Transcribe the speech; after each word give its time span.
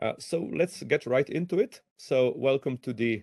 Uh, 0.00 0.12
so 0.18 0.48
let's 0.52 0.82
get 0.82 1.06
right 1.06 1.28
into 1.30 1.58
it. 1.58 1.80
So 1.96 2.34
welcome 2.36 2.76
to 2.78 2.92
the 2.92 3.22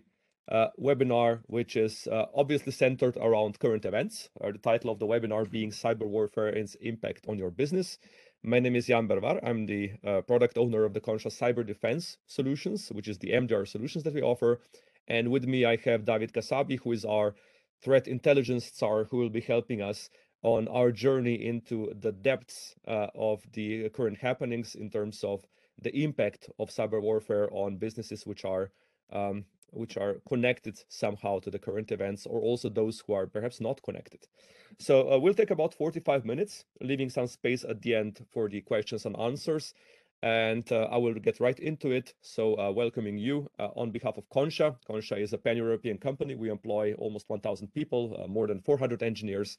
uh, 0.52 0.68
webinar, 0.80 1.42
which 1.46 1.76
is 1.76 2.08
uh, 2.08 2.26
obviously 2.36 2.72
centered 2.72 3.16
around 3.18 3.60
current 3.60 3.86
events, 3.86 4.30
or 4.36 4.52
the 4.52 4.58
title 4.58 4.90
of 4.90 5.00
the 5.00 5.06
webinar 5.06 5.50
being 5.50 5.70
Cyber 5.70 6.08
Warfare 6.08 6.48
and 6.48 6.60
its 6.60 6.76
Impact 6.82 7.26
on 7.30 7.38
Your 7.38 7.52
Business. 7.52 8.00
My 8.44 8.60
name 8.60 8.76
is 8.76 8.88
Jan 8.88 9.08
Bervar. 9.08 9.40
I'm 9.48 9.68
the 9.68 9.92
uh, 10.06 10.22
product 10.22 10.58
owner 10.58 10.84
of 10.84 10.94
the 10.94 11.00
Conscia 11.00 11.32
Cyber 11.32 11.66
Defense 11.66 12.18
Solutions, 12.26 12.90
which 12.90 13.08
is 13.08 13.20
the 13.20 13.30
MDR 13.30 13.68
solutions 13.68 14.04
that 14.04 14.14
we 14.14 14.22
offer. 14.22 14.60
And 15.08 15.30
with 15.30 15.46
me, 15.46 15.66
I 15.66 15.78
have 15.86 16.06
David 16.06 16.34
Kasabji, 16.34 16.80
who 16.80 16.92
is 16.92 17.06
our 17.06 17.36
threat 17.84 18.08
intelligence 18.08 18.72
czar, 18.76 19.06
who 19.06 19.18
will 19.18 19.30
be 19.30 19.42
helping 19.42 19.82
us 19.82 20.10
on 20.42 20.68
our 20.68 20.92
journey 20.92 21.36
into 21.36 21.94
the 22.02 22.12
depths 22.12 22.76
uh, 22.88 23.08
of 23.16 23.44
the 23.54 23.90
current 23.90 24.18
happenings 24.18 24.76
in 24.76 24.90
terms 24.90 25.24
of 25.24 25.46
the 25.82 25.96
impact 26.04 26.50
of 26.60 26.70
cyber 26.70 27.02
warfare 27.02 27.50
on 27.52 27.78
businesses 27.78 28.26
which 28.26 28.46
are 28.46 28.72
um, 29.12 29.46
which 29.74 29.98
are 29.98 30.18
connected 30.28 30.80
somehow 30.88 31.40
to 31.40 31.50
the 31.50 31.60
current 31.60 31.92
events 31.92 32.26
or 32.26 32.40
also 32.40 32.70
those 32.70 33.02
who 33.06 33.14
are 33.14 33.28
perhaps 33.28 33.60
not 33.60 33.82
connected. 33.84 34.28
So 34.80 35.12
uh, 35.12 35.20
we'll 35.20 35.34
take 35.34 35.52
about 35.52 35.74
45 35.74 36.26
minutes, 36.26 36.66
leaving 36.82 37.10
some 37.10 37.28
space 37.28 37.64
at 37.64 37.82
the 37.82 37.96
end 37.96 38.26
for 38.32 38.50
the 38.50 38.62
questions 38.62 39.06
and 39.06 39.18
answers. 39.20 39.74
And 40.22 40.72
uh, 40.72 40.88
I 40.90 40.98
will 40.98 41.16
get 41.16 41.40
right 41.42 41.60
into 41.60 41.92
it. 41.92 42.14
So 42.22 42.58
uh, 42.58 42.72
welcoming 42.72 43.18
you 43.18 43.50
uh, 43.60 43.70
on 43.76 43.92
behalf 43.92 44.18
of 44.18 44.30
Conscia. 44.30 44.76
Conscia 44.90 45.22
is 45.22 45.34
a 45.34 45.38
pan-European 45.38 45.98
company. 45.98 46.36
We 46.36 46.50
employ 46.50 46.94
almost 46.94 47.30
1,000 47.30 47.74
people, 47.74 48.16
uh, 48.24 48.28
more 48.28 48.48
than 48.48 48.62
400 48.62 49.04
engineers. 49.04 49.58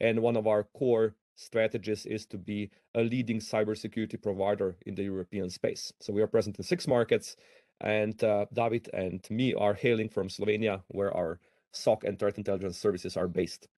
And 0.00 0.20
one 0.20 0.36
of 0.36 0.46
our 0.46 0.64
core 0.64 1.14
strategies 1.36 2.06
is 2.06 2.26
to 2.26 2.38
be 2.38 2.70
a 2.94 3.02
leading 3.02 3.38
cybersecurity 3.38 4.20
provider 4.20 4.76
in 4.86 4.94
the 4.94 5.04
European 5.04 5.48
space. 5.50 5.92
So 6.00 6.12
we 6.12 6.22
are 6.22 6.26
present 6.26 6.58
in 6.58 6.64
six 6.64 6.88
markets, 6.88 7.36
and 7.80 8.22
uh, 8.24 8.46
David 8.52 8.90
and 8.92 9.24
me 9.30 9.54
are 9.54 9.74
hailing 9.74 10.08
from 10.08 10.28
Slovenia, 10.28 10.82
where 10.88 11.16
our 11.16 11.38
SOC 11.72 12.04
and 12.04 12.18
threat 12.18 12.38
intelligence 12.38 12.78
services 12.78 13.16
are 13.16 13.28
based. 13.28 13.68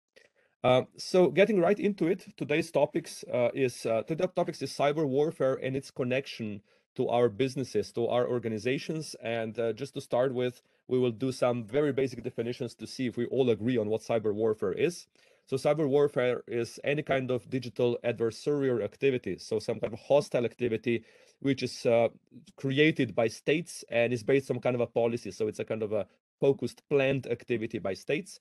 Uh, 0.65 0.83
so 0.97 1.31
getting 1.31 1.61
right 1.61 1.78
into 1.78 2.06
it, 2.09 2.27
today's 2.37 2.70
topics 2.70 3.25
uh, 3.33 3.50
is 3.55 3.87
uh, 3.87 4.03
today's 4.03 4.28
topics 4.34 4.62
is 4.62 4.72
cyber 4.72 5.06
warfare 5.06 5.55
and 5.62 5.77
its 5.77 5.91
connection 5.91 6.61
to 6.97 7.09
our 7.09 7.28
businesses, 7.28 7.93
to 7.93 8.09
our 8.09 8.27
organizations. 8.27 9.15
And 9.22 9.56
uh, 9.59 9.72
just 9.72 9.95
to 9.95 10.00
start 10.00 10.34
with, 10.34 10.62
we 10.89 10.98
will 10.98 11.12
do 11.12 11.31
some 11.31 11.65
very 11.65 11.93
basic 11.93 12.25
definitions 12.25 12.75
to 12.75 12.89
see 12.89 13.06
if 13.06 13.17
we 13.17 13.27
all 13.27 13.50
agree 13.50 13.78
on 13.78 13.89
what 13.89 14.00
cyber 14.00 14.34
warfare 14.34 14.72
is. 14.72 15.06
So 15.48 15.56
cyber 15.56 15.88
warfare 15.88 16.42
is 16.46 16.78
any 16.84 17.02
kind 17.02 17.30
of 17.30 17.48
digital 17.48 17.98
adversarial 18.04 18.84
activity, 18.84 19.38
so 19.38 19.58
some 19.58 19.80
kind 19.80 19.94
of 19.94 19.98
hostile 19.98 20.44
activity 20.44 21.04
which 21.41 21.62
is 21.62 21.86
uh, 21.86 22.08
created 22.56 23.14
by 23.14 23.28
states 23.28 23.82
and 23.88 24.12
is 24.12 24.22
based 24.22 24.50
on 24.50 24.60
kind 24.60 24.74
of 24.74 24.82
a 24.82 24.86
policy. 24.86 25.30
So 25.30 25.48
it's 25.48 25.58
a 25.58 25.64
kind 25.64 25.82
of 25.82 25.92
a 25.92 26.06
focused 26.38 26.82
planned 26.91 27.26
activity 27.28 27.78
by 27.78 27.94
states. 27.94 28.41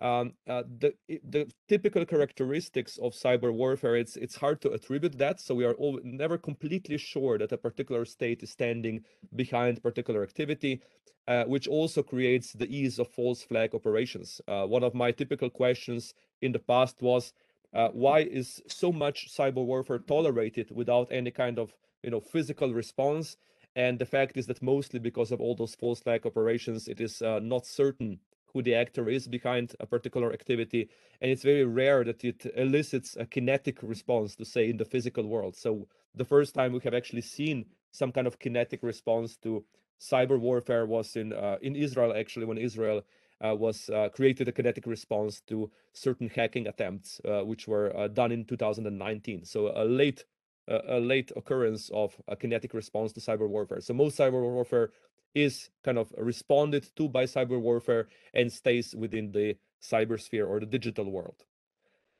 Um, 0.00 0.34
uh, 0.46 0.62
the 0.78 0.94
the 1.08 1.50
typical 1.68 2.06
characteristics 2.06 2.98
of 2.98 3.14
cyber 3.14 3.52
warfare 3.52 3.96
it's 3.96 4.16
it's 4.16 4.36
hard 4.36 4.60
to 4.60 4.70
attribute 4.70 5.18
that 5.18 5.40
so 5.40 5.56
we 5.56 5.64
are 5.64 5.74
all, 5.74 5.98
never 6.04 6.38
completely 6.38 6.98
sure 6.98 7.36
that 7.36 7.50
a 7.50 7.58
particular 7.58 8.04
state 8.04 8.44
is 8.44 8.50
standing 8.50 9.04
behind 9.34 9.82
particular 9.82 10.22
activity 10.22 10.80
uh, 11.28 11.44
which 11.44 11.68
also 11.68 12.02
creates 12.02 12.54
the 12.54 12.66
ease 12.74 12.98
of 12.98 13.06
false 13.06 13.42
flag 13.42 13.74
operations. 13.74 14.40
Uh, 14.48 14.64
one 14.64 14.82
of 14.82 14.94
my 14.94 15.12
typical 15.12 15.50
questions 15.50 16.14
in 16.40 16.52
the 16.52 16.58
past 16.58 17.02
was 17.02 17.34
uh, 17.74 17.88
why 17.88 18.20
is 18.20 18.62
so 18.66 18.90
much 18.90 19.28
cyber 19.28 19.62
warfare 19.64 19.98
tolerated 19.98 20.70
without 20.70 21.06
any 21.10 21.30
kind 21.30 21.58
of 21.58 21.74
you 22.02 22.10
know 22.10 22.20
physical 22.20 22.72
response? 22.72 23.36
And 23.76 23.98
the 23.98 24.06
fact 24.06 24.38
is 24.38 24.46
that 24.46 24.62
mostly 24.62 24.98
because 24.98 25.30
of 25.30 25.40
all 25.40 25.54
those 25.54 25.74
false 25.74 26.00
flag 26.00 26.24
operations 26.24 26.88
it 26.88 27.00
is 27.00 27.20
uh, 27.20 27.40
not 27.40 27.66
certain 27.66 28.18
who 28.52 28.62
the 28.62 28.74
actor 28.74 29.08
is 29.08 29.28
behind 29.28 29.74
a 29.80 29.86
particular 29.86 30.32
activity 30.32 30.88
and 31.20 31.30
it's 31.30 31.42
very 31.42 31.64
rare 31.64 32.04
that 32.04 32.24
it 32.24 32.46
elicits 32.56 33.16
a 33.16 33.26
kinetic 33.26 33.78
response 33.82 34.36
to 34.36 34.44
say 34.44 34.70
in 34.70 34.76
the 34.76 34.84
physical 34.84 35.26
world. 35.26 35.56
So 35.56 35.88
the 36.14 36.24
first 36.24 36.54
time 36.54 36.72
we 36.72 36.80
have 36.84 36.94
actually 36.94 37.22
seen 37.22 37.66
some 37.90 38.12
kind 38.12 38.26
of 38.26 38.38
kinetic 38.38 38.82
response 38.82 39.36
to 39.38 39.64
cyber 40.00 40.38
warfare 40.38 40.86
was 40.86 41.16
in 41.16 41.32
uh, 41.32 41.58
in 41.62 41.74
Israel 41.74 42.14
actually 42.16 42.46
when 42.46 42.58
Israel 42.58 43.02
uh, 43.44 43.54
was 43.54 43.88
uh, 43.90 44.08
created 44.10 44.48
a 44.48 44.52
kinetic 44.52 44.86
response 44.86 45.40
to 45.42 45.70
certain 45.92 46.28
hacking 46.28 46.66
attempts 46.68 47.20
uh, 47.24 47.42
which 47.42 47.66
were 47.66 47.96
uh, 47.96 48.08
done 48.08 48.30
in 48.30 48.44
2019 48.44 49.44
so 49.44 49.72
a 49.74 49.84
late 49.84 50.24
a 50.68 51.00
late 51.00 51.32
occurrence 51.34 51.90
of 51.94 52.14
a 52.28 52.36
kinetic 52.36 52.74
response 52.74 53.12
to 53.12 53.20
cyber 53.20 53.48
warfare. 53.48 53.80
So 53.80 53.94
most 53.94 54.18
cyber 54.18 54.42
warfare 54.42 54.90
is 55.34 55.70
kind 55.84 55.98
of 55.98 56.12
responded 56.16 56.88
to 56.96 57.08
by 57.08 57.24
cyber 57.24 57.60
warfare 57.60 58.08
and 58.34 58.52
stays 58.52 58.94
within 58.94 59.32
the 59.32 59.56
cybersphere 59.82 60.48
or 60.48 60.60
the 60.60 60.66
digital 60.66 61.10
world. 61.10 61.44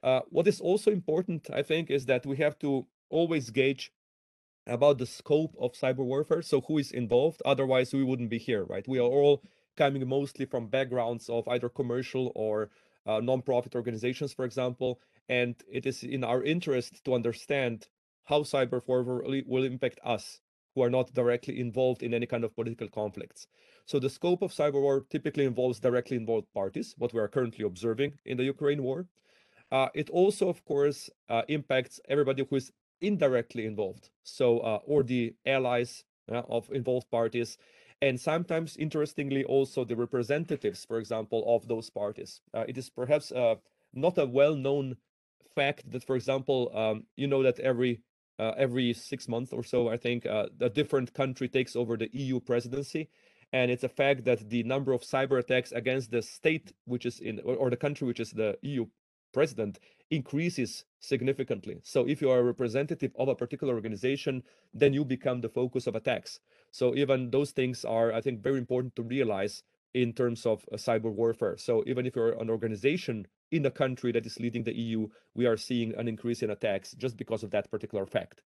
Uh, 0.02 0.20
what 0.28 0.46
is 0.46 0.60
also 0.60 0.90
important, 0.90 1.48
I 1.52 1.62
think, 1.62 1.90
is 1.90 2.06
that 2.06 2.24
we 2.26 2.36
have 2.36 2.58
to 2.60 2.86
always 3.10 3.50
gauge 3.50 3.92
about 4.66 4.98
the 4.98 5.06
scope 5.06 5.56
of 5.58 5.72
cyber 5.72 6.04
warfare. 6.04 6.42
So 6.42 6.60
who 6.60 6.78
is 6.78 6.92
involved? 6.92 7.42
Otherwise, 7.44 7.92
we 7.92 8.04
wouldn't 8.04 8.30
be 8.30 8.38
here, 8.38 8.64
right? 8.64 8.86
We 8.86 8.98
are 8.98 9.02
all 9.02 9.42
coming 9.76 10.06
mostly 10.06 10.44
from 10.44 10.68
backgrounds 10.68 11.28
of 11.28 11.48
either 11.48 11.68
commercial 11.68 12.32
or 12.34 12.70
uh, 13.06 13.20
non-profit 13.20 13.74
organizations, 13.74 14.32
for 14.32 14.44
example. 14.44 15.00
And 15.28 15.56
it 15.70 15.86
is 15.86 16.02
in 16.02 16.22
our 16.22 16.42
interest 16.42 17.04
to 17.04 17.14
understand 17.14 17.88
how 18.24 18.42
cyber 18.42 18.82
warfare 18.86 19.42
will 19.46 19.64
impact 19.64 20.00
us 20.04 20.40
who 20.78 20.84
are 20.84 20.90
not 20.90 21.12
directly 21.12 21.58
involved 21.58 22.04
in 22.04 22.14
any 22.14 22.24
kind 22.24 22.44
of 22.44 22.54
political 22.54 22.88
conflicts. 22.88 23.48
So 23.84 23.98
the 23.98 24.08
scope 24.08 24.42
of 24.42 24.52
cyber 24.52 24.80
war 24.80 25.04
typically 25.10 25.44
involves 25.44 25.80
directly 25.80 26.16
involved 26.16 26.46
parties, 26.54 26.94
what 26.98 27.12
we 27.12 27.18
are 27.18 27.26
currently 27.26 27.64
observing 27.64 28.12
in 28.26 28.36
the 28.36 28.44
Ukraine 28.44 28.84
war. 28.84 29.08
Uh, 29.72 29.88
it 29.94 30.08
also, 30.10 30.48
of 30.48 30.64
course, 30.64 31.10
uh, 31.28 31.42
impacts 31.48 31.98
everybody 32.08 32.46
who 32.48 32.56
is 32.56 32.70
indirectly 33.00 33.66
involved. 33.66 34.10
So, 34.22 34.60
uh, 34.60 34.78
or 34.86 35.02
the 35.02 35.34
allies 35.46 36.04
uh, 36.30 36.42
of 36.48 36.70
involved 36.70 37.10
parties, 37.10 37.58
and 38.00 38.20
sometimes, 38.20 38.76
interestingly, 38.76 39.42
also 39.42 39.84
the 39.84 39.96
representatives, 39.96 40.84
for 40.84 40.98
example, 41.00 41.42
of 41.56 41.66
those 41.66 41.90
parties. 41.90 42.40
Uh, 42.54 42.64
it 42.68 42.78
is 42.78 42.88
perhaps 42.88 43.32
uh, 43.32 43.56
not 43.92 44.16
a 44.18 44.26
well-known 44.26 44.96
fact 45.56 45.90
that, 45.90 46.04
for 46.04 46.14
example, 46.14 46.70
um, 46.72 47.04
you 47.16 47.26
know 47.26 47.42
that 47.42 47.58
every 47.58 48.00
uh, 48.38 48.52
every 48.56 48.92
six 48.92 49.28
months 49.28 49.52
or 49.52 49.62
so, 49.64 49.88
I 49.88 49.96
think, 49.96 50.26
uh, 50.26 50.46
a 50.60 50.70
different 50.70 51.12
country 51.14 51.48
takes 51.48 51.74
over 51.74 51.96
the 51.96 52.08
EU 52.12 52.40
presidency. 52.40 53.08
And 53.52 53.70
it's 53.70 53.84
a 53.84 53.88
fact 53.88 54.24
that 54.24 54.50
the 54.50 54.62
number 54.62 54.92
of 54.92 55.02
cyber 55.02 55.38
attacks 55.38 55.72
against 55.72 56.10
the 56.10 56.22
state, 56.22 56.72
which 56.84 57.06
is 57.06 57.20
in, 57.20 57.40
or, 57.44 57.56
or 57.56 57.70
the 57.70 57.76
country 57.76 58.06
which 58.06 58.20
is 58.20 58.30
the 58.30 58.58
EU 58.62 58.86
president, 59.32 59.78
increases 60.10 60.84
significantly. 61.00 61.80
So 61.82 62.06
if 62.06 62.20
you 62.20 62.30
are 62.30 62.40
a 62.40 62.42
representative 62.42 63.12
of 63.18 63.28
a 63.28 63.34
particular 63.34 63.74
organization, 63.74 64.42
then 64.72 64.92
you 64.92 65.04
become 65.04 65.40
the 65.40 65.48
focus 65.48 65.86
of 65.86 65.94
attacks. 65.94 66.40
So 66.70 66.94
even 66.94 67.30
those 67.30 67.52
things 67.52 67.84
are, 67.84 68.12
I 68.12 68.20
think, 68.20 68.42
very 68.42 68.58
important 68.58 68.96
to 68.96 69.02
realize 69.02 69.62
in 69.94 70.12
terms 70.12 70.46
of 70.46 70.64
uh, 70.72 70.76
cyber 70.76 71.12
warfare. 71.12 71.56
So 71.56 71.82
even 71.86 72.06
if 72.06 72.14
you're 72.16 72.40
an 72.40 72.50
organization 72.50 73.26
in 73.50 73.64
a 73.66 73.70
country 73.70 74.12
that 74.12 74.26
is 74.26 74.38
leading 74.38 74.64
the 74.64 74.76
EU, 74.76 75.08
we 75.34 75.46
are 75.46 75.56
seeing 75.56 75.94
an 75.94 76.08
increase 76.08 76.42
in 76.42 76.50
attacks 76.50 76.92
just 76.92 77.16
because 77.16 77.42
of 77.42 77.50
that 77.50 77.70
particular 77.70 78.06
fact. 78.06 78.42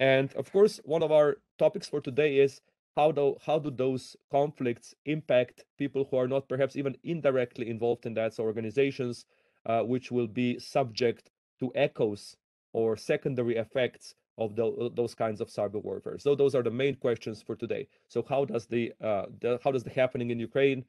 And 0.00 0.32
of 0.34 0.50
course, 0.52 0.80
one 0.84 1.02
of 1.02 1.12
our 1.12 1.36
topics 1.58 1.88
for 1.88 2.00
today 2.00 2.38
is 2.38 2.60
how 2.96 3.12
do 3.12 3.36
how 3.44 3.58
do 3.58 3.70
those 3.70 4.16
conflicts 4.30 4.94
impact 5.04 5.64
people 5.78 6.06
who 6.10 6.16
are 6.16 6.28
not 6.28 6.48
perhaps 6.48 6.76
even 6.76 6.96
indirectly 7.02 7.68
involved 7.68 8.06
in 8.06 8.14
that 8.14 8.34
so 8.34 8.44
organizations 8.44 9.24
uh, 9.66 9.82
which 9.82 10.10
will 10.10 10.26
be 10.28 10.58
subject 10.58 11.30
to 11.58 11.72
echoes 11.74 12.36
or 12.72 12.96
secondary 12.96 13.56
effects 13.56 14.14
of 14.38 14.56
the, 14.56 14.90
those 14.94 15.14
kinds 15.14 15.40
of 15.40 15.48
cyber 15.48 15.82
warfare. 15.82 16.18
So 16.18 16.34
those 16.34 16.54
are 16.54 16.62
the 16.62 16.70
main 16.70 16.96
questions 16.96 17.42
for 17.42 17.54
today. 17.54 17.86
So 18.08 18.24
how 18.28 18.44
does 18.44 18.66
the, 18.66 18.92
uh, 19.00 19.26
the 19.40 19.60
how 19.62 19.70
does 19.70 19.84
the 19.84 19.90
happening 19.90 20.30
in 20.30 20.38
Ukraine 20.38 20.84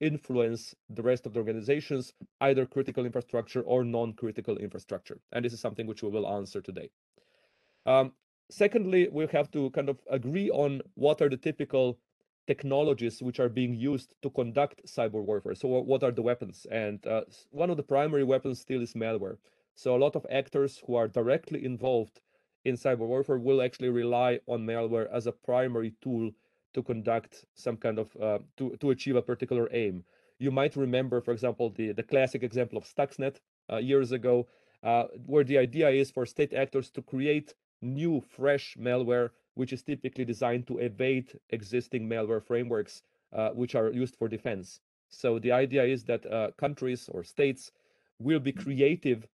influence 0.00 0.74
the 0.88 1.02
rest 1.02 1.26
of 1.26 1.32
the 1.32 1.38
organizations, 1.38 2.12
either 2.40 2.66
critical 2.66 3.04
infrastructure 3.06 3.62
or 3.62 3.84
non-critical 3.84 4.58
infrastructure? 4.58 5.18
And 5.32 5.44
this 5.44 5.52
is 5.52 5.60
something 5.60 5.86
which 5.86 6.02
we 6.02 6.10
will 6.10 6.28
answer 6.28 6.60
today. 6.60 6.90
Um, 7.86 8.12
secondly, 8.50 9.08
we 9.10 9.26
have 9.32 9.50
to 9.52 9.70
kind 9.70 9.88
of 9.88 9.98
agree 10.10 10.50
on 10.50 10.82
what 10.94 11.22
are 11.22 11.28
the 11.28 11.36
typical 11.36 11.98
technologies 12.46 13.22
which 13.22 13.40
are 13.40 13.48
being 13.48 13.74
used 13.74 14.14
to 14.22 14.30
conduct 14.30 14.84
cyber 14.86 15.22
warfare. 15.22 15.54
So 15.54 15.68
what 15.68 16.02
are 16.02 16.10
the 16.10 16.22
weapons? 16.22 16.66
And 16.70 17.06
uh, 17.06 17.22
one 17.50 17.70
of 17.70 17.76
the 17.76 17.82
primary 17.82 18.24
weapons 18.24 18.60
still 18.60 18.82
is 18.82 18.94
malware. 18.94 19.36
So 19.76 19.94
a 19.94 20.02
lot 20.04 20.16
of 20.16 20.26
actors 20.30 20.82
who 20.84 20.96
are 20.96 21.08
directly 21.08 21.64
involved 21.64 22.20
in 22.64 22.74
cyber 22.76 23.06
warfare 23.06 23.38
will 23.38 23.62
actually 23.62 23.88
rely 23.88 24.40
on 24.46 24.66
malware 24.66 25.08
as 25.12 25.26
a 25.26 25.32
primary 25.32 25.94
tool 26.00 26.30
to 26.74 26.82
conduct 26.82 27.44
some 27.54 27.76
kind 27.76 27.98
of 27.98 28.16
uh, 28.20 28.38
to 28.56 28.76
to 28.76 28.90
achieve 28.90 29.16
a 29.16 29.22
particular 29.22 29.68
aim. 29.72 30.04
You 30.38 30.50
might 30.50 30.76
remember, 30.76 31.20
for 31.20 31.32
example, 31.32 31.70
the 31.70 31.92
the 31.92 32.02
classic 32.02 32.42
example 32.42 32.78
of 32.78 32.84
Stuxnet 32.84 33.36
uh, 33.72 33.76
years 33.76 34.12
ago, 34.12 34.46
uh, 34.82 35.04
where 35.26 35.44
the 35.44 35.58
idea 35.58 35.88
is 35.90 36.10
for 36.10 36.26
state 36.26 36.54
actors 36.54 36.90
to 36.90 37.02
create 37.02 37.54
new, 37.82 38.20
fresh 38.20 38.76
malware 38.78 39.30
which 39.54 39.72
is 39.72 39.82
typically 39.82 40.24
designed 40.24 40.66
to 40.66 40.78
evade 40.78 41.38
existing 41.50 42.08
malware 42.08 42.42
frameworks 42.42 43.02
uh, 43.32 43.50
which 43.50 43.74
are 43.74 43.90
used 43.90 44.16
for 44.16 44.28
defense. 44.28 44.80
So 45.08 45.38
the 45.38 45.52
idea 45.52 45.84
is 45.84 46.04
that 46.04 46.24
uh, 46.24 46.52
countries 46.56 47.08
or 47.12 47.24
states 47.24 47.72
will 48.18 48.40
be 48.40 48.52
creative 48.52 49.26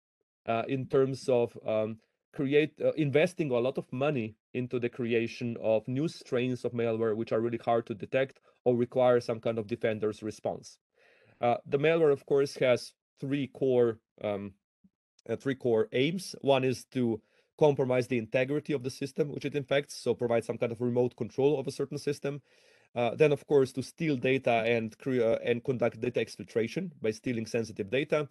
uh, 0.46 0.62
in 0.68 0.86
terms 0.86 1.28
of 1.28 1.56
um, 1.66 1.98
create 2.34 2.72
uh, 2.82 2.92
investing 2.92 3.50
a 3.50 3.58
lot 3.58 3.78
of 3.78 3.92
money 3.92 4.34
into 4.52 4.78
the 4.78 4.88
creation 4.88 5.56
of 5.62 5.86
new 5.86 6.08
strains 6.08 6.64
of 6.64 6.72
malware 6.72 7.16
which 7.16 7.32
are 7.32 7.40
really 7.40 7.60
hard 7.64 7.86
to 7.86 7.94
detect 7.94 8.40
or 8.64 8.76
require 8.76 9.20
some 9.20 9.40
kind 9.40 9.58
of 9.58 9.66
defender's 9.66 10.22
response. 10.22 10.78
Uh, 11.40 11.56
the 11.66 11.78
malware, 11.78 12.12
of 12.12 12.26
course, 12.26 12.56
has 12.56 12.92
three 13.20 13.46
core 13.46 13.98
um, 14.22 14.52
uh, 15.28 15.36
three 15.36 15.54
core 15.54 15.88
aims. 15.92 16.34
One 16.42 16.64
is 16.64 16.84
to 16.92 17.20
compromise 17.58 18.08
the 18.08 18.18
integrity 18.18 18.72
of 18.72 18.82
the 18.82 18.90
system 18.90 19.28
which 19.28 19.44
it 19.44 19.54
infects, 19.54 19.94
so 19.94 20.14
provide 20.14 20.44
some 20.44 20.58
kind 20.58 20.72
of 20.72 20.80
remote 20.80 21.16
control 21.16 21.58
of 21.58 21.66
a 21.66 21.72
certain 21.72 21.98
system. 21.98 22.42
Uh, 22.94 23.14
then, 23.14 23.32
of 23.32 23.46
course, 23.46 23.72
to 23.72 23.82
steal 23.82 24.16
data 24.16 24.62
and 24.66 24.94
uh, 25.06 25.38
and 25.44 25.64
conduct 25.64 26.00
data 26.00 26.20
exfiltration 26.20 26.90
by 27.02 27.10
stealing 27.10 27.46
sensitive 27.46 27.90
data. 27.90 28.28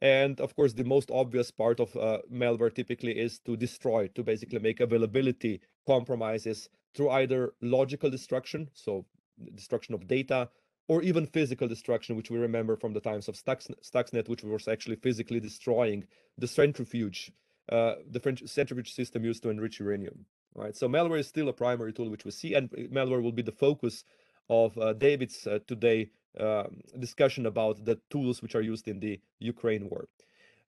And 0.00 0.40
of 0.40 0.54
course, 0.54 0.74
the 0.74 0.84
most 0.84 1.10
obvious 1.10 1.50
part 1.50 1.80
of 1.80 1.96
uh, 1.96 2.18
malware 2.30 2.74
typically 2.74 3.18
is 3.18 3.38
to 3.40 3.56
destroy, 3.56 4.08
to 4.08 4.22
basically 4.22 4.58
make 4.58 4.80
availability 4.80 5.60
compromises 5.86 6.68
through 6.94 7.10
either 7.10 7.54
logical 7.62 8.10
destruction, 8.10 8.68
so 8.74 9.06
destruction 9.54 9.94
of 9.94 10.06
data, 10.06 10.48
or 10.88 11.02
even 11.02 11.26
physical 11.26 11.66
destruction, 11.66 12.16
which 12.16 12.30
we 12.30 12.38
remember 12.38 12.76
from 12.76 12.92
the 12.92 13.00
times 13.00 13.28
of 13.28 13.34
Stuxnet, 13.34 14.28
which 14.28 14.42
was 14.44 14.68
actually 14.68 14.96
physically 14.96 15.40
destroying 15.40 16.06
the 16.38 16.46
centrifuge, 16.46 17.32
uh, 17.72 17.94
the 18.10 18.20
French 18.20 18.42
centrifuge 18.46 18.92
system 18.92 19.24
used 19.24 19.42
to 19.42 19.50
enrich 19.50 19.80
uranium. 19.80 20.24
Right. 20.54 20.74
So 20.74 20.88
malware 20.88 21.18
is 21.18 21.26
still 21.26 21.50
a 21.50 21.52
primary 21.52 21.92
tool 21.92 22.08
which 22.08 22.24
we 22.24 22.30
see, 22.30 22.54
and 22.54 22.70
malware 22.70 23.22
will 23.22 23.32
be 23.32 23.42
the 23.42 23.52
focus 23.52 24.04
of 24.48 24.76
uh, 24.78 24.92
David's 24.92 25.46
uh, 25.46 25.58
today 25.66 26.10
um, 26.38 26.82
discussion 26.98 27.46
about 27.46 27.84
the 27.84 27.98
tools 28.10 28.42
which 28.42 28.54
are 28.54 28.60
used 28.62 28.88
in 28.88 29.00
the 29.00 29.20
Ukraine 29.38 29.88
war. 29.88 30.06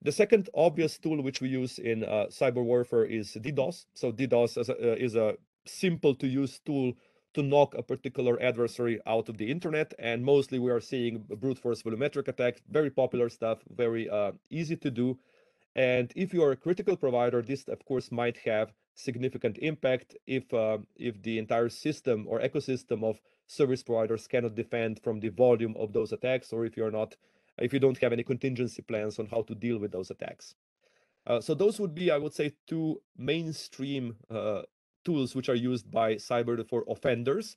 The 0.01 0.13
second 0.13 0.49
obvious 0.55 0.97
tool 0.99 1.21
which 1.23 1.41
we 1.41 1.49
use 1.49 1.79
in 1.79 2.05
uh, 2.05 2.27
cyber 2.31 2.65
warfare 2.65 3.05
is 3.05 3.37
DDoS. 3.41 3.87
So 3.95 4.13
DDoS 4.13 4.59
is 4.59 4.69
a, 4.69 5.03
is 5.03 5.15
a 5.17 5.37
simple 5.67 6.15
to 6.15 6.27
use 6.27 6.61
tool 6.65 6.95
to 7.35 7.43
knock 7.43 7.75
a 7.77 7.83
particular 7.83 8.41
adversary 8.41 9.01
out 9.07 9.29
of 9.29 9.37
the 9.37 9.51
internet. 9.51 9.93
And 9.99 10.25
mostly 10.25 10.59
we 10.59 10.71
are 10.71 10.81
seeing 10.81 11.19
brute 11.19 11.59
force 11.59 11.83
volumetric 11.83 12.29
attacks, 12.29 12.63
very 12.71 12.91
popular 12.91 13.29
stuff, 13.29 13.59
very 13.77 14.09
uh, 14.09 14.33
easy 14.51 14.77
to 14.77 14.91
do. 14.91 15.19
And 15.75 16.13
if 16.17 16.33
you 16.33 16.43
are 16.43 16.53
a 16.53 16.57
critical 16.57 16.97
provider, 16.97 17.43
this 17.43 17.65
of 17.69 17.85
course 17.85 18.11
might 18.11 18.39
have 18.39 18.73
significant 18.95 19.59
impact 19.59 20.17
if 20.27 20.53
uh, 20.53 20.79
if 20.97 21.23
the 21.23 21.39
entire 21.39 21.69
system 21.69 22.27
or 22.29 22.41
ecosystem 22.41 23.05
of 23.05 23.21
service 23.49 23.83
providers 23.83 24.29
cannot 24.29 24.55
defend 24.55 25.01
from 25.03 25.19
the 25.19 25.31
volume 25.31 25.75
of 25.77 25.93
those 25.93 26.13
attacks, 26.13 26.53
or 26.53 26.65
if 26.65 26.77
you're 26.77 26.93
not, 26.93 27.17
if 27.59 27.73
you 27.73 27.81
don't 27.81 27.99
have 27.99 28.13
any 28.13 28.23
contingency 28.23 28.83
plans 28.83 29.19
on 29.19 29.27
how 29.27 29.43
to 29.43 29.55
deal 29.55 29.79
with 29.79 29.91
those 29.91 30.11
attacks. 30.11 30.55
Uh, 31.27 31.41
so 31.41 31.55
those 31.55 31.81
would 31.81 31.95
be, 31.95 32.11
I 32.11 32.19
would 32.19 32.33
say, 32.33 32.53
two 32.67 33.03
mainstream 33.17 34.17
uh, 34.31 34.63
tools 35.05 35.35
which 35.35 35.49
are 35.49 35.55
used 35.55 35.91
by 35.91 36.15
cyber 36.15 36.67
for 36.69 36.85
offenders. 36.89 37.57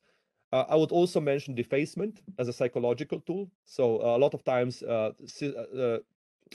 Uh, 0.51 0.65
I 0.67 0.75
would 0.75 0.91
also 0.91 1.21
mention 1.21 1.55
defacement 1.55 2.21
as 2.39 2.47
a 2.47 2.53
psychological 2.53 3.21
tool. 3.21 3.49
So 3.63 4.01
a 4.01 4.17
lot 4.17 4.33
of 4.33 4.43
times, 4.43 4.83
uh, 4.83 5.11
uh, 5.41 5.97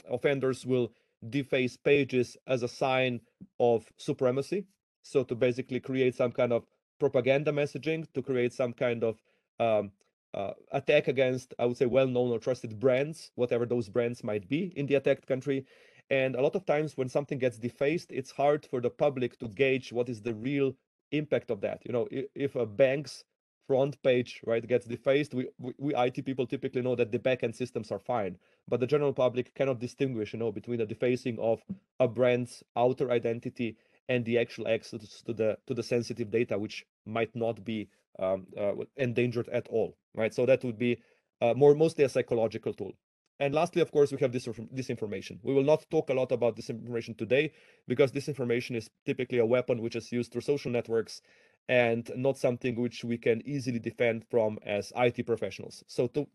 offenders 0.09 0.65
will 0.65 0.91
deface 1.29 1.77
pages 1.77 2.37
as 2.45 2.61
a 2.63 2.67
sign 2.67 3.21
of 3.59 3.91
supremacy. 3.97 4.65
So 5.01 5.23
to 5.23 5.35
basically 5.35 5.79
create 5.79 6.15
some 6.15 6.31
kind 6.31 6.53
of 6.53 6.65
propaganda 6.99 7.51
messaging, 7.51 8.05
to 8.13 8.21
create 8.21 8.53
some 8.53 8.73
kind 8.73 9.03
of 9.03 9.21
um, 9.59 9.91
uh, 10.33 10.53
attack 10.71 11.07
against, 11.07 11.53
I 11.59 11.65
would 11.65 11.77
say, 11.77 11.85
well-known 11.85 12.31
or 12.31 12.39
trusted 12.39 12.79
brands, 12.79 13.31
whatever 13.35 13.65
those 13.65 13.89
brands 13.89 14.23
might 14.23 14.47
be 14.47 14.73
in 14.75 14.85
the 14.85 14.95
attacked 14.95 15.27
country. 15.27 15.65
And 16.09 16.35
a 16.35 16.41
lot 16.41 16.55
of 16.55 16.65
times 16.65 16.95
when 16.95 17.09
something 17.09 17.37
gets 17.37 17.57
defaced, 17.57 18.11
it's 18.11 18.31
hard 18.31 18.65
for 18.65 18.79
the 18.79 18.89
public 18.89 19.37
to 19.39 19.47
gauge 19.47 19.91
what 19.91 20.09
is 20.09 20.21
the 20.21 20.33
real 20.33 20.73
impact 21.11 21.51
of 21.51 21.61
that. 21.61 21.81
You 21.85 21.91
know, 21.93 22.07
if, 22.11 22.25
if 22.35 22.55
a 22.55 22.65
bank's 22.65 23.23
front 23.67 24.01
page 24.01 24.41
right 24.45 24.65
gets 24.65 24.85
defaced, 24.85 25.33
we, 25.33 25.49
we, 25.57 25.73
we 25.77 25.95
IT 25.95 26.25
people 26.25 26.47
typically 26.47 26.81
know 26.81 26.95
that 26.95 27.11
the 27.11 27.19
backend 27.19 27.55
systems 27.55 27.91
are 27.91 27.99
fine, 27.99 28.37
but 28.67 28.79
the 28.79 28.87
general 28.87 29.11
public 29.13 29.53
cannot 29.55 29.79
distinguish, 29.79 30.33
you 30.33 30.39
know, 30.39 30.51
between 30.51 30.77
the 30.77 30.85
defacing 30.85 31.37
of 31.39 31.61
a 31.99 32.07
brand's 32.07 32.63
outer 32.77 33.11
identity 33.11 33.75
and 34.09 34.25
the 34.25 34.37
actual 34.37 34.67
access 34.67 35.21
to 35.23 35.33
the 35.33 35.57
to 35.67 35.73
the 35.73 35.83
sensitive 35.83 36.31
data, 36.31 36.57
which 36.57 36.85
might 37.05 37.35
not 37.35 37.63
be 37.63 37.89
um, 38.19 38.47
uh, 38.59 38.73
endangered 38.95 39.49
at 39.49 39.67
all, 39.69 39.97
right? 40.15 40.33
So 40.33 40.45
that 40.45 40.63
would 40.63 40.77
be 40.77 40.97
uh, 41.41 41.53
more 41.53 41.75
mostly 41.75 42.03
a 42.03 42.09
psychological 42.09 42.73
tool. 42.73 42.93
And 43.39 43.53
lastly, 43.53 43.81
of 43.83 43.91
course, 43.91 44.11
we 44.11 44.17
have 44.19 44.31
this 44.31 44.47
disinformation. 44.47 45.37
We 45.43 45.53
will 45.53 45.63
not 45.63 45.85
talk 45.91 46.09
a 46.09 46.13
lot 46.13 46.31
about 46.31 46.55
disinformation 46.55 47.15
today 47.17 47.51
because 47.87 48.11
disinformation 48.11 48.75
is 48.75 48.89
typically 49.05 49.37
a 49.37 49.45
weapon 49.45 49.81
which 49.81 49.95
is 49.95 50.11
used 50.11 50.31
through 50.31 50.41
social 50.41 50.71
networks 50.71 51.21
and 51.69 52.09
not 52.15 52.37
something 52.37 52.75
which 52.75 53.03
we 53.03 53.17
can 53.17 53.41
easily 53.45 53.77
defend 53.77 54.25
from 54.31 54.57
as 54.65 54.91
IT 54.95 55.25
professionals. 55.27 55.83
So 55.87 56.07
to, 56.07 56.27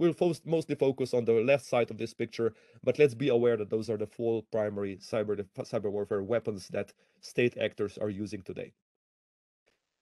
we'll 0.00 0.14
mostly 0.46 0.74
focus 0.74 1.12
on 1.14 1.24
the 1.26 1.32
left 1.32 1.64
side 1.66 1.90
of 1.90 1.98
this 1.98 2.14
picture, 2.14 2.54
but 2.82 2.98
let's 2.98 3.14
be 3.14 3.28
aware 3.28 3.56
that 3.58 3.70
those 3.70 3.90
are 3.90 3.98
the 3.98 4.06
four 4.06 4.42
primary 4.50 4.96
cyber 4.96 5.44
cyber 5.58 5.90
warfare 5.92 6.22
weapons 6.22 6.68
that 6.68 6.92
state 7.20 7.56
actors 7.58 7.98
are 7.98 8.10
using 8.10 8.42
today. 8.42 8.72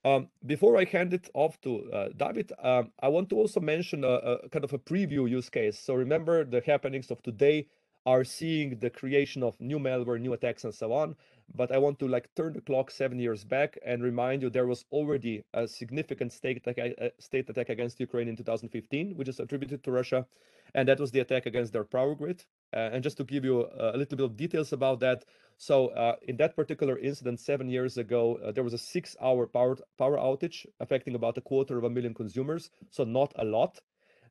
Um, 0.05 0.29
before 0.47 0.79
I 0.79 0.85
hand 0.85 1.13
it 1.13 1.29
off 1.35 1.61
to 1.63 1.91
uh, 1.93 2.09
David, 2.17 2.53
um, 2.63 2.93
I 3.03 3.09
want 3.09 3.29
to 3.31 3.37
also 3.37 3.61
mention 3.61 4.05
a, 4.05 4.15
a, 4.33 4.49
kind 4.49 4.65
of 4.65 4.73
a 4.73 4.79
preview 4.79 5.29
use 5.29 5.51
case. 5.51 5.79
So 5.79 5.95
remember 5.95 6.45
the 6.45 6.63
happenings 6.65 7.11
of 7.11 7.21
today 7.23 7.67
are 8.07 8.25
seeing 8.25 8.79
the 8.79 8.91
creation 8.91 9.43
of 9.43 9.61
new 9.61 9.79
malware, 9.79 10.21
new 10.21 10.33
attacks, 10.33 10.65
and 10.65 10.73
so 10.73 10.93
on. 10.93 11.17
But 11.55 11.73
I 11.73 11.79
want 11.79 11.99
to 12.01 12.09
like 12.09 12.29
turn 12.35 12.53
the 12.53 12.61
clock 12.61 12.91
seven 12.91 13.19
years 13.19 13.43
back 13.45 13.79
and 13.85 14.03
remind 14.03 14.43
you 14.43 14.51
there 14.51 14.67
was 14.67 14.85
already 14.93 15.45
a 15.55 15.67
significant 15.67 16.33
state 16.33 16.59
attack, 16.59 16.95
uh, 17.01 17.09
state 17.19 17.49
attack 17.49 17.69
against 17.69 18.01
Ukraine 18.01 18.29
in 18.29 18.37
2015, 18.37 19.17
which 19.17 19.29
is 19.29 19.41
attributed 19.41 19.83
to 19.85 19.91
Russia, 19.91 20.27
and 20.75 20.89
that 20.89 21.01
was 21.01 21.11
the 21.11 21.21
attack 21.21 21.47
against 21.47 21.73
their 21.73 21.85
power 21.85 22.15
grid. 22.15 22.45
Uh, 22.75 22.91
and 22.93 23.03
just 23.03 23.17
to 23.17 23.25
give 23.25 23.45
you 23.45 23.63
a, 23.63 23.93
a 23.95 23.97
little 23.97 24.17
bit 24.17 24.25
of 24.25 24.37
details 24.37 24.73
about 24.73 25.01
that, 25.01 25.25
so 25.57 25.89
uh, 25.89 26.15
in 26.23 26.37
that 26.37 26.55
particular 26.55 26.97
incident 26.99 27.41
seven 27.41 27.69
years 27.69 27.99
ago, 27.99 28.39
uh, 28.45 28.53
there 28.53 28.63
was 28.63 28.75
a 28.75 28.79
six-hour 28.79 29.47
power 29.49 29.77
power 29.99 30.17
outage 30.17 30.67
affecting 30.79 31.17
about 31.17 31.37
a 31.37 31.41
quarter 31.41 31.79
of 31.79 31.85
a 31.85 31.91
million 31.91 32.15
consumers. 32.15 32.71
So 32.91 33.03
not 33.03 33.33
a 33.37 33.45
lot, 33.45 33.81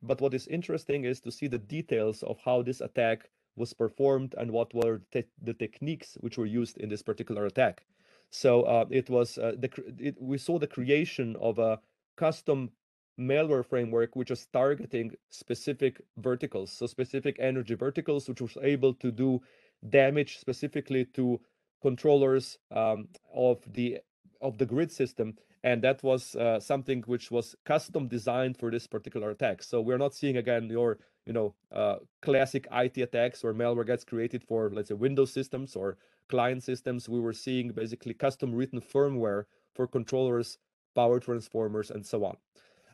but 0.02 0.22
what 0.22 0.34
is 0.34 0.48
interesting 0.48 1.04
is 1.04 1.20
to 1.22 1.32
see 1.32 1.48
the 1.48 1.58
details 1.58 2.24
of 2.24 2.38
how 2.46 2.62
this 2.62 2.80
attack 2.80 3.30
was 3.58 3.74
performed 3.74 4.36
and 4.38 4.52
what 4.52 4.74
were 4.74 5.02
te 5.12 5.24
the 5.42 5.54
techniques 5.54 6.18
which 6.22 6.38
were 6.38 6.46
used 6.46 6.78
in 6.78 6.90
this 6.90 7.04
particular 7.04 7.46
attack. 7.46 7.86
So 8.30 8.64
uh, 8.64 8.86
it 8.90 9.10
was 9.10 9.38
uh, 9.38 9.54
the 9.58 9.70
it, 10.00 10.22
we 10.22 10.38
saw 10.38 10.60
the 10.60 10.68
creation 10.68 11.36
of 11.42 11.60
a 11.60 11.80
custom 12.16 12.72
malware 13.20 13.66
framework 13.66 14.16
which 14.16 14.30
was 14.30 14.46
targeting 14.48 15.12
specific 15.30 16.02
verticals, 16.18 16.72
so 16.72 16.86
specific 16.86 17.38
energy 17.40 17.74
verticals, 17.74 18.30
which 18.30 18.42
was 18.42 18.58
able 18.62 18.94
to 18.96 19.12
do 19.12 19.42
damage 19.90 20.38
specifically 20.38 21.06
to 21.06 21.40
controllers 21.82 22.58
um, 22.72 23.08
of 23.34 23.62
the 23.74 24.00
of 24.42 24.58
the 24.58 24.66
grid 24.66 24.92
system 24.92 25.36
and 25.64 25.82
that 25.82 26.02
was 26.04 26.36
uh, 26.36 26.60
something 26.60 27.02
which 27.08 27.32
was 27.32 27.56
custom 27.66 28.08
designed 28.08 28.58
for 28.58 28.70
this 28.72 28.88
particular 28.88 29.32
attack 29.32 29.64
so 29.64 29.82
we're 29.82 29.98
not 29.98 30.14
seeing 30.14 30.38
again 30.38 30.70
your 30.70 31.00
you 31.28 31.34
know 31.34 31.54
uh, 31.72 31.98
classic 32.22 32.68
it 32.72 32.98
attacks 32.98 33.44
where 33.44 33.54
malware 33.54 33.86
gets 33.86 34.04
created 34.04 34.44
for 34.44 34.72
let's 34.74 34.90
say 34.90 34.96
windows 34.96 35.32
systems 35.32 35.76
or 35.76 35.98
client 36.30 36.64
systems 36.64 37.08
we 37.08 37.20
were 37.20 37.34
seeing 37.34 37.70
basically 37.70 38.14
custom 38.14 38.56
written 38.56 38.82
firmware 38.82 39.44
for 39.76 39.86
controllers 39.88 40.58
power 40.96 41.20
transformers 41.20 41.92
and 41.92 42.06
so 42.06 42.26
on 42.26 42.38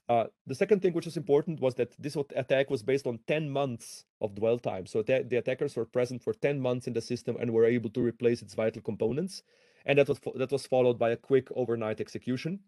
uh, 0.09 0.25
the 0.47 0.55
second 0.55 0.81
thing 0.81 0.93
which 0.93 1.05
was 1.05 1.15
important 1.15 1.61
was 1.61 1.75
that 1.75 1.95
this 1.97 2.17
attack 2.35 2.69
was 2.69 2.83
based 2.83 3.07
on 3.07 3.19
10 3.27 3.49
months 3.49 4.03
of 4.19 4.35
dwell 4.35 4.59
time. 4.59 4.85
So 4.85 5.01
the, 5.01 5.25
the 5.25 5.37
attackers 5.37 5.77
were 5.77 5.85
present 5.85 6.21
for 6.21 6.33
10 6.33 6.59
months 6.59 6.87
in 6.87 6.93
the 6.93 7.01
system 7.01 7.37
and 7.39 7.51
were 7.51 7.63
able 7.63 7.89
to 7.91 8.01
replace 8.01 8.41
its 8.41 8.53
vital 8.53 8.81
components. 8.81 9.43
And 9.85 9.97
that 9.97 10.09
was, 10.09 10.19
that 10.35 10.51
was 10.51 10.67
followed 10.67 10.99
by 10.99 11.11
a 11.11 11.15
quick 11.15 11.47
overnight 11.55 12.01
execution. 12.01 12.59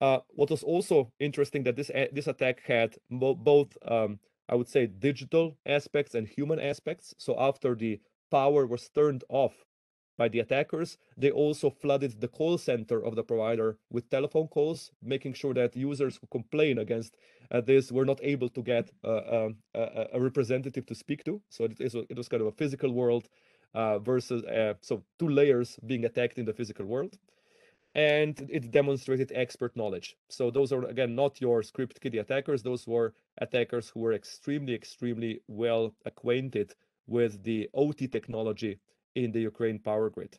Uh, 0.00 0.20
what 0.30 0.50
was 0.50 0.62
also 0.62 1.12
interesting 1.20 1.62
that 1.64 1.76
this 1.76 1.90
this 2.12 2.26
attack 2.26 2.62
had 2.66 2.96
bo 3.10 3.34
both, 3.34 3.76
um, 3.86 4.18
I 4.48 4.54
would 4.54 4.68
say, 4.68 4.86
digital 4.86 5.56
aspects 5.66 6.14
and 6.14 6.28
human 6.28 6.60
aspects. 6.60 7.14
So 7.18 7.38
after 7.38 7.74
the 7.74 8.00
power 8.30 8.66
was 8.66 8.88
turned 8.88 9.24
off 9.28 9.64
by 10.16 10.28
the 10.28 10.40
attackers. 10.40 10.96
They 11.16 11.30
also 11.30 11.70
flooded 11.70 12.20
the 12.20 12.28
call 12.28 12.58
center 12.58 13.04
of 13.04 13.16
the 13.16 13.22
provider 13.22 13.78
with 13.90 14.08
telephone 14.10 14.48
calls, 14.48 14.90
making 15.02 15.34
sure 15.34 15.54
that 15.54 15.76
users 15.76 16.18
who 16.20 16.26
complain 16.28 16.78
against 16.78 17.16
uh, 17.50 17.60
this 17.60 17.90
were 17.90 18.04
not 18.04 18.20
able 18.22 18.48
to 18.50 18.62
get 18.62 18.90
uh, 19.04 19.22
um, 19.36 19.56
a, 19.74 20.06
a, 20.14 20.20
representative 20.20 20.86
to 20.86 20.94
speak 20.94 21.24
to. 21.24 21.40
So 21.48 21.64
it, 21.64 21.80
it 21.80 22.16
was 22.16 22.28
kind 22.28 22.40
of 22.40 22.48
a 22.48 22.52
physical 22.52 22.92
world 22.92 23.28
uh, 23.74 23.98
versus 23.98 24.44
uh, 24.44 24.74
so 24.82 25.02
two 25.18 25.28
layers 25.28 25.78
being 25.86 26.04
attacked 26.04 26.38
in 26.38 26.44
the 26.44 26.52
physical 26.52 26.86
world. 26.86 27.18
And 27.94 28.46
it 28.50 28.70
demonstrated 28.70 29.30
expert 29.34 29.76
knowledge. 29.76 30.16
So 30.28 30.50
those 30.50 30.72
are 30.72 30.84
again 30.84 31.14
not 31.14 31.40
your 31.40 31.62
script 31.62 32.00
kiddie 32.00 32.18
attackers. 32.18 32.62
Those 32.62 32.86
were 32.86 33.14
attackers 33.38 33.88
who 33.90 34.00
were 34.00 34.12
extremely, 34.12 34.74
extremely 34.74 35.40
well 35.46 35.94
acquainted 36.04 36.74
with 37.06 37.42
the 37.44 37.68
OT 37.74 38.08
technology 38.08 38.78
in 39.14 39.32
the 39.32 39.40
Ukraine 39.40 39.78
power 39.78 40.10
grid. 40.10 40.38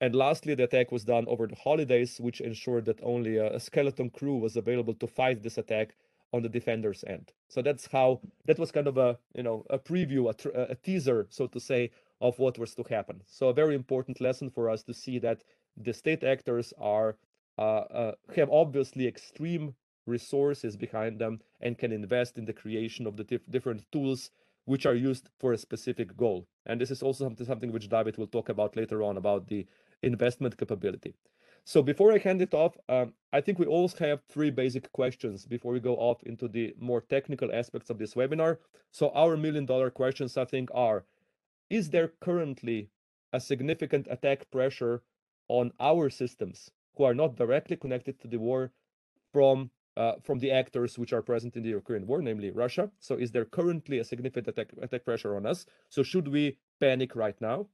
And 0.00 0.14
lastly, 0.14 0.54
the 0.54 0.64
attack 0.64 0.92
was 0.92 1.04
done 1.04 1.24
over 1.26 1.46
the 1.46 1.54
holidays, 1.54 2.18
which 2.20 2.40
ensured 2.40 2.84
that 2.84 3.00
only 3.02 3.38
a, 3.38 3.58
skeleton 3.58 4.10
crew 4.10 4.36
was 4.36 4.56
available 4.56 4.94
to 4.94 5.06
fight 5.06 5.42
this 5.42 5.56
attack 5.56 5.94
on 6.32 6.42
the 6.42 6.48
defender's 6.48 7.02
end. 7.06 7.32
So 7.48 7.62
that's 7.62 7.86
how 7.86 8.20
that 8.44 8.58
was 8.58 8.72
kind 8.72 8.88
of 8.88 8.98
a 8.98 9.16
you 9.34 9.42
know 9.42 9.64
a 9.70 9.78
preview, 9.78 10.28
a, 10.28 10.72
a 10.72 10.74
teaser, 10.74 11.28
so 11.30 11.46
to 11.46 11.60
say, 11.60 11.90
of 12.20 12.38
what 12.38 12.58
was 12.58 12.74
to 12.74 12.84
happen. 12.90 13.22
So 13.26 13.48
a 13.48 13.54
very 13.54 13.74
important 13.74 14.20
lesson 14.20 14.50
for 14.50 14.68
us 14.68 14.82
to 14.84 14.92
see 14.92 15.18
that 15.20 15.42
the 15.76 15.92
state 15.92 16.24
actors 16.24 16.72
are 16.78 17.16
uh, 17.58 17.62
uh, 17.62 18.12
have 18.34 18.50
obviously 18.50 19.06
extreme 19.06 19.74
resources 20.06 20.76
behind 20.76 21.18
them 21.18 21.40
and 21.60 21.78
can 21.78 21.92
invest 21.92 22.38
in 22.38 22.44
the 22.44 22.52
creation 22.52 23.06
of 23.06 23.16
the 23.16 23.24
dif- 23.24 23.50
different 23.50 23.84
tools 23.90 24.30
which 24.66 24.84
are 24.84 24.94
used 24.94 25.30
for 25.38 25.52
a 25.52 25.58
specific 25.58 26.16
goal. 26.16 26.46
And 26.66 26.80
this 26.80 26.90
is 26.90 27.02
also 27.02 27.24
something, 27.24 27.46
something 27.46 27.72
which 27.72 27.88
David 27.88 28.18
will 28.18 28.26
talk 28.26 28.48
about 28.48 28.76
later 28.76 29.02
on 29.02 29.16
about 29.16 29.48
the 29.48 29.66
investment 30.02 30.56
capability. 30.56 31.14
So 31.64 31.82
before 31.82 32.12
I 32.12 32.18
hand 32.18 32.42
it 32.42 32.54
off, 32.54 32.76
um, 32.88 33.14
I 33.32 33.40
think 33.40 33.58
we 33.58 33.66
also 33.66 34.04
have 34.04 34.20
three 34.28 34.50
basic 34.50 34.92
questions 34.92 35.46
before 35.46 35.72
we 35.72 35.80
go 35.80 35.96
off 35.96 36.22
into 36.22 36.46
the 36.46 36.74
more 36.78 37.00
technical 37.00 37.52
aspects 37.52 37.90
of 37.90 37.98
this 37.98 38.14
webinar. 38.14 38.58
So 38.92 39.10
our 39.10 39.36
million 39.36 39.66
dollar 39.66 39.90
questions, 39.90 40.36
I 40.36 40.44
think, 40.44 40.68
are, 40.72 41.04
is 41.68 41.90
there 41.90 42.12
currently 42.20 42.90
a 43.32 43.40
significant 43.40 44.06
attack 44.10 44.48
pressure 44.52 45.02
on 45.48 45.72
our 45.80 46.10
systems 46.10 46.70
who 46.96 47.04
are 47.04 47.14
not 47.14 47.36
directly 47.36 47.76
connected 47.76 48.20
to 48.20 48.28
the 48.28 48.38
war 48.38 48.72
from 49.32 49.70
uh, 49.96 50.12
from 50.22 50.38
the 50.38 50.50
actors 50.50 50.98
which 50.98 51.14
are 51.14 51.22
present 51.22 51.56
in 51.56 51.62
the 51.62 51.70
Ukraine 51.70 52.06
war, 52.06 52.20
namely 52.20 52.50
Russia. 52.50 52.90
So 53.00 53.14
is 53.14 53.30
there 53.30 53.46
currently 53.46 53.98
a 53.98 54.04
significant 54.04 54.48
attack, 54.48 54.68
attack 54.82 55.06
pressure 55.06 55.34
on 55.36 55.46
us? 55.46 55.64
So 55.88 56.02
should 56.02 56.28
we 56.28 56.58
panic 56.80 57.16
right 57.16 57.40
now? 57.40 57.66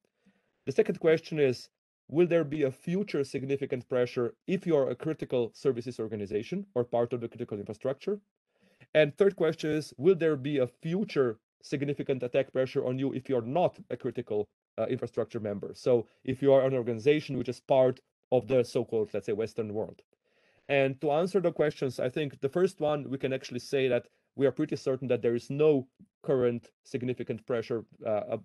The 0.67 0.73
second 0.73 1.00
question 1.00 1.41
is, 1.41 1.69
will 2.09 2.29
there 2.29 2.45
be 2.45 2.62
a 2.62 2.71
future 2.71 3.25
significant 3.25 3.88
pressure 3.88 4.35
if 4.47 4.67
you 4.69 4.76
are 4.76 4.91
a 4.91 4.95
critical 4.95 5.50
services 5.52 5.99
organization 5.99 6.67
or 6.76 6.85
part 6.85 7.12
of 7.12 7.21
the 7.21 7.29
critical 7.29 7.59
infrastructure? 7.59 8.21
And 8.95 9.17
third 9.17 9.35
question 9.35 9.71
is, 9.71 9.93
will 9.97 10.14
there 10.14 10.37
be 10.37 10.59
a 10.59 10.67
future 10.67 11.38
significant 11.62 12.23
attack 12.23 12.52
pressure 12.52 12.85
on 12.85 12.99
you 12.99 13.12
if 13.12 13.29
you're 13.29 13.43
not 13.43 13.79
a 13.91 13.97
critical 13.97 14.49
uh, 14.79 14.87
infrastructure 14.87 15.41
member? 15.41 15.73
So 15.75 16.07
if 16.25 16.43
you 16.43 16.52
are 16.52 16.64
an 16.67 16.75
organization 16.75 17.38
which 17.38 17.49
is 17.49 17.61
part 17.61 18.00
of 18.31 18.49
the 18.49 18.64
so-called, 18.64 19.11
let's 19.12 19.26
say, 19.26 19.33
Western 19.33 19.75
world. 19.75 20.02
And 20.69 21.00
to 21.02 21.11
answer 21.11 21.41
the 21.41 21.52
questions, 21.52 22.00
I 22.00 22.09
think 22.09 22.41
the 22.41 22.49
first 22.49 22.81
one, 22.81 23.11
we 23.11 23.19
can 23.19 23.33
actually 23.33 23.59
say 23.59 23.88
that 23.88 24.09
we 24.37 24.47
are 24.47 24.52
pretty 24.52 24.76
certain 24.76 25.09
that 25.09 25.21
there 25.21 25.35
is 25.35 25.50
no 25.50 25.87
current 26.23 26.71
significant 26.85 27.47
pressure 27.47 27.85
uh, 28.07 28.38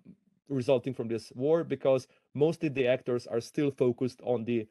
resulting 0.48 0.94
from 0.94 1.08
this 1.08 1.32
war 1.34 1.64
because 1.64 2.06
mostly 2.34 2.68
the 2.68 2.86
actors 2.86 3.26
are 3.26 3.40
still 3.40 3.70
focused 3.70 4.20
on 4.22 4.44
the 4.44 4.66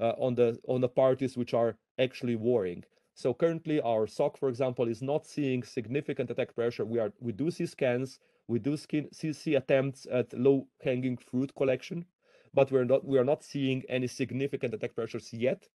uh, 0.00 0.14
on 0.18 0.34
the 0.34 0.58
on 0.66 0.80
the 0.80 0.88
parties 0.88 1.36
which 1.36 1.54
are 1.54 1.76
actually 1.98 2.36
warring. 2.36 2.84
So 3.14 3.34
currently, 3.34 3.80
our 3.80 4.06
SOC, 4.06 4.38
for 4.38 4.48
example, 4.48 4.88
is 4.88 5.02
not 5.02 5.26
seeing 5.26 5.62
significant 5.62 6.30
attack 6.30 6.54
pressure. 6.54 6.84
We 6.84 6.98
are 6.98 7.12
we 7.20 7.32
do 7.32 7.50
see 7.50 7.66
scans, 7.66 8.18
we 8.48 8.58
do 8.58 8.76
see, 8.76 9.54
attempts 9.54 10.06
at 10.10 10.32
low 10.32 10.66
hanging 10.82 11.16
fruit 11.16 11.54
collection, 11.54 12.04
but 12.54 12.70
we're 12.70 12.84
not 12.84 13.04
we 13.04 13.18
are 13.18 13.24
not 13.24 13.42
seeing 13.42 13.82
any 13.88 14.06
significant 14.06 14.74
attack 14.74 14.94
pressures 14.94 15.32
yet. 15.32 15.68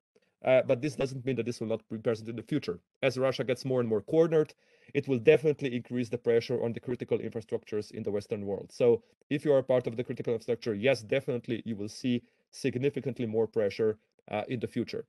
Uh, 0.45 0.63
but 0.63 0.83
this 0.83 0.95
doesn't 0.95 1.25
mean 1.25 1.35
that 1.35 1.47
this 1.47 1.61
will 1.61 1.67
not 1.67 1.83
be 1.91 1.99
present 1.99 2.29
in 2.29 2.37
the 2.37 2.43
future. 2.43 2.79
As 3.03 3.17
Russia 3.17 3.43
gets 3.43 3.65
more 3.65 3.81
and 3.81 3.89
more 3.89 4.03
cornered, 4.03 4.55
it 4.93 5.09
will 5.09 5.19
definitely 5.19 5.75
increase 5.75 6.11
the 6.11 6.19
pressure 6.19 6.63
on 6.63 6.73
the 6.73 6.81
critical 6.81 7.19
infrastructures 7.19 7.91
in 7.91 8.03
the 8.03 8.11
Western 8.11 8.45
world. 8.45 8.71
So 8.71 9.03
if 9.31 9.45
you 9.45 9.53
are 9.55 9.63
part 9.63 9.87
of 9.87 9.97
the 9.97 10.05
critical 10.05 10.35
infrastructure, 10.35 10.75
yes, 10.75 11.01
definitely 11.03 11.63
you 11.65 11.75
will 11.75 11.89
see 11.89 12.23
significantly 12.51 13.27
more 13.27 13.47
pressure 13.47 13.99
uh, 14.31 14.43
in 14.49 14.61
the 14.61 14.69
future. 14.69 15.07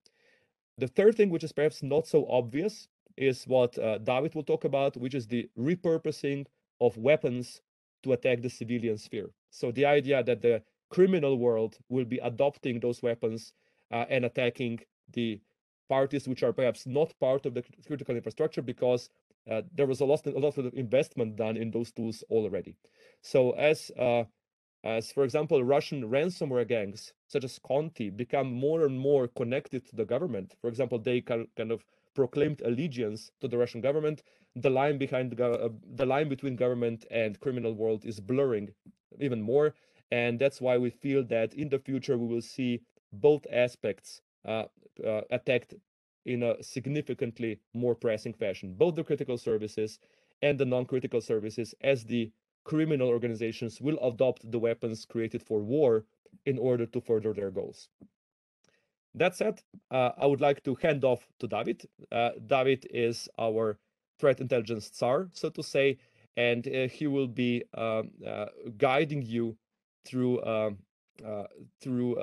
The 0.78 0.88
third 0.88 1.16
thing, 1.16 1.30
which 1.30 1.44
is 1.44 1.52
perhaps 1.52 1.84
not 1.84 2.08
so 2.08 2.26
obvious, 2.30 2.88
is 3.18 3.44
what 3.46 3.78
uh, 3.78 3.98
David 3.98 4.34
will 4.34 4.44
talk 4.44 4.64
about, 4.64 4.96
which 4.96 5.16
is 5.16 5.28
the 5.28 5.50
repurposing 5.58 6.46
of 6.80 6.98
weapons 6.98 7.62
to 8.04 8.14
attack 8.14 8.42
the 8.42 8.50
civilian 8.50 8.98
sphere. 8.98 9.30
So 9.50 9.72
the 9.72 9.86
idea 9.86 10.24
that 10.24 10.42
the 10.42 10.62
criminal 10.90 11.38
world 11.38 11.78
will 11.90 12.06
be 12.06 12.18
adopting 12.20 12.80
those 12.80 13.02
weapons 13.02 13.54
uh, 13.92 14.06
and 14.10 14.26
attacking 14.26 14.80
the 15.14 15.42
parties 15.90 16.28
which 16.28 16.44
are 16.44 16.54
perhaps 16.54 16.86
not 16.86 17.14
part 17.20 17.46
of 17.46 17.54
the 17.54 17.64
critical 17.86 18.16
infrastructure 18.16 18.62
because 18.62 19.10
uh, 19.50 19.62
there 19.74 19.86
was 19.86 20.02
a 20.02 20.06
lot, 20.06 20.26
a 20.26 20.32
lot 20.32 20.58
of 20.58 20.74
investment 20.74 21.36
done 21.36 21.56
in 21.58 21.72
those 21.72 21.92
tools 21.92 22.24
already. 22.30 22.76
So 23.22 23.52
as 23.52 23.92
uh, 23.98 24.26
as 24.84 25.12
for 25.12 25.24
example, 25.24 25.64
Russian 25.64 26.10
ransomware 26.10 26.68
gangs 26.68 27.14
such 27.28 27.44
as 27.44 27.60
Conti 27.60 28.10
become 28.10 28.54
more 28.54 28.86
and 28.86 28.98
more 28.98 29.28
connected 29.28 29.86
to 29.88 29.96
the 29.96 30.06
government. 30.06 30.56
For 30.62 30.70
example, 30.70 31.00
they 31.00 31.22
kind 31.22 31.72
of 31.72 31.84
proclaimed 32.14 32.62
allegiance 32.62 33.32
to 33.42 33.48
the 33.48 33.58
Russian 33.58 33.82
government. 33.82 34.24
The 34.62 34.70
line 34.70 34.98
behind 34.98 35.32
the, 35.32 35.52
uh, 35.52 35.70
the 35.96 36.06
line 36.06 36.30
between 36.30 36.56
government 36.56 37.06
and 37.12 37.40
criminal 37.40 37.74
world 37.74 38.06
is 38.06 38.20
blurring 38.20 38.70
even 39.20 39.42
more, 39.42 39.76
and 40.12 40.40
that's 40.40 40.60
why 40.60 40.78
we 40.78 40.90
feel 40.90 41.24
that 41.26 41.54
in 41.54 41.70
the 41.70 41.80
future 41.80 42.18
we 42.18 42.28
will 42.28 42.42
see 42.42 42.82
both 43.14 43.46
aspects 43.52 44.22
uh, 44.46 44.66
uh, 45.06 45.22
attacked 45.30 45.76
in 46.26 46.44
a 46.44 46.62
significantly 46.64 47.60
more 47.74 47.96
pressing 47.96 48.34
fashion, 48.34 48.74
both 48.74 48.96
the 48.96 49.04
critical 49.04 49.38
services 49.38 50.00
and 50.42 50.58
the 50.60 50.66
non-critical 50.66 51.22
services, 51.22 51.76
as 51.82 52.04
the 52.06 52.32
criminal 52.64 53.08
organizations 53.08 53.80
will 53.80 53.98
adopt 54.02 54.52
the 54.52 54.60
weapons 54.60 55.06
created 55.06 55.42
for 55.42 55.60
war 55.60 56.04
in 56.46 56.58
order 56.58 56.86
to 56.86 57.00
further 57.00 57.34
their 57.34 57.52
goals. 57.52 57.90
That 59.16 59.36
said, 59.36 59.62
uh, 59.90 60.12
I 60.18 60.26
would 60.26 60.42
like 60.42 60.64
to 60.64 60.76
hand 60.76 61.04
off 61.04 61.28
to 61.40 61.48
David. 61.48 61.88
Uh, 62.12 62.32
David 62.46 62.86
is 62.92 63.30
our 63.40 63.80
threat 64.20 64.40
intelligence 64.40 64.90
czar, 64.94 65.30
so 65.34 65.50
to 65.50 65.64
say, 65.64 65.98
and 66.36 66.68
uh, 66.68 66.88
he 66.88 67.08
will 67.08 67.28
be 67.28 67.64
um, 67.76 68.12
uh, 68.26 68.46
guiding 68.78 69.22
you 69.22 69.58
through 70.06 70.44
um, 70.44 70.78
uh, 71.26 71.44
through 71.82 72.20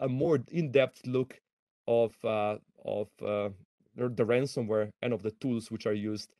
a 0.00 0.08
more 0.08 0.38
in-depth 0.48 1.06
look 1.06 1.40
of 1.86 2.14
of 2.22 3.08
the 3.18 4.24
ransomware 4.24 4.90
and 5.02 5.12
of 5.12 5.22
the 5.22 5.30
tools 5.32 5.70
which 5.70 5.86
are 5.86 5.94
used 5.94 6.32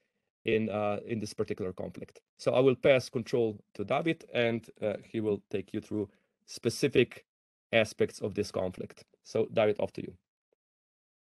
in 0.44 0.70
uh, 0.70 0.98
in 1.06 1.20
this 1.20 1.34
particular 1.34 1.72
conflict. 1.72 2.20
So 2.38 2.54
I 2.54 2.60
will 2.60 2.76
pass 2.76 3.08
control 3.08 3.58
to 3.74 3.84
David, 3.84 4.24
and 4.32 4.66
uh, 4.82 4.94
he 5.04 5.20
will 5.20 5.42
take 5.50 5.72
you 5.74 5.80
through 5.80 6.08
specific 6.46 7.24
aspects 7.72 8.20
of 8.20 8.34
this 8.34 8.50
conflict. 8.50 9.04
So 9.24 9.48
David, 9.52 9.76
off 9.78 9.92
to 9.92 10.02
you. 10.02 10.14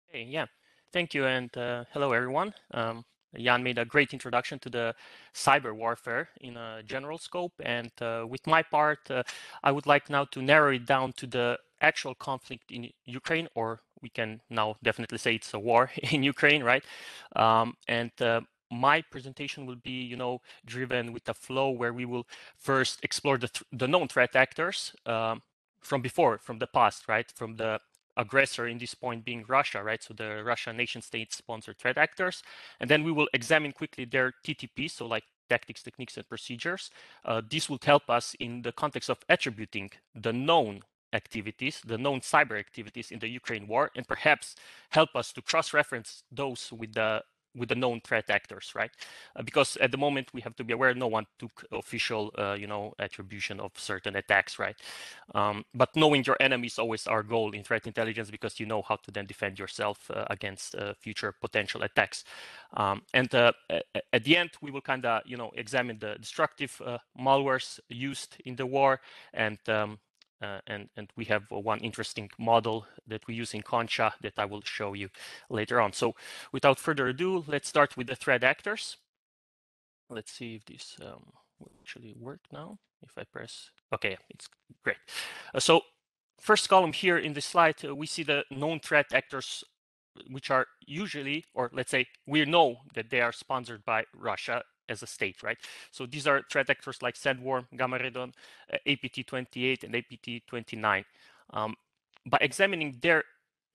Hey, 0.07 0.27
yeah, 0.29 0.47
thank 0.93 1.15
you, 1.15 1.27
and 1.27 1.55
uh, 1.57 1.85
hello 1.93 2.13
everyone. 2.13 2.55
Um, 2.73 3.05
Jan 3.37 3.63
made 3.63 3.79
a 3.79 3.85
great 3.85 4.13
introduction 4.13 4.59
to 4.61 4.71
the 4.71 4.95
cyber 5.35 5.75
warfare 5.75 6.31
in 6.41 6.57
a 6.57 6.83
general 6.85 7.19
scope. 7.19 7.53
And 7.61 7.91
uh, 8.01 8.27
with 8.29 8.47
my 8.47 8.63
part, 8.63 9.11
uh, 9.11 9.23
I 9.63 9.73
would 9.73 9.87
like 9.87 10.11
now 10.11 10.25
to 10.27 10.43
narrow 10.43 10.73
it 10.73 10.87
down 10.87 11.13
to 11.15 11.27
the 11.27 11.59
actual 11.81 12.15
conflict 12.15 12.71
in 12.71 12.91
Ukraine, 13.05 13.49
or 13.55 13.81
we 14.03 14.09
can 14.09 14.41
now 14.51 14.77
definitely 14.83 15.19
say 15.19 15.35
it's 15.35 15.55
a 15.55 15.59
war 15.59 15.91
in 16.11 16.23
Ukraine, 16.23 16.63
right? 16.63 16.85
Um, 17.37 17.75
and 17.87 18.11
uh, 18.21 18.41
my 18.71 19.03
presentation 19.03 19.67
will 19.67 19.77
be, 19.77 20.03
you 20.03 20.17
know, 20.17 20.41
driven 20.67 21.13
with 21.13 21.29
a 21.29 21.35
flow 21.35 21.71
where 21.71 21.93
we 21.93 22.05
will 22.05 22.27
first 22.57 23.01
explore 23.03 23.39
the, 23.39 23.49
th 23.49 23.63
the 23.73 23.89
known 23.89 24.09
threat 24.09 24.35
actors 24.37 24.95
um, 25.07 25.43
from 25.81 26.03
before, 26.03 26.39
from 26.39 26.59
the 26.59 26.67
past, 26.67 27.09
right? 27.09 27.31
From 27.35 27.57
the 27.57 27.81
aggressor 28.19 28.67
in 28.67 28.79
this 28.79 28.95
point 28.95 29.25
being 29.25 29.45
Russia, 29.49 29.83
right? 29.83 30.03
So 30.03 30.13
the 30.13 30.43
Russian 30.45 30.77
nation 30.77 31.01
state 31.01 31.33
sponsored 31.33 31.79
threat 31.79 31.97
actors. 31.97 32.43
And 32.81 32.91
then 32.91 33.05
we 33.05 33.13
will 33.13 33.29
examine 33.33 33.73
quickly 33.73 34.05
their 34.05 34.35
TTP, 34.45 34.91
so 34.91 35.07
like 35.07 35.25
tactics, 35.49 35.83
techniques, 35.83 36.17
and 36.17 36.29
procedures. 36.29 36.91
Uh, 37.25 37.41
this 37.49 37.71
will 37.71 37.79
help 37.83 38.11
us 38.11 38.37
in 38.41 38.63
the 38.63 38.73
context 38.73 39.09
of 39.09 39.19
attributing 39.29 39.91
the 40.15 40.33
known 40.33 40.83
activities, 41.15 41.81
the 41.87 41.97
known 41.97 42.21
cyber 42.21 42.59
activities 42.59 43.11
in 43.11 43.19
the 43.19 43.29
Ukraine 43.29 43.67
war, 43.67 43.91
and 43.97 44.07
perhaps 44.07 44.57
help 44.91 45.11
us 45.15 45.33
to 45.33 45.41
cross-reference 45.41 46.23
those 46.31 46.71
with 46.71 46.93
the 46.93 47.23
with 47.55 47.69
the 47.69 47.75
known 47.75 48.01
threat 48.01 48.31
actors, 48.31 48.73
right? 48.75 48.91
Uh, 49.37 49.43
because 49.43 49.77
at 49.79 49.91
the 49.91 49.99
moment 49.99 50.29
we 50.33 50.41
have 50.41 50.55
to 50.57 50.65
be 50.65 50.73
aware 50.73 50.95
no 50.95 51.07
one 51.07 51.27
took 51.39 51.65
official, 51.73 52.33
uh, 52.39 52.55
you 52.59 52.67
know, 52.67 52.93
attribution 52.99 53.61
of 53.61 53.73
certain 53.77 54.17
attacks, 54.17 54.59
right? 54.59 54.77
Um, 55.35 55.65
but 55.75 55.95
knowing 55.97 56.25
your 56.25 56.37
enemy 56.41 56.67
is 56.67 56.79
always 56.79 57.07
our 57.07 57.23
goal 57.23 57.53
in 57.53 57.63
threat 57.65 57.87
intelligence 57.87 58.31
because 58.31 58.61
you 58.61 58.67
know 58.67 58.83
how 58.83 58.97
to 58.97 59.11
then 59.11 59.27
defend 59.27 59.59
yourself 59.59 60.11
uh, 60.11 60.25
against 60.31 60.75
uh, 60.75 60.95
future 60.95 61.35
potential 61.41 61.83
attacks. 61.83 62.25
Um, 62.75 63.03
and 63.15 63.35
uh, 63.35 63.53
at 64.13 64.25
the 64.25 64.37
end, 64.37 64.51
we 64.61 64.71
will 64.71 64.81
kind 64.81 65.05
of, 65.05 65.23
you 65.27 65.37
know, 65.37 65.51
examine 65.55 65.99
the 65.99 66.17
destructive 66.21 66.81
malwares 67.19 67.81
used 67.89 68.37
in 68.45 68.57
the 68.57 68.67
war 68.67 69.01
and 69.33 69.59
um, 69.69 69.99
uh, 70.41 70.61
and, 70.67 70.89
and 70.97 71.11
we 71.17 71.25
have 71.27 71.45
one 71.51 71.81
interesting 71.81 72.31
model 72.39 72.87
that 73.07 73.27
we 73.27 73.35
use 73.35 73.55
in 73.55 73.63
Conscia 73.63 74.13
that 74.23 74.35
I 74.39 74.45
will 74.45 74.63
show 74.63 74.93
you 74.95 75.09
later 75.51 75.81
on. 75.81 75.93
So 75.93 76.15
without 76.53 76.79
further 76.79 77.09
ado, 77.09 77.45
let's 77.47 77.69
start 77.69 77.97
with 77.97 78.07
the 78.07 78.17
threat 78.17 78.45
actors. 78.45 78.97
Let's 80.09 80.33
see 80.33 80.55
if 80.55 80.65
this 80.65 80.97
um, 81.03 81.25
will 81.59 81.73
actually 81.81 82.15
work 82.19 82.41
now. 82.53 82.79
If 83.03 83.17
I 83.17 83.25
press, 83.25 83.71
okay, 83.95 84.17
it's 84.31 84.49
great. 84.83 84.97
Uh, 85.55 85.61
so 85.61 85.83
first 86.41 86.69
column 86.69 86.93
here 86.93 87.19
in 87.19 87.33
the 87.33 87.41
slide, 87.41 87.77
uh, 87.85 87.95
we 87.95 88.07
see 88.07 88.23
the 88.23 88.45
known 88.51 88.81
threat 88.81 89.07
actors, 89.13 89.63
which 90.29 90.51
are 90.51 90.67
usually, 90.87 91.45
or 91.55 91.71
let's 91.73 91.91
say 91.91 92.07
we 92.27 92.45
know 92.45 92.79
that 92.95 93.11
they 93.11 93.21
are 93.21 93.33
sponsored 93.33 93.85
by 93.85 94.05
Russia 94.15 94.63
as 94.89 95.03
a 95.03 95.07
state, 95.07 95.43
right? 95.43 95.59
So 95.91 96.07
these 96.07 96.27
are 96.27 96.43
threat 96.51 96.71
actors 96.71 97.03
like 97.03 97.15
Sandworm, 97.15 97.67
Gamaredon, 97.75 98.33
uh, 98.73 98.77
APT28, 98.87 99.85
and 99.85 99.95
APT29. 99.95 101.05
Um, 101.51 101.75
by 102.27 102.39
examining 102.41 102.99
their 103.01 103.25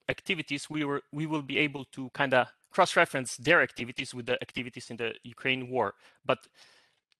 activities, 0.10 0.70
we 0.70 0.84
were 0.84 1.02
we 1.12 1.26
will 1.26 1.42
be 1.42 1.58
able 1.58 1.86
to 1.86 2.10
kind 2.14 2.34
of 2.34 2.48
cross-reference 2.72 3.38
their 3.38 3.62
activities 3.62 4.14
with 4.14 4.26
the 4.26 4.42
activities 4.42 4.90
in 4.90 4.98
the 4.98 5.14
Ukraine 5.24 5.70
war. 5.70 5.94
But 6.26 6.40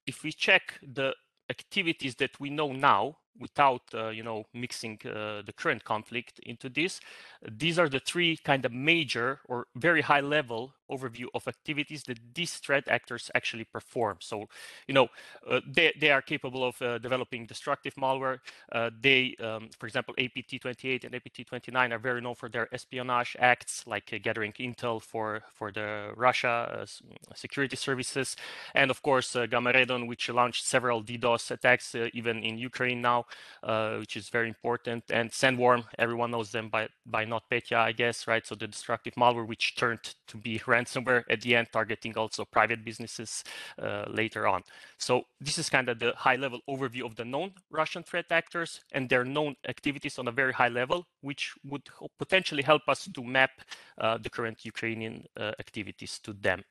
if 0.06 0.22
we 0.22 0.32
check 0.32 0.78
the 0.82 1.14
activities 1.50 2.16
that 2.16 2.38
we 2.40 2.50
know 2.50 2.72
now, 2.72 3.18
without 3.38 3.82
uh, 3.94 4.08
you 4.08 4.22
know 4.22 4.44
mixing 4.52 4.98
uh, 5.04 5.42
the 5.44 5.52
current 5.56 5.84
conflict 5.84 6.38
into 6.40 6.68
this. 6.68 7.00
These 7.46 7.78
are 7.78 7.88
the 7.88 8.00
three 8.00 8.36
kind 8.36 8.64
of 8.64 8.72
major 8.72 9.40
or 9.48 9.66
very 9.74 10.02
high 10.02 10.20
level 10.20 10.74
overview 10.90 11.26
of 11.34 11.48
activities 11.48 12.02
that 12.04 12.18
these 12.34 12.54
threat 12.54 12.84
actors 12.88 13.30
actually 13.34 13.64
perform. 13.64 14.18
So 14.20 14.48
you 14.86 14.94
know 14.94 15.08
uh, 15.48 15.60
they, 15.66 15.92
they 15.98 16.10
are 16.10 16.22
capable 16.22 16.64
of 16.64 16.80
uh, 16.80 16.98
developing 16.98 17.46
destructive 17.46 17.94
malware. 17.94 18.38
Uh, 18.70 18.90
they 19.00 19.34
um, 19.40 19.70
for 19.78 19.86
example 19.86 20.14
apt28 20.18 21.04
and 21.04 21.14
apt29 21.14 21.92
are 21.92 21.98
very 21.98 22.20
known 22.20 22.34
for 22.34 22.48
their 22.48 22.72
espionage 22.72 23.36
acts 23.40 23.84
like 23.86 24.10
uh, 24.12 24.18
gathering 24.22 24.52
intel 24.52 25.02
for 25.02 25.42
for 25.52 25.72
the 25.72 26.12
russia 26.16 26.86
security 27.34 27.76
services. 27.76 28.36
And 28.74 28.90
of 28.90 29.02
course 29.02 29.32
Gamaredon 29.34 30.06
which 30.06 30.28
launched 30.28 30.64
several 30.64 31.02
ddos 31.02 31.50
attacks 31.50 31.94
even 32.12 32.42
in 32.42 32.58
ukraine 32.58 33.00
now 33.00 33.23
uh, 33.62 33.96
which 33.96 34.16
is 34.16 34.28
very 34.28 34.48
important. 34.48 35.04
And 35.10 35.30
Sandworm, 35.30 35.84
everyone 35.98 36.30
knows 36.30 36.50
them 36.50 36.68
by, 36.68 36.88
by 37.06 37.24
NotPetya, 37.24 37.76
I 37.76 37.92
guess, 37.92 38.26
right? 38.26 38.46
So 38.46 38.54
the 38.54 38.66
destructive 38.66 39.14
malware, 39.14 39.46
which 39.46 39.76
turned 39.76 40.14
to 40.28 40.36
be 40.36 40.58
ransomware 40.66 41.24
at 41.30 41.40
the 41.42 41.56
end, 41.56 41.68
targeting 41.72 42.16
also 42.16 42.44
private 42.44 42.84
businesses 42.84 43.44
uh, 43.80 44.04
later 44.08 44.46
on. 44.46 44.62
So 44.98 45.24
this 45.40 45.58
is 45.58 45.68
kind 45.68 45.88
of 45.88 45.98
the 45.98 46.12
high 46.16 46.36
level 46.36 46.60
overview 46.68 47.04
of 47.04 47.16
the 47.16 47.24
known 47.24 47.52
Russian 47.70 48.02
threat 48.02 48.26
actors 48.30 48.80
and 48.92 49.08
their 49.08 49.24
known 49.24 49.56
activities 49.68 50.18
on 50.18 50.28
a 50.28 50.32
very 50.32 50.52
high 50.52 50.68
level, 50.68 51.06
which 51.20 51.52
would 51.64 51.88
potentially 52.18 52.62
help 52.62 52.82
us 52.88 53.08
to 53.12 53.22
map 53.22 53.50
uh, 53.98 54.18
the 54.18 54.30
current 54.30 54.64
Ukrainian 54.64 55.24
uh, 55.36 55.52
activities 55.58 56.18
to 56.20 56.32
them. 56.32 56.62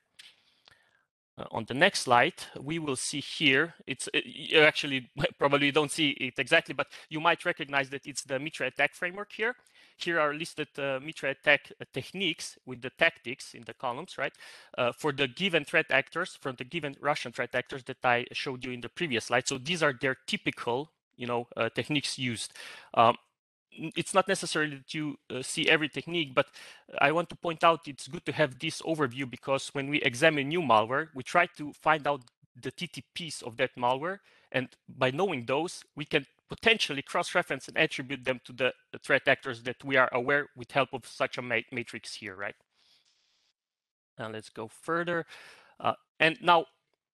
Uh, 1.36 1.44
on 1.50 1.64
the 1.66 1.74
next 1.74 2.02
slide, 2.02 2.34
we 2.60 2.78
will 2.78 2.94
see 2.96 3.20
here, 3.20 3.74
it's 3.86 4.08
uh, 4.14 4.20
you 4.24 4.60
actually 4.60 5.10
probably 5.38 5.72
don't 5.72 5.90
see 5.90 6.10
it 6.10 6.34
exactly, 6.38 6.74
but 6.74 6.86
you 7.08 7.20
might 7.20 7.44
recognize 7.44 7.90
that 7.90 8.06
it's 8.06 8.22
the 8.22 8.38
MITRE 8.38 8.66
ATT&CK 8.66 8.94
framework 8.94 9.32
here. 9.32 9.54
Here 9.96 10.20
are 10.20 10.32
listed 10.32 10.68
uh, 10.78 11.00
MITRE 11.00 11.30
ATT&CK 11.30 11.72
uh, 11.80 11.84
techniques 11.92 12.56
with 12.66 12.82
the 12.82 12.90
tactics 12.90 13.54
in 13.54 13.64
the 13.64 13.74
columns, 13.74 14.16
right? 14.16 14.32
Uh, 14.78 14.92
for 14.92 15.10
the 15.10 15.26
given 15.26 15.64
threat 15.64 15.86
actors, 15.90 16.38
from 16.40 16.54
the 16.56 16.64
given 16.64 16.94
Russian 17.00 17.32
threat 17.32 17.54
actors 17.54 17.82
that 17.84 18.04
I 18.04 18.26
showed 18.32 18.64
you 18.64 18.70
in 18.70 18.80
the 18.80 18.88
previous 18.88 19.24
slide. 19.24 19.48
So 19.48 19.58
these 19.58 19.82
are 19.82 19.94
their 20.00 20.16
typical, 20.28 20.92
you 21.16 21.26
know, 21.26 21.48
uh, 21.56 21.68
techniques 21.68 22.16
used. 22.16 22.52
Um, 22.94 23.16
it's 23.96 24.14
not 24.14 24.28
necessarily 24.28 24.76
that 24.76 24.94
you 24.94 25.16
uh, 25.30 25.42
see 25.42 25.68
every 25.68 25.88
technique, 25.88 26.34
but 26.34 26.46
I 26.98 27.12
want 27.12 27.28
to 27.30 27.36
point 27.36 27.64
out 27.64 27.86
it's 27.86 28.08
good 28.08 28.24
to 28.26 28.32
have 28.32 28.58
this 28.58 28.82
overview 28.82 29.28
because 29.28 29.68
when 29.68 29.88
we 29.88 30.00
examine 30.02 30.48
new 30.48 30.60
malware, 30.60 31.08
we 31.14 31.22
try 31.22 31.46
to 31.56 31.72
find 31.72 32.06
out 32.06 32.22
the 32.60 32.70
TTPs 32.70 33.42
of 33.42 33.56
that 33.56 33.74
malware. 33.76 34.18
And 34.52 34.68
by 34.88 35.10
knowing 35.10 35.46
those, 35.46 35.84
we 35.96 36.04
can 36.04 36.26
potentially 36.48 37.02
cross-reference 37.02 37.68
and 37.68 37.76
attribute 37.76 38.24
them 38.24 38.40
to 38.44 38.52
the, 38.52 38.72
the, 38.92 38.98
threat 38.98 39.26
actors 39.26 39.62
that 39.62 39.82
we 39.82 39.96
are 39.96 40.08
aware 40.12 40.48
with 40.56 40.70
help 40.70 40.90
of 40.92 41.06
such 41.06 41.38
a 41.38 41.42
ma 41.42 41.56
matrix 41.72 42.14
here, 42.14 42.36
right? 42.36 42.54
Now 44.18 44.30
let's 44.30 44.50
go 44.50 44.68
further. 44.68 45.26
Uh, 45.80 45.94
and 46.20 46.38
now 46.40 46.66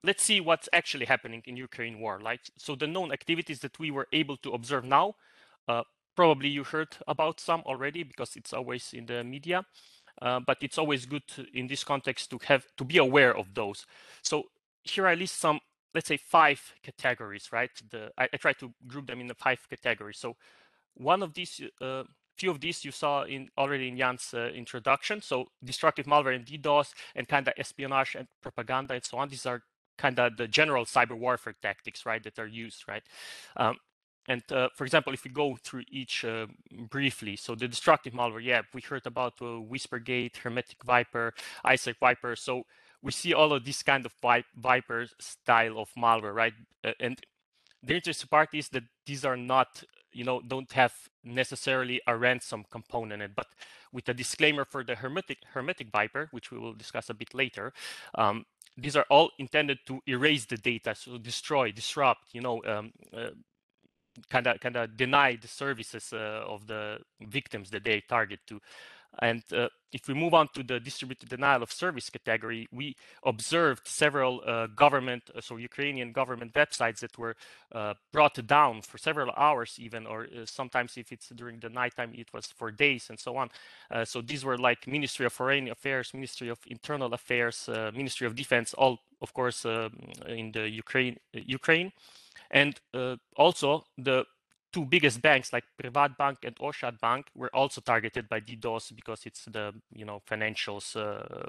let's 0.05 0.23
see 0.23 0.41
what's 0.41 0.69
actually 0.73 1.07
happening 1.07 1.43
in 1.47 1.57
Ukraine 1.57 2.01
war. 2.01 2.21
Like, 2.21 2.41
so 2.59 2.75
the 2.75 2.87
known 2.87 3.13
activities 3.13 3.61
that 3.61 3.79
we 3.79 3.91
were 3.91 4.09
able 4.13 4.37
to 4.39 4.53
observe 4.53 4.85
now 4.85 5.15
uh, 5.69 5.85
probably 6.21 6.51
you 6.51 6.65
heard 6.65 6.95
about 7.09 7.41
some 7.41 7.63
already 7.65 8.03
because 8.03 8.37
it's 8.37 8.53
always 8.53 8.93
in 8.93 9.07
the 9.07 9.25
media. 9.25 9.65
Uh, 10.21 10.39
but 10.39 10.59
it's 10.61 10.77
always 10.77 11.07
good 11.07 11.27
to, 11.27 11.47
in 11.55 11.67
this 11.67 11.83
context 11.83 12.29
to 12.29 12.39
have 12.45 12.67
to 12.77 12.85
be 12.85 12.99
aware 12.99 13.35
of 13.35 13.47
those. 13.55 13.87
So 14.21 14.43
here 14.85 15.07
I 15.07 15.15
list 15.15 15.39
some, 15.41 15.61
let's 15.95 16.09
say 16.09 16.19
five 16.19 16.61
categories, 16.83 17.49
right? 17.53 17.71
The 17.91 18.11
I, 18.19 18.29
I 18.35 18.37
try 18.37 18.53
to 18.53 18.71
group 18.87 19.07
them 19.07 19.21
in 19.21 19.29
the 19.29 19.35
five 19.35 19.61
categories. 19.71 20.19
So 20.19 20.37
one 20.93 21.23
of 21.23 21.33
these, 21.33 21.59
uh, 21.81 22.03
few 22.37 22.51
of 22.51 22.61
these 22.61 22.85
you 22.85 22.91
saw 22.91 23.23
in 23.23 23.49
already 23.57 23.89
in 23.89 23.97
Jan's 23.97 24.35
uh, 24.35 24.51
introduction. 24.55 25.23
So 25.23 25.47
destructive 25.65 26.05
malware 26.05 26.37
and 26.37 26.45
DDoS 26.45 26.93
and 27.15 27.27
kind 27.29 27.49
of 27.49 27.55
espionage 27.57 28.15
and 28.15 28.29
propaganda 28.43 28.93
and 28.93 29.05
so 29.05 29.17
on. 29.17 29.31
These 29.31 29.47
are 29.47 29.63
kind 29.97 30.19
of 30.19 30.37
the 30.37 30.49
general 30.49 30.85
cyber 30.85 31.17
warfare 31.17 31.55
tactics, 31.63 32.05
right, 32.05 32.23
that 32.25 32.39
are 32.39 32.47
used, 32.47 32.85
right? 32.87 33.05
Um, 33.57 33.77
and 34.31 34.43
uh, 34.53 34.69
for 34.77 34.85
example, 34.85 35.13
if 35.13 35.25
we 35.25 35.31
go 35.33 35.57
through 35.61 35.83
each 35.91 36.25
uh, 36.25 36.47
briefly, 36.89 37.35
so 37.35 37.57
the 37.57 37.67
destructive 37.67 38.13
malware, 38.13 38.45
yeah, 38.45 38.63
we 38.73 38.81
heard 38.81 39.05
about 39.05 39.35
uh, 39.43 39.61
Whispergate, 39.61 40.39
HermeticWiper, 40.45 41.33
Isaac 41.65 41.97
Viper. 41.99 42.37
So 42.37 42.63
we 43.03 43.11
see 43.11 43.35
all 43.35 43.53
of 43.53 43.65
this 43.65 43.83
kind 43.83 44.07
of 44.07 44.13
Viper 44.57 45.07
style 45.19 45.81
of 45.81 45.89
malware, 45.99 46.33
right? 46.33 46.55
Uh, 46.85 46.93
and 47.01 47.19
the 47.83 47.97
interesting 47.97 48.29
part 48.29 48.55
is 48.55 48.69
that 48.69 48.85
these 49.05 49.25
are 49.25 49.37
not, 49.37 49.83
you 50.13 50.23
know, 50.23 50.41
don't 50.47 50.71
have 50.75 50.95
necessarily 51.25 52.01
a 52.07 52.17
ransom 52.17 52.65
component, 52.71 53.23
in 53.23 53.31
it, 53.31 53.35
but 53.35 53.49
with 53.93 54.09
a 54.09 54.15
disclaimer 54.15 54.65
for 54.65 54.85
the 54.85 54.95
Hermetic 54.95 55.39
HermeticWiper, 55.55 56.29
which 56.31 56.53
we 56.53 56.59
will 56.59 56.75
discuss 56.75 57.11
a 57.11 57.15
bit 57.15 57.35
later, 57.35 57.73
um, 58.15 58.45
these 58.77 58.95
are 58.95 59.07
all 59.11 59.31
intended 59.41 59.81
to 59.87 60.01
erase 60.07 60.45
the 60.45 60.57
data, 60.57 60.95
so 60.95 61.19
destroy, 61.19 61.73
disrupt, 61.73 62.33
you 62.33 62.41
know, 62.41 62.63
um, 62.65 62.93
uh, 63.13 63.31
kind 64.29 64.47
of 64.47 64.61
kind 64.61 64.77
of 64.77 64.97
deny 64.97 65.37
the 65.37 65.49
services 65.49 66.13
uh, 66.13 66.45
of 66.47 66.67
the 66.67 66.99
victims 67.21 67.71
that 67.71 67.85
they 67.85 68.03
target 68.09 68.41
to. 68.49 68.61
And 69.19 69.43
uh, 69.53 69.69
if 69.93 70.07
we 70.07 70.15
move 70.15 70.35
on 70.35 70.49
to 70.55 70.63
the 70.63 70.79
distributed 70.79 71.29
denial 71.29 71.63
of 71.63 71.73
service 71.73 72.09
category, 72.11 72.69
we 72.71 72.95
observed 73.25 73.87
several 73.87 74.41
uh, 74.47 74.69
government, 74.69 75.25
uh, 75.35 75.41
so 75.41 75.57
Ukrainian 75.57 76.13
government 76.13 76.53
websites 76.55 77.01
that 77.01 77.19
were 77.19 77.35
uh, 77.73 77.95
brought 78.13 78.47
down 78.47 78.83
for 78.83 78.99
several 78.99 79.33
hours, 79.37 79.77
even, 79.79 80.07
or 80.07 80.25
uh, 80.25 80.47
sometimes 80.47 80.97
if 80.97 81.11
it's 81.11 81.29
during 81.31 81.59
the 81.59 81.69
nighttime, 81.69 82.13
it 82.15 82.33
was 82.33 82.47
for 82.47 82.71
days 82.71 83.11
and 83.11 83.19
so 83.19 83.37
on. 83.37 83.51
so 84.05 84.23
these 84.23 84.45
were 84.45 84.57
like 84.57 84.87
Ministry 84.87 85.27
of 85.27 85.33
Foreign 85.33 85.69
Affairs, 85.69 86.15
Ministry 86.15 86.49
of 86.49 86.59
Internal 86.67 87.13
Affairs, 87.13 87.69
Ministry 87.93 88.27
of 88.27 88.35
Defense, 88.37 88.75
all, 88.75 89.01
of 89.21 89.35
course, 89.35 89.65
um, 89.67 89.91
in 90.27 90.53
the 90.53 90.69
Ukraine. 90.69 91.17
Ukraine. 91.33 91.93
And 92.51 92.81
uh, 92.95 93.17
also 93.37 93.85
the 93.97 94.25
two 94.73 94.85
biggest 94.85 95.21
banks 95.21 95.53
like 95.53 95.65
Privatbank 95.83 96.39
and 96.45 96.57
Oschadbank 96.57 97.25
were 97.35 97.55
also 97.55 97.81
targeted 97.81 98.29
by 98.29 98.41
DDoS 98.41 98.95
because 98.95 99.27
it's 99.27 99.45
the 99.47 99.73
you 99.93 100.05
know 100.05 100.23
financials 100.29 100.97
uh, 100.97 101.49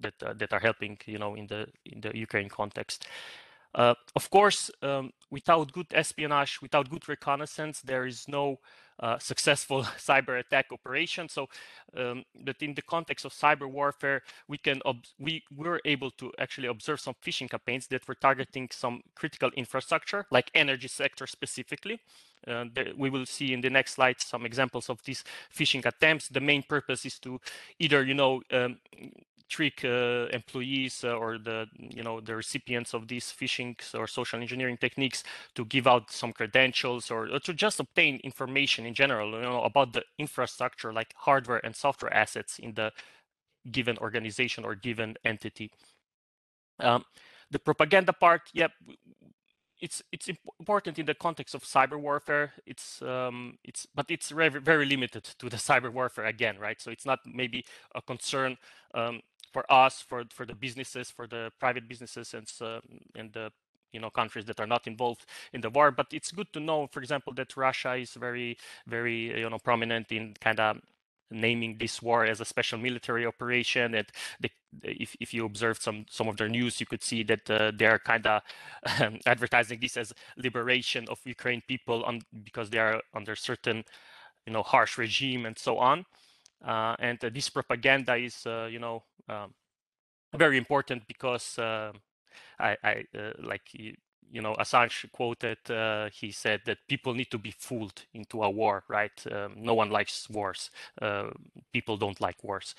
that 0.00 0.14
uh, 0.22 0.34
that 0.34 0.52
are 0.52 0.60
helping 0.60 0.98
you 1.06 1.18
know 1.18 1.34
in 1.34 1.46
the 1.46 1.66
in 1.86 2.00
the 2.00 2.16
Ukraine 2.16 2.48
context. 2.48 3.06
Uh, 3.74 3.94
of 4.14 4.28
course, 4.28 4.70
um, 4.82 5.12
without 5.30 5.72
good 5.72 5.86
espionage, 5.92 6.60
without 6.60 6.90
good 6.90 7.08
reconnaissance, 7.08 7.80
there 7.80 8.04
is 8.04 8.28
no 8.28 8.58
uh, 9.00 9.18
successful 9.18 9.82
cyber 9.98 10.38
attack 10.38 10.66
operation. 10.72 11.28
So 11.28 11.48
um, 11.96 12.24
that 12.44 12.62
in 12.62 12.74
the 12.74 12.82
context 12.82 13.24
of 13.24 13.32
cyber 13.32 13.70
warfare, 13.70 14.22
we 14.48 14.58
can 14.58 14.80
we 15.18 15.42
were 15.54 15.80
able 15.84 16.10
to 16.12 16.32
actually 16.38 16.68
observe 16.68 17.00
some 17.00 17.14
phishing 17.24 17.50
campaigns 17.50 17.86
that 17.88 18.06
were 18.06 18.14
targeting 18.14 18.68
some 18.72 19.02
critical 19.14 19.50
infrastructure, 19.56 20.26
like 20.30 20.50
energy 20.54 20.88
sector 20.88 21.26
specifically. 21.26 22.00
Uh, 22.46 22.64
we 22.96 23.08
will 23.08 23.26
see 23.26 23.52
in 23.52 23.60
the 23.60 23.70
next 23.70 23.94
slide 23.94 24.20
some 24.20 24.44
examples 24.44 24.90
of 24.90 25.00
these 25.04 25.22
phishing 25.54 25.84
attempts. 25.86 26.28
The 26.28 26.40
main 26.40 26.62
purpose 26.62 27.06
is 27.06 27.18
to 27.20 27.40
either, 27.78 28.02
you 28.02 28.14
know, 28.14 28.42
um, 28.50 28.78
trick 29.52 29.84
uh, 29.84 30.28
employees 30.32 31.04
uh, 31.04 31.12
or 31.12 31.36
the 31.36 31.66
you 31.78 32.02
know 32.02 32.20
the 32.20 32.34
recipients 32.34 32.94
of 32.94 33.06
these 33.06 33.26
phishing 33.38 33.76
or 33.94 34.06
social 34.06 34.40
engineering 34.40 34.78
techniques 34.78 35.24
to 35.54 35.66
give 35.66 35.86
out 35.86 36.10
some 36.10 36.32
credentials 36.32 37.10
or, 37.10 37.28
or, 37.30 37.38
to 37.38 37.52
just 37.52 37.78
obtain 37.78 38.18
information 38.24 38.86
in 38.86 38.94
general 38.94 39.30
you 39.32 39.42
know 39.42 39.62
about 39.62 39.92
the 39.92 40.02
infrastructure 40.18 40.90
like 40.90 41.12
hardware 41.16 41.60
and 41.66 41.76
software 41.76 42.14
assets 42.14 42.58
in 42.58 42.72
the 42.72 42.90
given 43.70 43.98
organization 43.98 44.64
or 44.64 44.74
given 44.74 45.14
entity 45.22 45.70
um, 46.80 47.04
the 47.50 47.58
propaganda 47.58 48.14
part 48.14 48.40
yep 48.54 48.72
it's 49.82 50.00
it's 50.12 50.28
important 50.60 50.98
in 50.98 51.06
the 51.06 51.14
context 51.14 51.56
of 51.56 51.64
cyber 51.64 51.98
warfare. 52.00 52.52
It's 52.66 53.02
um, 53.02 53.58
it's 53.64 53.84
but 53.94 54.06
it's 54.08 54.30
very 54.30 54.60
very 54.60 54.86
limited 54.86 55.24
to 55.24 55.48
the 55.50 55.56
cyber 55.68 55.92
warfare 55.92 56.26
again, 56.26 56.56
right? 56.58 56.80
So 56.80 56.90
it's 56.92 57.04
not 57.04 57.18
maybe 57.26 57.64
a 57.94 58.00
concern 58.00 58.56
um, 58.94 59.20
for 59.52 59.70
us, 59.72 60.00
for 60.02 60.24
for 60.30 60.46
the 60.46 60.54
businesses, 60.54 61.10
for 61.10 61.26
the 61.26 61.50
private 61.60 61.88
businesses, 61.88 62.34
and 62.34 62.50
uh, 62.60 62.80
and 63.14 63.32
the 63.32 63.50
you 63.92 64.00
know 64.00 64.10
countries 64.10 64.44
that 64.46 64.60
are 64.60 64.66
not 64.66 64.86
involved 64.86 65.26
in 65.52 65.60
the 65.60 65.70
war. 65.70 65.90
But 65.90 66.06
it's 66.12 66.32
good 66.32 66.52
to 66.54 66.60
know, 66.60 66.86
for 66.88 67.00
example, 67.00 67.32
that 67.34 67.56
Russia 67.56 67.94
is 67.94 68.14
very 68.14 68.56
very 68.86 69.38
you 69.40 69.50
know 69.50 69.58
prominent 69.58 70.12
in 70.12 70.34
kind 70.40 70.60
of 70.60 70.78
naming 71.30 71.78
this 71.78 72.02
war 72.02 72.24
as 72.24 72.40
a 72.40 72.44
special 72.44 72.78
military 72.78 73.26
operation. 73.26 73.94
And 73.94 74.06
they, 74.40 74.50
if, 74.82 75.16
if 75.20 75.34
you 75.34 75.44
observed 75.44 75.82
some 75.82 76.04
some 76.10 76.28
of 76.28 76.36
their 76.36 76.48
news, 76.48 76.80
you 76.80 76.86
could 76.86 77.02
see 77.02 77.22
that 77.24 77.50
uh, 77.50 77.72
they're 77.74 77.98
kind 77.98 78.26
of 78.26 78.42
um, 79.00 79.18
advertising 79.26 79.80
this 79.80 79.96
as 79.96 80.12
liberation 80.36 81.06
of 81.08 81.20
Ukraine 81.24 81.62
people 81.66 82.04
on 82.04 82.22
because 82.44 82.70
they 82.70 82.78
are 82.78 83.00
under 83.14 83.34
certain, 83.36 83.84
you 84.46 84.52
know, 84.52 84.62
harsh 84.62 84.98
regime 84.98 85.46
and 85.46 85.58
so 85.58 85.78
on. 85.78 86.04
Uh, 86.64 86.94
and 87.00 87.22
uh, 87.24 87.30
this 87.32 87.48
propaganda 87.48 88.14
is, 88.16 88.46
uh, 88.46 88.68
you 88.70 88.78
know, 88.78 89.02
um, 89.28 89.54
very 90.36 90.56
important 90.58 91.06
because 91.06 91.58
uh, 91.58 91.92
I, 92.58 92.76
I 92.82 93.04
uh, 93.16 93.32
like 93.42 93.62
you 94.32 94.40
know, 94.40 94.54
Assange 94.54 95.10
quoted, 95.12 95.58
uh, 95.70 96.08
he 96.10 96.32
said 96.32 96.62
that 96.64 96.78
people 96.88 97.12
need 97.12 97.30
to 97.30 97.38
be 97.38 97.50
fooled 97.50 98.02
into 98.14 98.42
a 98.42 98.50
war, 98.50 98.82
right? 98.88 99.12
Um, 99.30 99.52
no 99.56 99.74
one 99.74 99.90
likes 99.90 100.28
wars. 100.30 100.70
Uh, 101.00 101.28
people 101.72 101.98
don't 101.98 102.20
like 102.20 102.42
wars. 102.42 102.74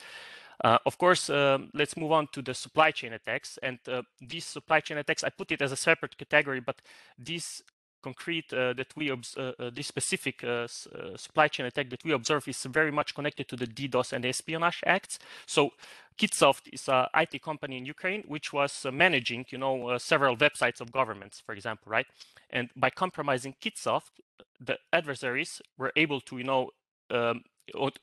Uh, 0.63 0.79
of 0.85 0.97
course, 0.97 1.29
um, 1.29 1.69
let's 1.73 1.95
move 1.95 2.11
on 2.11 2.27
to 2.31 2.41
the 2.41 2.53
supply 2.53 2.89
chain 2.89 3.13
attacks. 3.13 3.59
And 3.61 3.77
uh, 3.87 4.01
these 4.19 4.45
supply 4.45 4.79
chain 4.79 4.97
attacks, 4.97 5.23
I 5.23 5.29
put 5.29 5.51
it 5.51 5.61
as 5.61 5.71
a 5.71 5.75
separate 5.75 6.17
category, 6.17 6.59
but 6.59 6.81
these 7.17 7.61
concrete 8.03 8.53
uh, 8.53 8.73
that 8.73 8.93
we 8.95 9.09
uh, 9.09 9.15
uh, 9.37 9.69
this 9.73 9.87
specific 9.87 10.43
uh, 10.43 10.67
supply 10.67 11.47
chain 11.47 11.65
attack 11.65 11.89
that 11.89 12.03
we 12.03 12.11
observe 12.11 12.47
is 12.47 12.61
very 12.63 12.91
much 12.91 13.15
connected 13.15 13.47
to 13.47 13.55
the 13.55 13.65
DDoS 13.65 14.13
and 14.13 14.25
Espionage 14.25 14.81
Acts. 14.85 15.17
So 15.45 15.71
Kitsoft 16.17 16.67
is 16.71 16.87
an 16.87 17.07
IT 17.15 17.41
company 17.41 17.77
in 17.77 17.85
Ukraine 17.85 18.23
which 18.27 18.53
was 18.53 18.85
managing, 18.91 19.45
you 19.49 19.57
know, 19.57 19.97
several 19.97 20.35
websites 20.37 20.79
of 20.81 20.91
governments, 20.91 21.41
for 21.45 21.53
example, 21.53 21.87
right? 21.89 22.07
And 22.49 22.69
by 22.75 22.89
compromising 22.89 23.55
Kitsoft, 23.61 24.11
the 24.59 24.77
adversaries 24.91 25.61
were 25.77 25.91
able 25.95 26.21
to, 26.21 26.37
you 26.37 26.43
know, 26.43 26.69
um, 27.09 27.43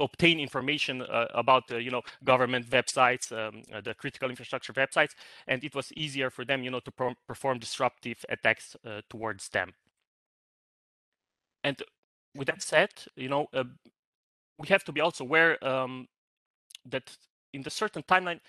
obtain 0.01 0.41
information 0.41 1.03
uh, 1.03 1.27
about 1.35 1.71
uh, 1.71 1.77
you 1.77 1.91
know 1.91 2.03
government 2.25 2.69
websites 2.71 3.31
um, 3.31 3.63
uh, 3.75 3.81
the 3.81 3.95
critical 3.95 4.31
infrastructure 4.31 4.73
websites 4.73 5.15
and 5.47 5.63
it 5.63 5.75
was 5.75 5.93
easier 5.93 6.31
for 6.31 6.45
them 6.45 6.63
you 6.63 6.71
know 6.71 6.81
to 6.81 6.93
perform 7.27 7.59
disruptive 7.59 8.25
attacks 8.31 8.75
towards 9.11 9.51
them 9.51 9.73
and 11.65 11.83
with 12.35 12.47
that 12.49 12.63
said, 12.63 12.91
you 13.17 13.29
know, 13.29 13.47
uh, 13.53 13.65
we 14.59 14.69
have 14.69 14.85
to 14.85 14.93
be 14.93 15.01
also 15.01 15.25
aware 15.25 15.63
um, 15.67 16.07
that 16.89 17.17
in 17.53 17.63
the 17.63 17.71
certain 17.71 18.03
timeline, 18.03 18.41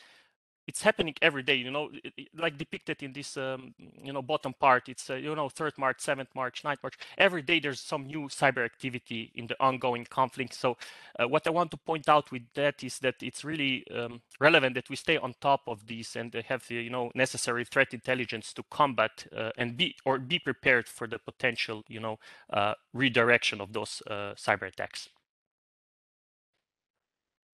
it's 0.67 0.81
happening 0.81 1.13
every 1.21 1.43
day 1.43 1.55
you 1.55 1.71
know 1.71 1.89
like 2.37 2.57
depicted 2.57 3.01
in 3.03 3.13
this 3.13 3.37
um, 3.37 3.73
you 4.03 4.13
know 4.13 4.21
bottom 4.21 4.53
part 4.53 4.89
it's 4.89 5.09
uh, 5.09 5.15
you 5.15 5.35
know 5.35 5.47
3rd 5.47 5.77
march 5.77 5.97
7th 5.97 6.27
march 6.35 6.63
9th 6.63 6.83
march. 6.83 6.97
Every 7.17 7.41
day 7.41 7.59
there's 7.59 7.79
some 7.79 8.05
new 8.05 8.27
cyber 8.27 8.63
activity 8.63 9.31
in 9.35 9.47
the 9.47 9.55
ongoing 9.59 10.05
conflict. 10.05 10.53
So 10.53 10.77
uh, 11.19 11.27
what 11.27 11.47
i 11.47 11.49
want 11.49 11.71
to 11.71 11.77
point 11.77 12.07
out 12.07 12.31
with 12.31 12.43
that 12.55 12.83
is 12.83 12.99
that 12.99 13.15
it's 13.21 13.43
really 13.43 13.85
um, 13.91 14.21
relevant 14.39 14.75
that 14.75 14.89
we 14.89 14.95
stay 14.95 15.17
on 15.17 15.33
top 15.41 15.61
of 15.67 15.87
these 15.87 16.15
and 16.15 16.33
have 16.47 16.67
the 16.67 16.75
you 16.75 16.89
know 16.89 17.11
necessary 17.15 17.65
threat 17.65 17.93
intelligence 17.93 18.53
to 18.53 18.63
combat 18.69 19.25
uh, 19.35 19.51
and 19.57 19.77
be 19.77 19.95
or 20.05 20.19
be 20.19 20.39
prepared 20.39 20.87
for 20.87 21.07
the 21.07 21.19
potential 21.19 21.83
you 21.87 21.99
know 21.99 22.17
uh, 22.51 22.73
redirection 22.93 23.61
of 23.61 23.73
those 23.73 24.01
uh, 24.07 24.33
cyber 24.35 24.67
attacks 24.67 25.09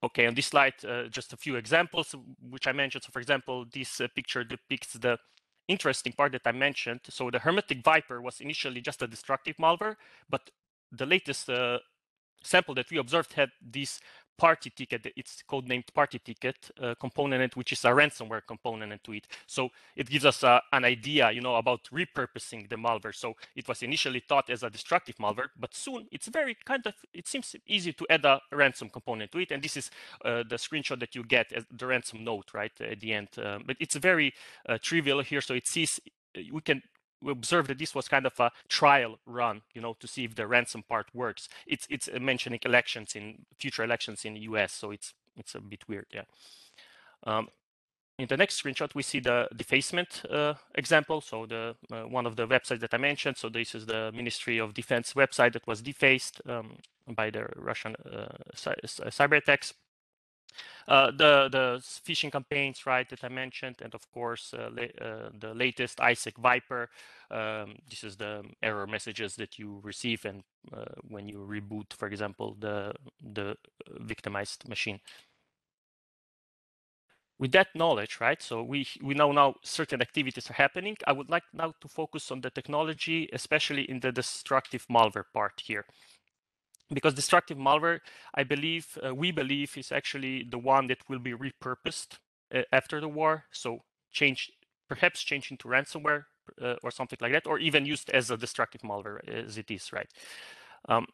Okay, 0.04 0.28
on 0.28 0.36
this 0.36 0.48
slide, 0.48 0.74
uh, 0.88 1.08
just 1.10 1.34
a 1.34 1.38
few 1.38 1.56
examples 1.56 2.14
which 2.50 2.68
I 2.68 2.72
mentioned. 2.72 3.04
So 3.04 3.12
for 3.12 3.20
example, 3.20 3.66
this 3.74 4.00
uh, 4.00 4.08
picture 4.16 4.44
depicts 4.44 4.94
the 4.94 5.18
interesting 5.68 6.14
part 6.14 6.32
that 6.34 6.44
I 6.46 6.52
mentioned. 6.52 7.02
So 7.10 7.32
the 7.32 7.40
HermeticWiper 7.40 8.22
was 8.22 8.40
initially 8.40 8.82
just 8.82 9.02
a 9.02 9.08
destructive 9.08 9.56
malware, 9.58 9.96
but 10.30 10.50
the 10.92 11.06
latest 11.06 11.50
uh, 11.50 11.80
sample 12.44 12.76
that 12.76 12.90
we 12.92 12.98
observed 12.98 13.34
had 13.34 13.50
this 13.62 14.00
PartyTicket, 14.40 15.12
it's 15.16 15.44
codenamed 15.50 15.86
PartyTicket 15.96 16.56
uh, 16.82 16.96
component, 16.96 17.56
which 17.56 17.72
is 17.72 17.84
a 17.86 17.90
ransomware 17.90 18.42
component 18.46 19.04
to 19.04 19.14
it. 19.14 19.28
So 19.46 19.70
it 19.96 20.10
gives 20.10 20.26
us 20.26 20.44
uh, 20.44 20.60
an 20.72 20.86
idea, 20.86 21.32
you 21.32 21.42
know, 21.42 21.56
about 21.56 21.90
repurposing 21.92 22.70
the 22.70 22.76
malware. 22.76 23.16
So 23.16 23.36
it 23.56 23.68
was 23.68 23.84
initially 23.84 24.20
thought 24.20 24.50
as 24.50 24.64
a 24.64 24.70
destructive 24.70 25.16
malware, 25.18 25.50
but 25.60 25.74
soon 25.74 26.08
it's 26.12 26.28
very 26.28 26.56
kind 26.66 26.86
of, 26.86 26.94
it 27.14 27.28
seems 27.28 27.56
easy 27.66 27.94
to 27.94 28.06
add 28.10 28.26
a 28.26 28.42
ransom 28.52 28.90
component 28.90 29.32
to 29.32 29.40
it. 29.40 29.52
And 29.52 29.64
this 29.64 29.78
is 29.78 29.92
uh, 30.24 30.44
the 30.48 30.56
screenshot 30.56 31.00
that 31.00 31.16
you 31.16 31.24
get 31.24 31.52
as 31.54 31.66
the 31.72 31.88
ransom 31.88 32.24
note, 32.24 32.54
right, 32.54 32.72
at 32.80 33.00
the 33.00 33.14
end. 33.14 33.30
Um, 33.38 33.64
but 33.66 33.78
it's 33.80 33.96
very 33.96 34.34
uh, 34.68 34.78
trivial 34.82 35.22
here. 35.22 35.42
So 35.42 35.54
it 35.54 35.68
sees 35.68 36.00
we 36.52 36.62
can 36.62 36.82
we 37.22 37.32
observed 37.32 37.70
that 37.70 37.80
this 37.80 37.96
was 37.96 38.08
kind 38.08 38.26
of 38.26 38.40
a 38.40 38.52
trial 38.68 39.20
run, 39.26 39.62
you 39.74 39.82
know, 39.82 39.96
to 40.00 40.08
see 40.08 40.24
if 40.24 40.36
the 40.36 40.48
ransom 40.48 40.84
part 40.84 41.08
works. 41.14 41.50
It's 41.66 41.88
it's 41.90 42.10
mentioning 42.20 42.60
elections 42.64 43.16
in 43.16 43.46
future 43.58 43.84
elections 43.84 44.26
in 44.26 44.36
the 44.36 44.42
U.S., 44.42 44.74
so 44.74 44.92
it's 44.92 45.14
it's 45.36 45.56
a 45.56 45.60
bit 45.60 45.88
weird, 45.88 46.08
yeah. 46.12 46.24
Um, 47.24 47.50
in 48.20 48.28
the 48.28 48.38
next 48.38 48.62
screenshot, 48.62 48.96
we 48.96 49.04
see 49.04 49.20
the 49.20 49.48
defacement 49.56 50.24
uh, 50.32 50.56
example. 50.74 51.22
So 51.22 51.46
the 51.46 51.76
uh, 51.92 52.04
one 52.04 52.26
of 52.26 52.36
the 52.36 52.48
websites 52.48 52.80
that 52.80 52.94
I 52.94 52.98
mentioned. 52.98 53.38
So 53.38 53.50
this 53.50 53.76
is 53.76 53.86
the 53.86 54.12
Ministry 54.12 54.58
of 54.58 54.74
Defense 54.74 55.14
website 55.14 55.54
that 55.54 55.68
was 55.68 55.82
defaced 55.82 56.42
um, 56.48 56.78
by 57.08 57.30
the 57.30 57.48
Russian 57.56 57.96
uh, 58.12 58.28
cyber 58.56 59.38
attacks. 59.38 59.74
Uh, 60.88 61.12
the 61.12 61.50
the 61.52 61.80
phishing 61.82 62.32
campaigns, 62.32 62.86
right, 62.86 63.10
that 63.10 63.24
I 63.24 63.30
mentioned, 63.30 63.78
and 63.82 63.94
of 63.94 64.10
course 64.12 64.54
uh, 64.54 64.70
uh, 65.02 65.30
the 65.38 65.54
latest 65.54 65.98
IsaacWiper. 66.00 66.88
Um, 67.30 67.76
this 67.90 68.04
is 68.04 68.16
the 68.18 68.44
error 68.64 68.88
messages 68.88 69.36
that 69.36 69.60
you 69.60 69.80
receive, 69.84 70.26
and 70.26 70.44
uh, 70.74 70.86
when 71.08 71.28
you 71.28 71.40
reboot, 71.40 71.94
for 71.94 72.08
example, 72.08 72.56
the 72.60 72.94
the 73.22 73.56
victimized 74.00 74.68
machine. 74.70 75.00
With 77.40 77.52
that 77.54 77.76
knowledge, 77.76 78.20
right? 78.20 78.42
So 78.42 78.64
we 78.64 78.88
we 79.02 79.14
know 79.16 79.32
now 79.32 79.56
certain 79.64 80.02
activities 80.02 80.50
are 80.50 80.54
happening. 80.54 80.98
I 81.08 81.14
would 81.14 81.30
like 81.30 81.44
now 81.54 81.74
to 81.82 81.88
focus 81.88 82.32
on 82.32 82.42
the 82.42 82.50
technology, 82.52 83.30
especially 83.34 83.90
in 83.90 84.00
the 84.00 84.12
destructive 84.12 84.86
malware 84.88 85.26
part 85.34 85.62
here 85.62 85.86
because 86.90 87.14
destructive 87.14 87.58
malware, 87.58 88.00
I 88.34 88.44
believe, 88.44 88.98
uh, 89.06 89.14
we 89.14 89.32
believe, 89.32 89.78
is 89.78 89.92
actually 89.92 90.48
the 90.50 90.58
one 90.58 90.88
that 90.88 91.00
will 91.10 91.20
be 91.20 91.34
repurposed 91.34 92.20
uh, 92.54 92.62
after 92.72 93.02
the 93.02 93.08
war. 93.10 93.46
So 93.52 93.84
change, 94.12 94.52
perhaps 94.88 95.22
change 95.22 95.52
into 95.52 95.68
ransomware 95.68 96.26
uh, 96.62 96.76
or 96.84 96.92
something 96.92 97.18
like 97.22 97.34
that, 97.34 97.48
or 97.48 97.60
even 97.60 97.86
used 97.86 98.10
as 98.12 98.32
a 98.32 98.38
destructive 98.38 98.82
malware 98.82 99.20
as 99.28 99.58
it 99.58 99.70
is, 99.70 99.92
right? 99.92 100.10
Um, 100.88 101.08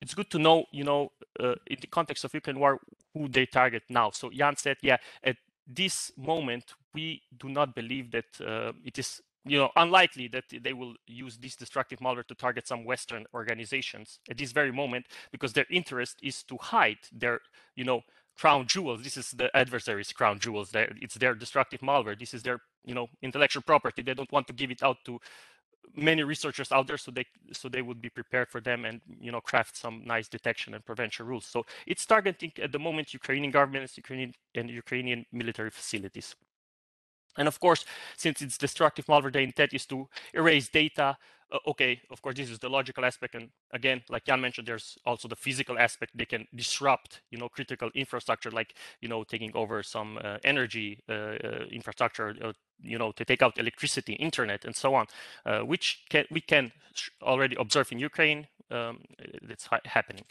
it's 0.00 0.14
good 0.14 0.30
to 0.30 0.38
know, 0.38 0.64
you 0.72 0.84
know, 0.84 1.12
uh, 1.38 1.54
in 1.66 1.76
the 1.80 1.86
context 1.86 2.24
of 2.24 2.34
Ukraine 2.34 2.58
war, 2.58 2.80
who 3.14 3.28
they 3.28 3.46
target 3.46 3.84
now. 3.88 4.10
So 4.10 4.30
Jan 4.30 4.56
said, 4.56 4.78
yeah, 4.82 4.96
at 5.22 5.36
this 5.66 6.10
moment, 6.16 6.74
we 6.92 7.22
do 7.38 7.48
not 7.48 7.74
believe 7.74 8.10
that 8.10 8.24
uh, 8.44 8.72
it 8.84 8.98
is 8.98 9.20
you 9.44 9.58
know 9.58 9.70
unlikely 9.76 10.28
that 10.28 10.44
they 10.62 10.72
will 10.72 10.94
use 11.06 11.36
this 11.38 11.56
destructive 11.56 11.98
malware 11.98 12.26
to 12.26 12.34
target 12.34 12.66
some 12.66 12.84
western 12.84 13.24
organizations 13.34 14.20
at 14.30 14.36
this 14.38 14.52
very 14.52 14.72
moment 14.72 15.06
because 15.32 15.52
their 15.52 15.66
interest 15.70 16.18
is 16.22 16.42
to 16.44 16.56
hide 16.60 16.98
their 17.12 17.40
you 17.76 17.84
know 17.84 18.02
crown 18.36 18.66
jewels. 18.66 19.02
This 19.02 19.16
is 19.16 19.30
the 19.32 19.54
adversary's 19.56 20.12
crown 20.12 20.38
jewels. 20.38 20.70
It's 20.74 21.16
their 21.16 21.34
destructive 21.34 21.80
malware. 21.80 22.18
This 22.18 22.34
is 22.34 22.42
their 22.42 22.60
you 22.84 22.94
know 22.94 23.08
intellectual 23.22 23.62
property. 23.62 24.02
They 24.02 24.14
don't 24.14 24.32
want 24.32 24.46
to 24.48 24.52
give 24.52 24.70
it 24.70 24.82
out 24.82 24.98
to 25.06 25.20
many 25.94 26.22
researchers 26.22 26.72
out 26.72 26.86
there 26.86 26.96
so 26.96 27.10
they 27.10 27.26
so 27.52 27.68
they 27.68 27.82
would 27.82 28.00
be 28.00 28.08
prepared 28.08 28.48
for 28.48 28.60
them 28.60 28.84
and 28.84 29.00
you 29.20 29.30
know 29.30 29.40
craft 29.40 29.76
some 29.76 30.02
nice 30.06 30.28
detection 30.28 30.74
and 30.74 30.84
prevention 30.84 31.26
rules. 31.26 31.46
So 31.46 31.64
it's 31.86 32.06
targeting 32.06 32.52
at 32.62 32.72
the 32.72 32.78
moment 32.78 33.12
ukrainian 33.12 33.50
governments 33.50 33.96
ukrainian 33.96 34.32
and 34.54 34.70
ukrainian 34.70 35.26
military 35.32 35.70
facilities 35.70 36.34
and 37.38 37.48
of 37.48 37.58
course, 37.60 37.84
since 38.16 38.42
it's 38.42 38.58
destructive 38.58 39.06
malware, 39.06 39.32
the 39.32 39.40
intent 39.40 39.72
is 39.72 39.86
to 39.86 40.08
erase 40.34 40.68
data. 40.68 41.16
Uh, 41.50 41.58
okay, 41.66 42.00
of 42.10 42.22
course, 42.22 42.36
this 42.36 42.50
is 42.50 42.58
the 42.58 42.68
logical 42.68 43.04
aspect. 43.04 43.34
And 43.34 43.50
again, 43.72 44.02
like 44.08 44.24
Jan 44.24 44.40
mentioned, 44.40 44.66
there's 44.66 44.98
also 45.04 45.28
the 45.28 45.36
physical 45.36 45.78
aspect. 45.78 46.12
They 46.14 46.24
can 46.24 46.46
disrupt, 46.54 47.22
you 47.30 47.38
know, 47.38 47.48
critical 47.48 47.90
infrastructure, 47.94 48.50
like, 48.50 48.74
you 49.00 49.08
know, 49.08 49.22
taking 49.24 49.52
over 49.54 49.82
some 49.82 50.18
uh, 50.22 50.38
energy 50.44 51.00
uh, 51.08 51.12
uh 51.12 51.64
infrastructure, 51.70 52.34
uh, 52.42 52.52
you 52.80 52.98
know, 52.98 53.12
to 53.12 53.24
take 53.24 53.42
out 53.42 53.58
electricity, 53.58 54.14
internet, 54.14 54.64
and 54.64 54.74
so 54.74 54.94
on, 54.94 55.06
uh, 55.46 55.60
which 55.60 56.04
can, 56.08 56.24
we 56.30 56.40
can 56.40 56.72
already 57.22 57.56
observe 57.58 57.92
in 57.92 57.98
Ukraine. 57.98 58.46
Um, 58.70 59.00
that's 59.42 59.66
ha 59.66 59.78
happening. 59.84 60.24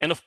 and 0.00 0.10
of 0.10 0.22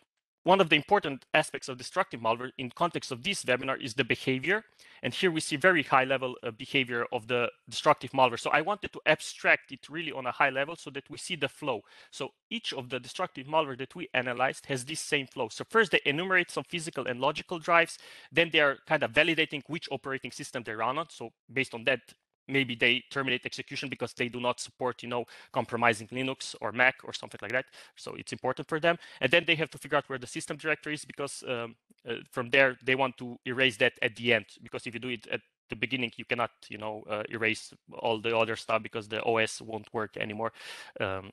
one 0.48 0.62
of 0.62 0.70
the 0.70 0.78
important 0.78 1.26
aspects 1.34 1.68
of 1.68 1.78
destructive 1.78 2.22
malware 2.22 2.52
in 2.58 2.70
context 2.70 3.12
of 3.12 3.22
this 3.22 3.44
webinar 3.44 3.78
is 3.84 3.96
the 3.96 4.04
behavior. 4.06 4.64
And 5.04 5.14
here 5.14 5.30
we 5.30 5.42
see 5.42 5.58
very 5.58 5.84
high 5.84 6.06
level 6.06 6.36
uh, 6.42 6.52
behavior 6.52 7.06
of 7.12 7.28
the 7.28 7.50
destructive 7.68 8.12
malware. 8.12 8.40
So 8.40 8.50
I 8.52 8.62
wanted 8.62 8.94
to 8.94 9.02
abstract 9.06 9.74
it 9.74 9.90
really 9.90 10.14
on 10.14 10.26
a 10.26 10.32
high 10.32 10.50
level 10.50 10.78
so 10.78 10.90
that 10.92 11.10
we 11.10 11.18
see 11.18 11.36
the 11.36 11.50
flow. 11.50 11.82
So 12.12 12.30
each 12.50 12.72
of 12.72 12.90
the 12.90 12.98
destructive 12.98 13.46
malware 13.46 13.78
that 13.78 13.94
we 13.94 14.08
analyzed 14.14 14.68
has 14.68 14.86
this 14.86 15.02
same 15.02 15.28
flow. 15.28 15.50
So 15.50 15.66
first 15.70 15.92
they 15.92 16.00
enumerate 16.06 16.50
some 16.50 16.64
physical 16.64 17.08
and 17.08 17.20
logical 17.20 17.60
drives. 17.60 17.98
Then 18.32 18.50
they 18.50 18.62
are 18.62 18.78
kind 18.88 19.04
of 19.04 19.12
validating 19.12 19.64
which 19.68 19.90
operating 19.92 20.32
system 20.32 20.64
they 20.64 20.72
run 20.72 20.98
on. 20.98 21.08
So 21.10 21.32
based 21.52 21.74
on 21.74 21.84
that, 21.84 22.00
maybe 22.48 22.76
they 22.76 23.04
terminate 23.12 23.46
execution 23.46 23.90
because 23.90 24.14
they 24.14 24.30
do 24.30 24.40
not 24.40 24.60
support 24.60 25.04
you 25.04 25.10
know 25.10 25.26
compromising 25.52 26.08
linux 26.08 26.56
or 26.62 26.72
mac 26.72 26.96
or 27.04 27.14
something 27.14 27.40
like 27.42 27.52
that. 27.52 27.66
So 27.96 28.16
it's 28.16 28.34
important 28.34 28.68
for 28.68 28.80
them. 28.80 28.98
And 29.22 29.32
then 29.32 29.44
they 29.46 29.56
have 29.56 29.70
to 29.72 29.78
figure 29.78 29.98
out 29.98 30.10
where 30.10 30.20
the 30.20 30.28
system 30.28 30.58
directory 30.58 30.94
is 30.94 31.06
because 31.06 31.44
um, 31.48 31.76
uh, 32.08 32.16
from 32.32 32.50
there 32.50 32.78
they 32.84 32.96
want 32.96 33.18
to 33.18 33.38
erase 33.46 33.78
that 33.78 33.94
at 34.02 34.16
the 34.16 34.34
end 34.34 34.46
because 34.64 34.88
if 34.88 34.94
you 34.94 35.00
do 35.00 35.10
it 35.10 35.28
at 35.28 35.42
the 35.70 35.76
beginning 35.76 36.12
you 36.16 36.26
cannot 36.26 36.52
you 36.70 36.78
know 36.78 37.04
uh, 37.10 37.24
erase 37.30 37.74
all 38.00 38.22
the 38.22 38.36
other 38.36 38.56
stuff 38.56 38.82
because 38.82 39.08
the 39.08 39.22
os 39.24 39.62
won't 39.62 39.94
work 39.94 40.18
anymore. 40.18 40.52
Um, 41.00 41.32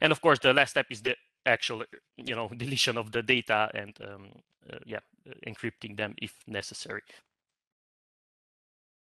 and 0.00 0.12
of 0.12 0.20
course 0.20 0.38
the 0.38 0.52
last 0.52 0.70
step 0.70 0.86
is 0.90 1.02
the 1.02 1.16
actual 1.44 1.84
you 2.16 2.34
know 2.34 2.48
deletion 2.56 2.96
of 2.96 3.12
the 3.12 3.22
data 3.22 3.70
and 3.74 3.96
um, 4.02 4.28
uh, 4.72 4.78
yeah 4.84 5.00
encrypting 5.46 5.96
them 5.96 6.14
if 6.18 6.34
necessary 6.46 7.02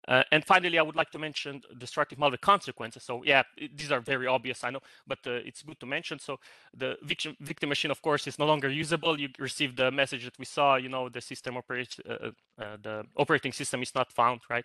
uh, 0.09 0.23
and 0.33 0.45
finally, 0.45 0.79
I 0.79 0.83
would 0.83 0.97
like 0.97 1.11
to 1.13 1.19
mention 1.19 1.63
destructive 1.79 2.19
malware 2.19 2.41
consequences. 2.41 3.05
So 3.05 3.23
yeah, 3.25 3.43
it, 3.57 3.77
these 3.77 3.93
are 3.93 4.01
very 4.01 4.27
obvious, 4.27 4.65
I 4.65 4.71
know, 4.71 4.81
but 5.07 5.19
uh, 5.27 5.33
it's 5.33 5.63
good 5.63 5.79
to 5.81 5.87
mention. 5.87 6.19
So 6.19 6.39
the 6.77 6.97
victim, 7.03 7.37
victim 7.41 7.69
machine, 7.69 7.91
of 7.91 8.03
course, 8.03 8.27
is 8.27 8.39
no 8.39 8.47
longer 8.47 8.69
usable. 8.69 9.19
You 9.19 9.29
receive 9.39 9.77
the 9.77 9.91
message 9.91 10.25
that 10.25 10.39
we 10.39 10.45
saw, 10.45 10.77
you 10.77 10.89
know, 10.89 11.09
the 11.09 11.21
system 11.21 11.57
operates, 11.57 12.01
uh, 12.09 12.31
uh 12.61 12.77
the 12.83 13.05
operating 13.17 13.53
system 13.53 13.83
is 13.83 13.95
not 13.95 14.13
found, 14.13 14.41
right? 14.51 14.65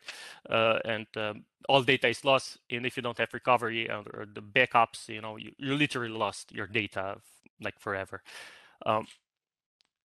Uh, 0.49 0.79
and 0.85 1.07
um, 1.15 1.45
all 1.69 1.83
data 1.83 2.07
is 2.07 2.25
lost. 2.25 2.57
And 2.71 2.85
if 2.85 2.97
you 2.97 3.03
don't 3.03 3.17
have 3.17 3.33
recovery 3.33 3.89
or, 3.89 4.03
or 4.13 4.25
the 4.25 4.41
backups, 4.41 5.07
you 5.07 5.21
know, 5.21 5.37
you, 5.37 5.51
you 5.57 5.75
literally 5.75 6.13
lost 6.13 6.51
your 6.51 6.67
data 6.67 7.17
like 7.61 7.79
forever. 7.79 8.23
Um, 8.85 9.07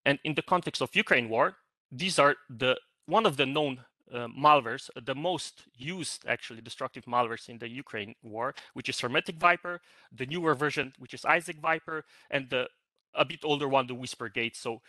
and 0.04 0.18
in 0.24 0.34
the 0.34 0.42
context 0.42 0.82
of 0.82 0.94
Ukraine 0.94 1.28
war, 1.28 1.56
these 1.90 2.18
are 2.18 2.36
the 2.50 2.76
one 3.06 3.26
of 3.26 3.36
the 3.36 3.46
known 3.46 3.80
uh, 4.12 4.28
malwares, 4.28 4.90
the 5.04 5.14
most 5.14 5.64
used 5.76 6.24
actually 6.26 6.60
destructive 6.60 7.04
malwares 7.06 7.48
in 7.48 7.58
the 7.58 7.68
Ukraine 7.68 8.14
war, 8.22 8.54
which 8.74 8.88
is 8.88 8.96
HermeticWiper, 9.00 9.78
the 10.14 10.26
newer 10.26 10.54
version, 10.54 10.92
which 10.98 11.14
is 11.14 11.22
IsaacWiper, 11.22 12.02
and 12.30 12.48
the 12.50 12.68
a 13.14 13.24
bit 13.24 13.40
older 13.44 13.68
one, 13.68 13.86
the 13.86 13.94
Whispergate. 13.94 14.56
So 14.56 14.80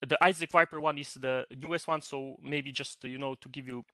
the 0.00 0.16
IsaacWiper 0.22 0.80
one 0.80 0.98
is 0.98 1.14
the 1.14 1.46
newest 1.56 1.88
one. 1.88 2.02
So 2.02 2.36
maybe 2.42 2.72
just 2.72 3.04
you 3.04 3.18
know 3.18 3.34
to 3.36 3.48
give 3.48 3.66
you 3.66 3.84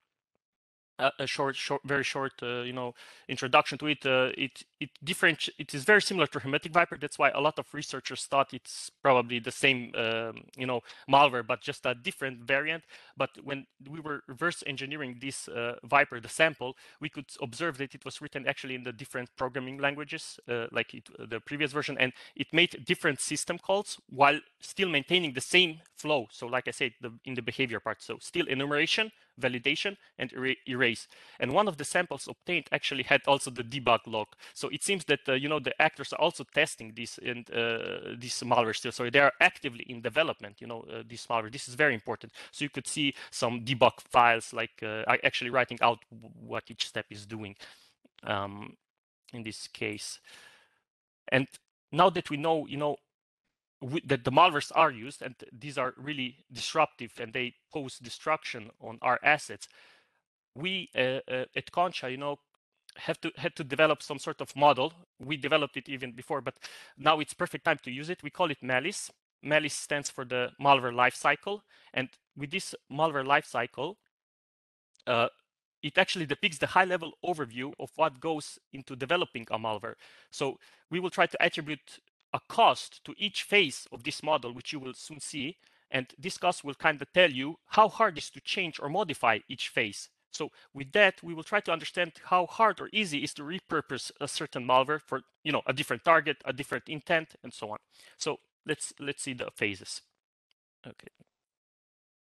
a, 0.98 1.26
short, 1.26 1.56
short, 1.56 1.82
very 1.84 2.04
short, 2.04 2.32
uh, 2.42 2.62
you 2.62 2.72
know, 2.72 2.94
introduction 3.28 3.78
to 3.78 3.87
it. 3.87 4.04
Uh, 4.04 4.30
it 4.37 4.62
it 4.80 4.90
different. 5.02 5.48
It 5.58 5.74
is 5.74 5.84
very 5.84 6.02
similar 6.02 6.26
to 6.28 6.40
HermeticWiper. 6.40 7.00
That's 7.00 7.18
why 7.18 7.30
a 7.30 7.40
lot 7.40 7.58
of 7.58 7.66
researchers 7.72 8.24
thought 8.24 8.54
it's 8.54 8.90
probably 9.02 9.38
the 9.38 9.50
same, 9.50 9.92
um, 9.96 10.44
you 10.56 10.66
know, 10.66 10.82
malware, 11.10 11.46
but 11.46 11.60
just 11.60 11.84
a 11.86 11.94
different 11.94 12.44
variant. 12.44 12.84
But 13.16 13.30
when 13.42 13.66
we 13.88 14.00
were 14.00 14.22
reverse 14.28 14.62
engineering 14.66 15.18
this 15.20 15.48
uh, 15.48 15.76
Viper, 15.84 16.20
the 16.20 16.28
sample, 16.28 16.76
we 17.00 17.08
could 17.08 17.26
observe 17.42 17.78
that 17.78 17.94
it 17.94 18.04
was 18.04 18.20
written 18.20 18.46
actually 18.46 18.74
in 18.74 18.84
the 18.84 18.92
different 18.92 19.30
programming 19.36 19.78
languages, 19.78 20.38
uh, 20.48 20.66
like 20.70 20.94
it, 20.94 21.08
the 21.28 21.40
previous 21.40 21.72
version, 21.72 21.96
and 21.98 22.12
it 22.36 22.52
made 22.52 22.84
different 22.84 23.20
system 23.20 23.58
calls 23.58 23.98
while 24.08 24.38
still 24.60 24.88
maintaining 24.88 25.32
the 25.32 25.40
same 25.40 25.80
flow. 25.96 26.28
So, 26.30 26.46
like 26.46 26.68
I 26.68 26.72
said, 26.72 26.92
the, 27.00 27.12
in 27.24 27.34
the 27.34 27.42
behavior 27.42 27.80
part, 27.80 28.02
so 28.02 28.18
still 28.20 28.46
enumeration 28.46 29.10
validation, 29.40 29.96
and 30.18 30.32
erase. 30.68 31.06
And 31.40 31.52
one 31.52 31.68
of 31.68 31.76
the 31.76 31.84
samples 31.84 32.28
obtained 32.28 32.66
actually 32.72 33.04
had 33.04 33.22
also 33.26 33.50
the 33.50 33.62
debug 33.62 34.00
log. 34.06 34.28
So 34.54 34.67
it 34.68 34.83
seems 34.85 35.04
that 35.07 35.20
uh, 35.28 35.33
you 35.35 35.48
know 35.48 35.61
the 35.61 35.81
actors 35.81 36.12
are 36.12 36.20
also 36.20 36.44
testing 36.44 36.92
this 36.94 37.18
and 37.18 37.50
uh, 37.50 38.14
this 38.18 38.42
malware 38.42 38.76
still. 38.76 38.92
So 38.92 39.09
they 39.11 39.20
are 39.20 39.33
actively 39.40 39.85
in 39.88 40.00
development. 40.00 40.61
You 40.61 40.66
know 40.66 40.85
uh, 40.92 41.02
this 41.09 41.26
malware. 41.26 41.52
This 41.52 41.68
is 41.68 41.74
very 41.74 41.94
important. 41.94 42.33
So 42.52 42.64
you 42.64 42.70
could 42.70 42.87
see 42.87 43.14
some 43.31 43.64
debug 43.64 44.00
files 44.11 44.52
like 44.52 44.83
actually 45.24 45.50
writing 45.50 45.78
out 45.83 46.00
what 46.11 46.64
each 46.70 46.87
step 46.88 47.07
is 47.11 47.26
doing. 47.26 47.57
Um, 48.24 48.76
in 49.33 49.42
this 49.42 49.68
case, 49.68 50.20
and 51.31 51.46
now 51.92 52.11
that 52.11 52.31
we 52.31 52.38
know, 52.38 52.66
you 52.66 52.78
know, 52.78 52.96
that 54.07 54.24
the 54.24 54.33
malwares 54.33 54.72
are 54.74 54.90
used 54.90 55.22
and 55.22 55.35
these 55.52 55.78
are 55.78 55.94
really 55.96 56.38
disruptive 56.52 57.12
and 57.20 57.33
they 57.33 57.54
pose 57.72 57.98
destruction 57.98 58.70
on 58.81 58.98
our 59.02 59.20
assets 59.22 59.68
we 60.54 60.90
uh, 60.96 61.20
uh, 61.31 61.44
at 61.57 61.70
Conscia 61.72 62.11
you 62.11 62.16
know 62.16 62.38
have 62.98 63.20
to 63.20 63.32
had 63.37 63.54
to 63.56 63.64
develop 63.64 64.02
some 64.02 64.18
sort 64.18 64.40
of 64.40 64.54
model. 64.56 64.92
We 65.18 65.37
developed 65.37 65.76
it 65.76 65.88
even 65.88 66.12
before 66.12 66.40
but 66.40 66.54
now 66.96 67.20
it's 67.20 67.34
perfect 67.34 67.64
time 67.64 67.78
to 67.84 67.90
use 67.90 68.11
it. 68.11 68.22
We 68.22 68.30
call 68.30 68.50
it 68.50 68.62
malice 68.62 69.11
malice 69.42 69.74
stands 69.74 70.11
for 70.11 70.24
the 70.24 70.50
malware 70.61 70.92
lifecycle 70.92 71.61
and 71.94 72.08
with 72.37 72.50
this 72.50 72.74
malware 72.90 73.24
lifecycle 73.24 73.94
uh, 75.06 75.28
it 75.82 75.96
actually 75.96 76.26
depicts 76.26 76.58
the 76.58 76.66
high 76.66 76.84
level 76.84 77.12
overview 77.24 77.72
of 77.78 77.90
what 77.96 78.20
goes 78.20 78.58
into 78.72 78.96
developing 78.96 79.46
a 79.50 79.58
malware. 79.58 79.94
So 80.30 80.58
we 80.90 81.00
will 81.00 81.11
try 81.11 81.26
to 81.26 81.42
attribute 81.42 82.00
a 82.32 82.40
cost 82.48 83.04
to 83.04 83.14
each 83.16 83.42
phase 83.44 83.87
of 83.92 84.02
this 84.02 84.22
model, 84.22 84.52
which 84.52 84.72
you 84.72 84.80
will 84.80 84.94
soon 84.94 85.20
see. 85.20 85.56
And 85.90 86.12
this 86.18 86.37
cost 86.37 86.64
will 86.64 86.74
kind 86.74 87.00
of 87.00 87.11
tell 87.12 87.30
you 87.30 87.56
how 87.66 87.88
hard 87.88 88.18
it 88.18 88.24
is 88.24 88.30
to 88.30 88.40
change 88.40 88.78
or 88.80 88.88
modify 88.88 89.38
each 89.48 89.68
phase. 89.68 90.11
So 90.30 90.50
with 90.74 90.92
that, 90.92 91.22
we 91.22 91.34
will 91.34 91.42
try 91.42 91.60
to 91.60 91.72
understand 91.72 92.12
how 92.24 92.46
hard 92.46 92.80
or 92.80 92.88
easy 92.92 93.24
is 93.24 93.34
to 93.34 93.42
repurpose 93.42 94.10
a 94.20 94.28
certain 94.28 94.66
malware 94.66 95.00
for 95.00 95.22
you 95.44 95.52
know 95.52 95.62
a 95.66 95.72
different 95.72 96.04
target, 96.04 96.38
a 96.44 96.52
different 96.52 96.88
intent, 96.88 97.34
and 97.42 97.52
so 97.52 97.70
on. 97.70 97.78
So 98.16 98.38
let's 98.66 98.92
let's 99.00 99.22
see 99.22 99.34
the 99.34 99.50
phases. 99.54 100.02
Okay. 100.86 101.08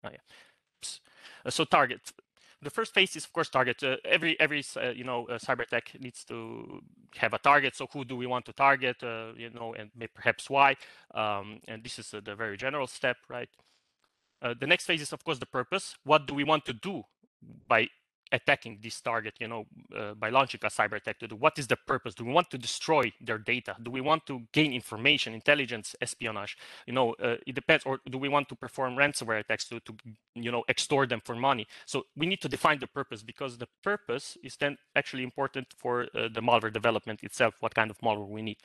Oh 0.04 0.10
yeah. 0.12 1.50
So 1.50 1.64
target 1.64 2.12
the 2.62 2.70
first 2.70 2.92
phase 2.92 3.14
is 3.16 3.24
of 3.24 3.32
course 3.32 3.48
target. 3.48 3.82
Uh, 3.82 3.96
every 4.04 4.38
every 4.40 4.64
uh, 4.76 4.90
you 4.90 5.04
know 5.04 5.26
uh, 5.28 5.38
cyber 5.38 5.62
attack 5.62 5.92
needs 6.00 6.24
to 6.24 6.82
have 7.16 7.32
a 7.34 7.38
target. 7.38 7.76
So 7.76 7.86
who 7.92 8.04
do 8.04 8.16
we 8.16 8.26
want 8.26 8.44
to 8.46 8.52
target? 8.52 9.02
Uh, 9.02 9.32
you 9.36 9.50
know, 9.50 9.74
and 9.74 9.90
perhaps 10.14 10.50
why? 10.50 10.76
Um, 11.14 11.60
and 11.68 11.82
this 11.84 11.98
is 11.98 12.12
uh, 12.12 12.20
the 12.24 12.34
very 12.34 12.56
general 12.56 12.86
step, 12.86 13.16
right? 13.28 13.48
Uh, 14.42 14.54
the 14.58 14.66
next 14.66 14.86
phase 14.86 15.02
is 15.02 15.12
of 15.12 15.24
course 15.24 15.38
the 15.38 15.46
purpose. 15.46 15.96
What 16.04 16.26
do 16.26 16.34
we 16.34 16.44
want 16.44 16.64
to 16.66 16.72
do 16.72 17.04
by 17.68 17.88
attacking 18.32 18.78
this 18.82 19.00
target 19.00 19.34
you 19.40 19.48
know 19.48 19.64
uh, 19.96 20.14
by 20.14 20.28
launching 20.28 20.60
a 20.62 20.68
cyber 20.68 20.96
attack 20.96 21.18
to 21.18 21.28
do? 21.28 21.36
What 21.36 21.58
is 21.58 21.66
the 21.66 21.76
purpose? 21.76 22.14
Do 22.14 22.24
we 22.24 22.32
want 22.32 22.50
to 22.50 22.58
destroy 22.58 23.12
their 23.20 23.38
data? 23.38 23.76
Do 23.82 23.90
we 23.90 24.00
want 24.00 24.26
to 24.26 24.42
gain 24.52 24.72
information 24.72 25.34
intelligence 25.34 25.94
espionage? 26.00 26.56
You 26.86 26.92
know 26.92 27.14
uh, 27.22 27.36
it 27.46 27.54
depends 27.54 27.84
or 27.84 28.00
do 28.08 28.18
we 28.18 28.28
want 28.28 28.48
to 28.50 28.54
perform 28.54 28.96
ransomware 28.96 29.40
attacks 29.40 29.66
to, 29.68 29.80
to 29.80 29.94
you 30.34 30.50
know 30.50 30.64
extort 30.68 31.08
them 31.08 31.22
for 31.24 31.34
money? 31.34 31.66
So 31.86 32.04
we 32.16 32.26
need 32.26 32.40
to 32.42 32.48
define 32.48 32.78
the 32.78 32.86
purpose 32.86 33.22
because 33.22 33.58
the 33.58 33.68
purpose 33.82 34.36
is 34.42 34.56
then 34.56 34.76
actually 34.94 35.22
important 35.22 35.68
for 35.76 36.02
uh, 36.14 36.28
the 36.32 36.40
malware 36.42 36.72
development 36.72 37.20
itself 37.22 37.54
what 37.60 37.74
kind 37.74 37.90
of 37.90 37.98
malware 37.98 38.28
we 38.28 38.42
need. 38.42 38.58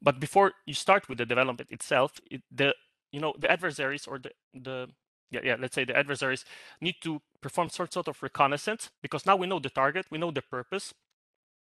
But 0.00 0.20
before 0.20 0.52
you 0.66 0.74
start 0.74 1.08
with 1.08 1.18
the 1.18 1.26
development 1.26 1.70
itself 1.70 2.20
it, 2.30 2.42
the 2.50 2.74
you 3.10 3.20
know 3.20 3.34
the 3.38 3.50
adversaries 3.50 4.06
or 4.06 4.18
the 4.18 4.30
the 4.54 4.88
yeah, 5.30 5.40
yeah, 5.42 5.56
let's 5.58 5.74
say 5.74 5.84
the 5.84 5.96
adversaries 5.96 6.44
need 6.80 6.96
to 7.02 7.20
perform 7.40 7.68
some 7.68 7.88
sort 7.90 8.08
of 8.08 8.22
reconnaissance 8.22 8.90
because 9.02 9.26
now 9.26 9.36
we 9.36 9.46
know 9.46 9.58
the 9.58 9.70
target, 9.70 10.06
we 10.10 10.18
know 10.18 10.30
the 10.30 10.42
purpose 10.42 10.94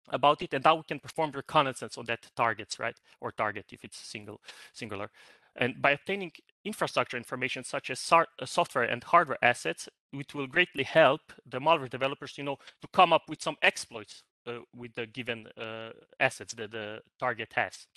about 0.10 0.42
it, 0.42 0.54
and 0.54 0.64
now 0.64 0.76
we 0.76 0.84
can 0.84 1.00
perform 1.00 1.32
reconnaissance 1.32 1.98
on 1.98 2.06
that 2.06 2.28
targets, 2.36 2.80
right? 2.80 2.96
Or 3.22 3.32
target 3.32 3.66
if 3.72 3.84
it's 3.84 3.98
single 3.98 4.42
singular. 4.74 5.10
And 5.56 5.82
by 5.82 5.92
obtaining 5.92 6.32
infrastructure 6.66 7.16
information 7.16 7.64
such 7.64 7.90
as 7.90 8.12
uh, 8.12 8.26
software 8.46 8.86
and 8.86 9.04
hardware 9.04 9.38
assets, 9.42 9.88
it 10.12 10.34
will 10.34 10.48
greatly 10.48 10.84
help 10.84 11.22
the 11.46 11.60
malware 11.60 11.90
developers, 11.90 12.38
you 12.38 12.44
know, 12.44 12.58
to 12.82 12.88
come 12.92 13.14
up 13.14 13.24
with 13.30 13.42
some 13.42 13.56
exploits 13.62 14.24
uh, 14.48 14.60
with 14.76 14.94
the 14.96 15.06
given 15.06 15.48
uh, 15.58 15.90
assets 16.20 16.54
that 16.56 16.72
the 16.72 17.02
target 17.20 17.54
has. 17.56 17.88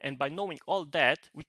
And 0.00 0.18
by 0.18 0.28
knowing 0.28 0.58
all 0.66 0.84
that, 0.86 1.18
we 1.34 1.44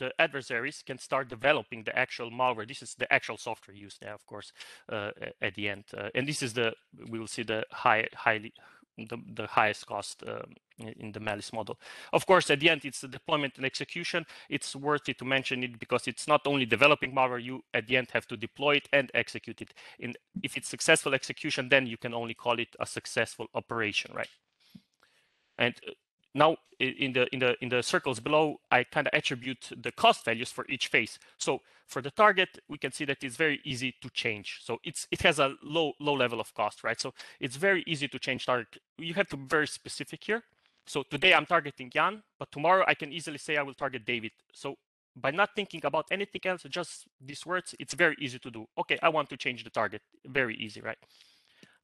the 0.00 0.10
adversaries 0.18 0.82
can 0.84 0.98
start 0.98 1.28
developing 1.28 1.84
the 1.84 1.96
actual 1.96 2.30
malware. 2.30 2.66
This 2.66 2.82
is 2.82 2.94
the 2.94 3.10
actual 3.12 3.36
software 3.36 3.76
used 3.76 4.00
there, 4.00 4.14
of 4.14 4.26
course, 4.26 4.52
uh, 4.88 5.10
at 5.40 5.54
the 5.54 5.68
end. 5.68 5.84
Uh, 5.96 6.08
and 6.14 6.26
this 6.26 6.42
is 6.42 6.52
the, 6.54 6.72
we 7.08 7.18
will 7.18 7.28
see 7.28 7.44
the 7.44 7.64
high, 7.70 8.08
highly, 8.14 8.52
the, 8.96 9.18
the 9.34 9.46
highest 9.46 9.86
cost 9.86 10.24
um, 10.26 10.54
in 10.78 11.12
the 11.12 11.20
malice 11.20 11.52
model. 11.52 11.78
Of 12.12 12.26
course, 12.26 12.50
at 12.50 12.60
the 12.60 12.70
end, 12.70 12.84
it's 12.84 13.02
the 13.02 13.08
deployment 13.08 13.56
and 13.56 13.66
execution. 13.66 14.24
It's 14.48 14.74
worthy 14.74 15.14
to 15.14 15.24
mention 15.24 15.62
it 15.62 15.78
because 15.78 16.08
it's 16.08 16.26
not 16.26 16.46
only 16.46 16.66
developing 16.66 17.14
malware, 17.14 17.42
you 17.42 17.62
at 17.74 17.86
the 17.86 17.96
end 17.98 18.08
have 18.12 18.26
to 18.28 18.36
deploy 18.36 18.76
it 18.76 18.88
and 18.92 19.10
execute 19.14 19.60
it. 19.60 19.74
And 20.02 20.16
if 20.42 20.56
it's 20.56 20.68
successful 20.68 21.14
execution, 21.14 21.68
then 21.68 21.86
you 21.86 21.98
can 21.98 22.14
only 22.14 22.34
call 22.34 22.58
it 22.58 22.74
a 22.80 22.86
successful 22.86 23.46
operation, 23.54 24.12
right? 24.14 24.32
And 25.58 25.74
uh, 25.86 25.92
now 26.34 26.56
in 26.78 27.12
the 27.12 27.26
in 27.32 27.40
the 27.40 27.56
in 27.62 27.68
the 27.68 27.82
circles 27.82 28.20
below, 28.20 28.60
I 28.70 28.84
kind 28.84 29.06
of 29.06 29.12
attribute 29.12 29.70
the 29.76 29.92
cost 29.92 30.24
values 30.24 30.50
for 30.50 30.64
each 30.68 30.88
phase. 30.88 31.18
So 31.36 31.60
for 31.86 32.00
the 32.00 32.10
target, 32.10 32.58
we 32.68 32.78
can 32.78 32.92
see 32.92 33.04
that 33.06 33.22
it's 33.22 33.36
very 33.36 33.60
easy 33.64 33.94
to 34.00 34.08
change. 34.10 34.60
So 34.62 34.78
it's 34.84 35.06
it 35.10 35.22
has 35.22 35.38
a 35.38 35.54
low 35.62 35.92
low 36.00 36.14
level 36.14 36.40
of 36.40 36.54
cost, 36.54 36.82
right? 36.84 37.00
So 37.00 37.12
it's 37.40 37.56
very 37.56 37.82
easy 37.86 38.08
to 38.08 38.18
change 38.18 38.46
target. 38.46 38.78
You 38.98 39.14
have 39.14 39.28
to 39.28 39.36
be 39.36 39.46
very 39.46 39.66
specific 39.66 40.24
here. 40.24 40.42
So 40.86 41.02
today 41.02 41.34
I'm 41.34 41.46
targeting 41.46 41.90
Jan, 41.90 42.22
but 42.38 42.50
tomorrow 42.50 42.84
I 42.86 42.94
can 42.94 43.12
easily 43.12 43.38
say 43.38 43.56
I 43.56 43.62
will 43.62 43.74
target 43.74 44.04
David. 44.06 44.32
So 44.52 44.76
by 45.16 45.30
not 45.30 45.50
thinking 45.54 45.82
about 45.84 46.06
anything 46.10 46.40
else, 46.44 46.62
just 46.70 47.06
these 47.20 47.44
words, 47.44 47.74
it's 47.78 47.94
very 47.94 48.16
easy 48.18 48.38
to 48.38 48.50
do. 48.50 48.66
Okay, 48.78 48.98
I 49.02 49.08
want 49.08 49.28
to 49.30 49.36
change 49.36 49.64
the 49.64 49.70
target. 49.70 50.02
Very 50.26 50.56
easy, 50.56 50.80
right? 50.80 50.98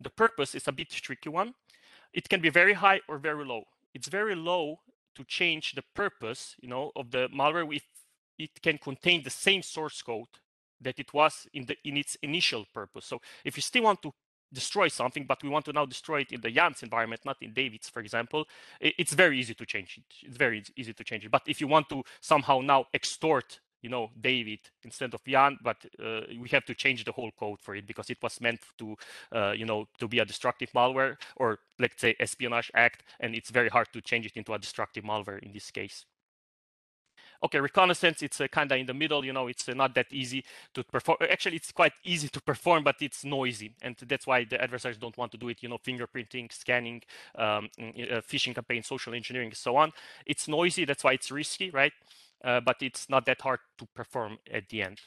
The 0.01 0.11
purpose 0.11 0.55
is 0.55 0.67
a 0.69 0.73
bit 0.73 0.91
tricky 0.91 1.29
one. 1.29 1.55
It 2.13 2.29
can 2.29 2.41
be 2.41 2.49
very 2.49 2.73
high 2.73 3.01
or 3.09 3.19
very 3.19 3.45
low. 3.45 3.65
It's 3.97 4.09
very 4.09 4.35
low 4.35 4.81
to 5.15 5.25
change 5.25 5.73
the 5.73 5.85
purpose, 5.95 6.55
you 6.61 6.69
know, 6.69 6.93
of 6.95 7.11
the 7.11 7.29
malware 7.39 7.67
if 7.75 7.85
it 8.39 8.63
can 8.63 8.77
contain 8.77 9.23
the 9.23 9.31
same 9.31 9.63
source 9.63 10.03
code 10.03 10.35
that 10.83 10.99
it 10.99 11.15
was 11.15 11.47
in 11.55 11.65
the 11.65 11.77
in 11.83 11.97
its 11.97 12.15
initial 12.23 12.67
purpose. 12.75 13.07
So 13.07 13.17
if 13.43 13.57
you 13.57 13.63
still 13.63 13.85
want 13.85 14.03
to 14.03 14.13
destroy 14.53 14.89
something, 14.89 15.25
but 15.27 15.43
we 15.43 15.49
want 15.49 15.65
to 15.65 15.73
now 15.73 15.87
destroy 15.87 16.21
it 16.21 16.33
in 16.33 16.43
the 16.43 16.51
Jan's 16.51 16.83
environment, 16.83 17.23
not 17.25 17.39
in 17.41 17.55
David's, 17.55 17.89
for 17.89 18.01
example, 18.01 18.47
it's 18.81 19.15
very 19.15 19.41
easy 19.41 19.55
to 19.55 19.65
change 19.65 19.99
it. 20.01 20.27
It's 20.27 20.37
very 20.37 20.63
easy 20.77 20.93
to 20.93 21.05
change 21.05 21.25
it. 21.25 21.31
But 21.31 21.45
if 21.47 21.61
you 21.63 21.67
want 21.67 21.89
to 21.89 22.03
somehow 22.21 22.61
now 22.61 22.85
extort 22.93 23.61
you 23.83 23.91
know 23.91 24.11
David 24.21 24.61
instead 24.85 25.15
of 25.15 25.25
Jan, 25.25 25.59
but 25.63 25.77
uh, 26.03 26.21
we 26.41 26.49
have 26.51 26.65
to 26.67 26.75
change 26.75 27.05
the 27.05 27.13
whole 27.13 27.31
code 27.39 27.61
for 27.61 27.75
it 27.75 27.87
because 27.87 28.11
it 28.11 28.19
was 28.23 28.41
meant 28.41 28.61
to 28.79 28.97
uh, 29.33 29.53
you 29.53 29.65
know 29.67 29.87
to 29.99 30.09
be 30.09 30.19
a 30.19 30.25
destructive 30.25 30.71
malware 30.73 31.17
or 31.37 31.59
let's 31.79 32.01
say 32.01 32.15
espionage 32.21 32.71
act, 32.75 33.03
and 33.21 33.35
it's 33.35 33.51
very 33.51 33.69
hard 33.69 33.89
to 33.93 34.01
change 34.01 34.27
it 34.27 34.37
into 34.37 34.53
a 34.55 34.59
destructive 34.59 35.05
malware 35.05 35.39
in 35.43 35.53
this 35.53 35.71
case. 35.71 36.05
Okay, 37.43 37.61
reconnaissance, 37.61 38.23
it's 38.23 38.41
uh, 38.41 38.49
kind 38.49 38.71
of 38.73 38.79
in 38.79 38.87
the 38.87 38.95
middle, 38.95 39.25
you 39.25 39.33
know, 39.33 39.47
it's 39.47 39.69
uh, 39.69 39.75
not 39.75 39.95
that 39.95 40.07
easy 40.11 40.45
to 40.75 40.83
perform. 40.85 41.19
Actually, 41.31 41.57
it's 41.57 41.73
quite 41.73 41.93
easy 42.05 42.29
to 42.29 42.41
perform, 42.41 42.83
but 42.85 42.97
it's 43.01 43.25
noisy. 43.25 43.75
And 43.83 43.97
that's 44.09 44.27
why 44.27 44.45
the 44.45 44.61
adversaries 44.61 44.97
don't 44.99 45.17
want 45.17 45.33
to 45.33 45.39
do 45.39 45.49
it, 45.49 45.63
you 45.63 45.69
know, 45.69 45.79
fingerprinting, 45.79 46.53
scanning, 46.53 47.03
um, 47.37 47.69
uh, 47.79 48.21
phishing 48.23 48.55
campaign, 48.55 48.83
social 48.83 49.15
engineering, 49.15 49.53
so 49.53 49.77
on. 49.77 49.93
It's 50.25 50.49
noisy, 50.49 50.85
that's 50.85 51.05
why 51.05 51.13
it's 51.13 51.31
risky, 51.31 51.71
right? 51.71 51.93
Uh, 52.47 52.61
but 52.61 52.77
it's 52.81 53.11
not 53.11 53.27
that 53.27 53.41
hard 53.41 53.59
to 53.77 53.87
perform 53.95 54.39
at 54.53 54.69
the 54.69 54.81
end. 54.81 55.01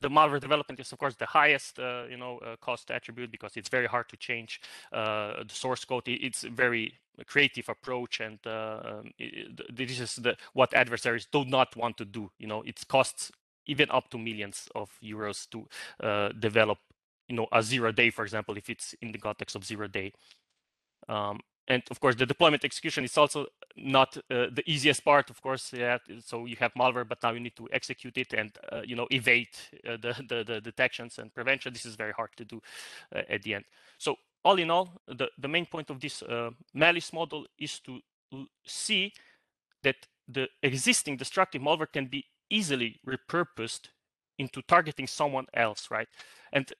The 0.00 0.08
malware 0.08 0.40
development 0.40 0.80
is, 0.80 0.92
of 0.92 0.98
course, 0.98 1.14
the 1.16 1.26
highest, 1.26 1.78
uh, 1.78 2.04
you 2.10 2.16
know, 2.16 2.38
uh, 2.38 2.56
cost 2.60 2.90
attribute 2.90 3.30
because 3.30 3.56
it's 3.56 3.68
very 3.68 3.86
hard 3.86 4.08
to 4.10 4.16
change 4.16 4.60
uh, 4.92 5.42
the 5.44 5.54
source 5.54 5.84
code. 5.84 6.04
It's 6.06 6.44
a 6.44 6.50
very 6.50 6.94
creative 7.26 7.68
approach, 7.68 8.20
and 8.20 8.38
uh, 8.46 8.80
um, 8.84 9.10
it, 9.18 9.76
this 9.76 9.98
is 9.98 10.16
the 10.16 10.36
what 10.52 10.72
adversaries 10.74 11.26
do 11.32 11.44
not 11.44 11.74
want 11.76 11.96
to 11.98 12.04
do. 12.04 12.30
You 12.38 12.46
know, 12.46 12.62
it 12.62 12.80
costs 12.88 13.32
even 13.66 13.90
up 13.90 14.08
to 14.10 14.18
millions 14.18 14.68
of 14.74 14.90
euros 15.02 15.48
to 15.50 15.66
develop, 16.38 16.78
you 17.28 17.36
know, 17.36 17.48
a 17.52 17.62
zero 17.62 17.92
day, 17.92 18.10
for 18.10 18.22
example, 18.22 18.56
if 18.56 18.70
it's 18.70 18.94
in 19.02 19.12
the 19.12 19.18
context 19.18 19.56
of 19.56 19.64
zero 19.64 19.88
day. 19.88 20.12
Um, 21.08 21.40
and 21.68 21.82
of 21.90 22.00
course 22.00 22.16
the 22.16 22.26
deployment 22.26 22.64
execution 22.64 23.04
is 23.04 23.16
also 23.16 23.46
not 23.76 24.16
uh, 24.16 24.46
the 24.50 24.64
easiest 24.66 25.04
part 25.04 25.30
of 25.30 25.40
course 25.40 25.72
yeah 25.72 25.98
so 26.24 26.46
you 26.46 26.56
have 26.58 26.72
malware 26.74 27.06
but 27.06 27.22
now 27.22 27.30
you 27.30 27.40
need 27.40 27.54
to 27.54 27.68
execute 27.72 28.16
it 28.18 28.32
and 28.32 28.50
uh, 28.72 28.82
you 28.84 28.96
know 28.96 29.06
evade 29.10 29.48
uh, 29.86 29.96
the, 29.96 30.14
the, 30.28 30.44
the 30.44 30.60
detections 30.60 31.18
and 31.18 31.34
prevention. 31.34 31.72
This 31.72 31.86
is 31.86 31.94
very 31.94 32.12
hard 32.12 32.30
to 32.36 32.44
do 32.44 32.60
uh, 33.14 33.22
at 33.28 33.42
the 33.42 33.54
end. 33.54 33.64
So 33.98 34.16
all 34.44 34.58
in 34.58 34.70
all 34.70 35.00
the 35.06 35.28
the 35.38 35.48
main 35.48 35.66
point 35.66 35.90
of 35.90 36.00
this 36.00 36.22
uh, 36.22 36.50
malice 36.74 37.12
model 37.12 37.46
is 37.58 37.80
to 37.80 38.00
see 38.64 39.12
that 39.82 39.96
the 40.26 40.48
existing 40.62 41.16
destructive 41.16 41.62
malware 41.62 41.92
can 41.92 42.06
be 42.06 42.24
easily 42.50 43.00
repurposed 43.06 43.88
into 44.38 44.62
targeting 44.62 45.06
someone 45.06 45.46
else 45.54 45.90
right? 45.90 46.08
And 46.52 46.72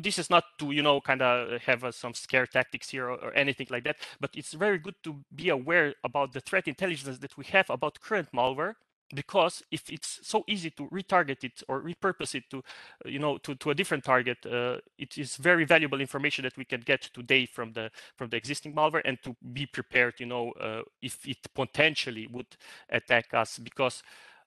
this 0.00 0.18
is 0.18 0.30
not 0.30 0.44
to 0.58 0.72
you 0.72 0.82
know 0.82 1.00
kind 1.00 1.22
of 1.22 1.60
have 1.62 1.84
uh, 1.84 1.92
some 1.92 2.14
scare 2.14 2.46
tactics 2.46 2.90
here 2.90 3.08
or, 3.10 3.16
or, 3.16 3.32
anything 3.34 3.66
like 3.70 3.84
that 3.84 3.96
but 4.20 4.30
it's 4.34 4.52
very 4.52 4.78
good 4.78 4.94
to 5.02 5.16
be 5.34 5.48
aware 5.50 5.94
about 6.04 6.32
the 6.32 6.40
threat 6.40 6.66
intelligence 6.66 7.18
that 7.18 7.36
we 7.36 7.44
have 7.44 7.68
about 7.70 8.00
current 8.00 8.28
malware 8.34 8.74
because 9.14 9.62
if 9.70 9.88
it's 9.90 10.18
so 10.22 10.42
easy 10.48 10.70
to 10.70 10.88
retarget 10.88 11.44
it 11.44 11.62
or 11.68 11.80
repurpose 11.80 12.34
it 12.34 12.44
to 12.50 12.58
uh, 12.58 13.08
you 13.08 13.18
know 13.18 13.38
to, 13.38 13.54
to 13.54 13.70
a 13.70 13.74
different 13.74 14.02
target 14.02 14.38
uh, 14.46 14.78
it 14.98 15.16
is 15.16 15.36
very 15.36 15.64
valuable 15.64 16.00
information 16.00 16.42
that 16.42 16.56
we 16.56 16.64
can 16.64 16.80
get 16.80 17.02
today 17.14 17.46
from 17.46 17.72
the 17.72 17.90
from 18.16 18.28
the 18.30 18.36
existing 18.36 18.74
malware 18.74 19.02
and 19.04 19.18
to 19.22 19.36
be 19.52 19.66
prepared 19.66 20.14
you 20.18 20.26
know 20.26 20.50
uh, 20.52 20.82
if 21.02 21.26
it 21.26 21.38
potentially 21.54 22.26
would 22.32 22.56
attack 22.88 23.32
us 23.32 23.58
because 23.58 24.02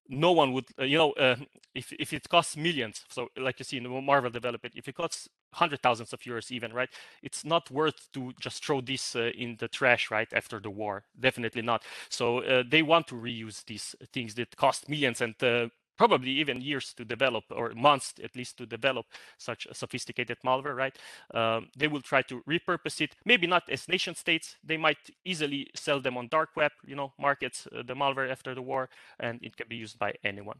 no 0.09 0.31
one 0.31 0.51
would, 0.53 0.65
uh, 0.79 0.83
you 0.83 0.97
know, 0.97 1.11
uh, 1.13 1.35
if, 1.75 1.93
if 1.93 2.13
it 2.13 2.27
costs 2.27 2.57
millions, 2.57 3.05
so 3.09 3.27
like 3.37 3.59
you 3.59 3.65
see 3.65 3.77
in 3.77 3.83
the 3.83 3.89
malware 3.89 4.31
development, 4.31 4.73
if 4.75 4.87
it 4.87 4.95
costs 4.95 5.29
hundred 5.53 5.81
thousands 5.81 6.13
of 6.13 6.19
euros 6.21 6.51
even, 6.51 6.73
right, 6.73 6.89
it's 7.23 7.45
not 7.45 7.69
worth 7.71 8.11
to 8.13 8.33
just 8.41 8.65
throw 8.65 8.81
this 8.81 9.15
uh, 9.15 9.31
in 9.37 9.55
the 9.59 9.67
trash, 9.67 10.11
right, 10.11 10.27
after 10.33 10.59
the 10.59 10.69
war. 10.69 11.03
Definitely 11.19 11.61
not. 11.61 11.83
So 12.09 12.39
uh, 12.39 12.63
they 12.67 12.81
want 12.81 13.07
to 13.07 13.15
reuse 13.15 13.63
these 13.65 13.95
things 14.11 14.33
that 14.35 14.55
cost 14.57 14.89
millions 14.89 15.21
and 15.21 15.35
uh, 15.43 15.69
probably 15.99 16.31
even 16.31 16.61
years 16.61 16.93
to 16.93 17.03
develop 17.03 17.43
or 17.51 17.73
months 17.75 18.13
at 18.23 18.33
least 18.39 18.57
to 18.57 18.65
develop 18.65 19.05
such 19.37 19.67
a 19.69 19.73
sophisticated 19.75 20.37
malware 20.45 20.75
right? 20.83 20.97
Um, 21.33 21.67
they 21.77 21.89
will 21.89 22.01
try 22.11 22.21
to 22.23 22.41
repurpose 22.47 23.01
it 23.01 23.11
maybe 23.25 23.47
not 23.47 23.63
as 23.69 23.89
nation 23.89 24.15
states. 24.15 24.55
They 24.63 24.77
might 24.77 25.03
easily 25.25 25.67
sell 25.75 25.99
them 25.99 26.15
on 26.17 26.29
dark 26.29 26.51
web 26.55 26.71
you 26.87 26.95
know 26.95 27.11
markets 27.19 27.67
uh, 27.67 27.83
the 27.83 27.95
malware 27.95 28.31
after 28.31 28.55
the 28.55 28.61
war 28.61 28.89
and 29.19 29.39
it 29.43 29.57
can 29.57 29.67
be 29.67 29.75
used 29.75 29.99
by 29.99 30.13
anyone. 30.23 30.59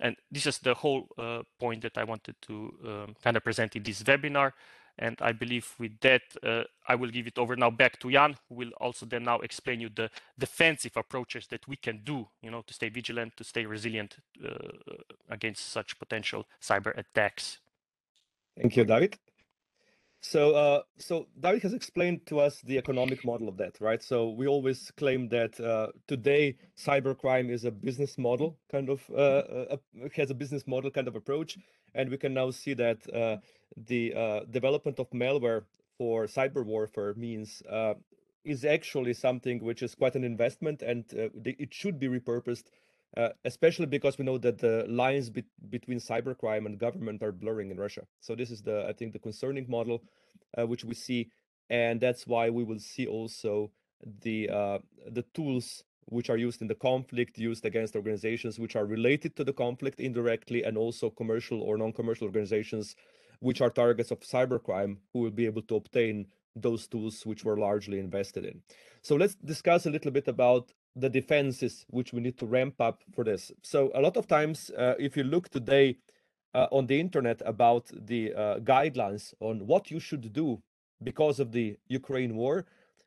And 0.00 0.16
this 0.30 0.46
is 0.46 0.58
the 0.58 0.74
whole 0.74 1.08
uh, 1.16 1.42
point 1.58 1.82
that 1.82 1.96
i 1.96 2.04
wanted 2.04 2.34
to 2.42 2.54
um, 2.84 3.16
kind 3.24 3.36
of 3.36 3.44
present 3.44 3.76
in 3.76 3.82
this 3.82 4.02
webinar 4.02 4.52
and 4.98 5.18
I 5.20 5.32
believe 5.32 5.74
with 5.78 5.98
that, 6.00 6.22
uh, 6.42 6.62
I 6.88 6.94
will 6.94 7.10
give 7.10 7.26
it 7.26 7.38
over 7.38 7.56
now 7.56 7.70
back 7.70 7.98
to 8.00 8.10
Jan, 8.10 8.36
who 8.48 8.54
will 8.54 8.70
also 8.80 9.06
then 9.06 9.24
now 9.24 9.40
explain 9.40 9.80
you 9.80 9.90
the 9.94 10.10
defensive 10.38 10.96
approaches 10.96 11.46
that 11.48 11.66
we 11.66 11.76
can 11.76 12.02
do, 12.04 12.28
you 12.42 12.50
know, 12.50 12.62
to 12.62 12.74
stay 12.74 12.88
vigilant, 12.88 13.36
to 13.36 13.44
stay 13.44 13.66
resilient 13.66 14.16
uh, 14.44 14.48
against 15.28 15.70
such 15.70 15.98
potential 15.98 16.46
cyber 16.62 16.96
attacks. 16.96 17.58
Thank 18.56 18.76
you, 18.76 18.84
David. 18.84 19.18
So, 20.20 20.54
uh, 20.54 20.82
so 20.96 21.26
David 21.38 21.62
has 21.64 21.74
explained 21.74 22.24
to 22.26 22.40
us 22.40 22.62
the 22.62 22.78
economic 22.78 23.26
model 23.26 23.46
of 23.46 23.58
that, 23.58 23.78
right? 23.78 24.02
So 24.02 24.30
we 24.30 24.46
always 24.46 24.90
claim 24.96 25.28
that 25.28 25.60
uh, 25.60 25.88
today 26.08 26.56
cybercrime 26.78 27.50
is 27.50 27.66
a 27.66 27.70
business 27.70 28.16
model 28.16 28.56
kind 28.70 28.88
of 28.88 29.02
uh, 29.10 29.74
uh 29.74 29.76
has 30.16 30.30
a 30.30 30.34
business 30.34 30.66
model 30.66 30.90
kind 30.90 31.08
of 31.08 31.14
approach, 31.14 31.58
and 31.94 32.10
we 32.10 32.16
can 32.16 32.34
now 32.34 32.50
see 32.50 32.74
that 32.74 32.98
uh, 33.14 33.36
the 33.76 34.14
uh, 34.14 34.40
development 34.50 34.98
of 34.98 35.10
malware 35.10 35.64
for 35.98 36.26
cyber 36.26 36.64
warfare 36.64 37.14
means 37.14 37.62
is 38.44 38.64
actually 38.64 39.14
something 39.14 39.64
which 39.64 39.82
is 39.82 39.94
quite 39.94 40.14
an 40.14 40.24
investment, 40.24 40.82
and 40.82 41.04
it 41.44 41.72
should 41.72 41.98
be 41.98 42.08
repurposed 42.08 42.64
uh, 43.16 43.28
especially 43.44 43.86
because 43.86 44.18
we 44.18 44.24
know 44.24 44.38
that 44.38 44.58
the 44.58 44.84
lines 44.88 45.30
be- 45.30 45.44
between 45.70 45.98
cybercrime 45.98 46.66
and 46.66 46.78
government 46.78 47.22
are 47.22 47.32
blurring 47.32 47.70
in 47.70 47.76
Russia. 47.76 48.02
So 48.20 48.34
this 48.34 48.50
is 48.50 48.62
the 48.62 48.86
I 48.88 48.92
think 48.92 49.12
the 49.12 49.18
concerning 49.18 49.66
model 49.68 50.02
uh, 50.58 50.66
which 50.66 50.84
we 50.84 50.94
see, 50.94 51.30
and 51.70 52.00
that's 52.00 52.26
why 52.26 52.50
we 52.50 52.64
will 52.64 52.78
see 52.78 53.06
also 53.06 53.70
the 54.22 54.50
uh, 54.50 54.78
the 55.10 55.22
tools 55.34 55.84
which 56.06 56.30
are 56.30 56.36
used 56.36 56.62
in 56.62 56.68
the 56.68 56.74
conflict 56.74 57.38
used 57.38 57.64
against 57.64 57.96
organizations 57.96 58.58
which 58.58 58.76
are 58.76 58.86
related 58.86 59.36
to 59.36 59.44
the 59.44 59.52
conflict 59.52 60.00
indirectly, 60.00 60.64
and 60.64 60.76
also 60.76 61.10
commercial 61.10 61.60
or 61.62 61.76
non-commercial 61.76 62.26
organizations 62.26 62.96
which 63.40 63.60
are 63.60 63.70
targets 63.70 64.10
of 64.10 64.20
cybercrime 64.20 64.96
who 65.12 65.20
will 65.20 65.30
be 65.30 65.46
able 65.46 65.62
to 65.62 65.76
obtain 65.76 66.26
those 66.56 66.86
tools 66.86 67.26
which 67.26 67.44
were 67.44 67.58
largely 67.58 67.98
invested 67.98 68.44
in. 68.44 68.62
So 69.02 69.16
let's 69.16 69.34
discuss 69.34 69.86
a 69.86 69.90
little 69.90 70.10
bit 70.10 70.28
about 70.28 70.72
the 70.96 71.10
defenses 71.10 71.84
which 71.90 72.12
we 72.12 72.20
need 72.20 72.38
to 72.38 72.46
ramp 72.46 72.80
up 72.80 73.02
for 73.12 73.24
this. 73.24 73.50
So 73.62 73.90
a 73.94 74.00
lot 74.00 74.16
of 74.16 74.28
times, 74.28 74.70
uh, 74.70 74.94
if 74.98 75.16
you 75.16 75.24
look 75.24 75.48
today 75.48 75.98
uh, 76.54 76.68
on 76.70 76.86
the 76.86 77.00
internet 77.00 77.42
about 77.44 77.90
the 77.92 78.32
uh, 78.32 78.58
guidelines 78.60 79.34
on 79.40 79.66
what 79.66 79.90
you 79.90 79.98
should 79.98 80.32
do 80.32 80.62
because 81.02 81.40
of 81.40 81.50
the 81.50 81.76
Ukraine 81.88 82.36
war, 82.36 82.64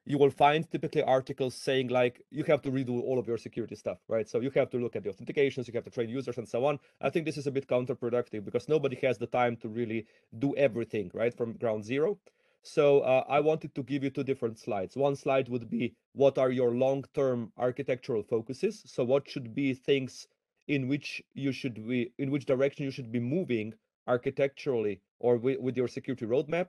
you 0.07 0.17
will 0.17 0.31
find 0.31 0.71
typically 0.71 1.03
articles 1.03 1.53
saying 1.53 1.89
like 1.89 2.21
you 2.31 2.41
have 2.45 2.61
to 2.61 2.71
redo 2.71 3.03
all 3.03 3.19
of 3.19 3.27
your 3.27 3.37
security 3.37 3.75
stuff, 3.75 3.97
right? 4.07 4.29
So 4.29 4.39
you 4.39 4.49
have 4.51 4.69
to 4.69 4.77
look 4.77 4.95
at 4.95 5.03
the 5.03 5.09
authentications, 5.11 5.67
you 5.67 5.73
have 5.73 5.83
to 5.83 5.89
train 5.89 6.07
users 6.07 6.37
and 6.37 6.47
so 6.47 6.65
on. 6.65 6.79
I 7.01 7.09
think 7.09 7.25
this 7.25 7.35
is 7.35 7.45
a 7.45 7.51
bit 7.51 7.67
counterproductive 7.67 8.45
because 8.45 8.69
nobody 8.69 8.95
has 9.03 9.17
the 9.17 9.27
time 9.27 9.57
to 9.57 9.67
really 9.67 10.05
do 10.39 10.55
everything, 10.55 11.11
right, 11.13 11.35
from 11.35 11.57
ground 11.57 11.83
zero. 11.83 12.17
So 12.63 13.01
uh, 13.01 13.25
I 13.27 13.41
wanted 13.41 13.75
to 13.75 13.83
give 13.83 14.01
you 14.01 14.09
two 14.09 14.23
different 14.23 14.57
slides. 14.57 14.95
One 14.95 15.15
slide 15.17 15.49
would 15.49 15.69
be 15.69 15.93
what 16.13 16.37
are 16.37 16.51
your 16.51 16.71
long-term 16.71 17.51
architectural 17.57 18.23
focuses? 18.23 18.83
So 18.85 19.03
what 19.03 19.29
should 19.29 19.53
be 19.53 19.73
things 19.73 20.25
in 20.69 20.87
which 20.87 21.21
you 21.33 21.51
should 21.51 21.85
be, 21.85 22.13
in 22.17 22.31
which 22.31 22.45
direction 22.45 22.85
you 22.85 22.91
should 22.91 23.11
be 23.11 23.19
moving 23.19 23.73
architecturally 24.07 25.01
or 25.19 25.35
with, 25.35 25.59
with 25.59 25.75
your 25.75 25.89
security 25.89 26.25
roadmap? 26.25 26.67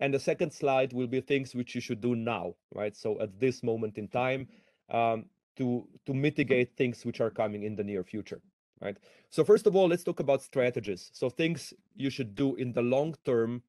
And 0.00 0.14
the 0.14 0.20
second 0.20 0.52
slide 0.52 0.92
will 0.92 1.08
be 1.08 1.20
things 1.20 1.54
which 1.54 1.74
you 1.74 1.80
should 1.80 2.00
do 2.00 2.14
now, 2.14 2.54
right? 2.74 2.96
So 2.96 3.20
at 3.20 3.40
this 3.40 3.62
moment 3.62 3.98
in 3.98 4.08
time, 4.08 4.48
um, 4.90 5.26
to 5.56 5.86
to 6.06 6.14
mitigate 6.14 6.76
things 6.76 7.04
which 7.04 7.20
are 7.20 7.30
coming 7.30 7.64
in 7.64 7.74
the 7.74 7.82
near 7.82 8.04
future, 8.04 8.40
right? 8.80 8.96
So 9.28 9.44
first 9.44 9.66
of 9.66 9.74
all, 9.74 9.88
let's 9.88 10.04
talk 10.04 10.20
about 10.20 10.42
strategies. 10.42 11.10
So 11.12 11.28
things 11.28 11.74
you 11.96 12.10
should 12.10 12.34
do 12.34 12.54
in 12.54 12.72
the 12.72 12.82
long 12.82 13.16
term, 13.24 13.62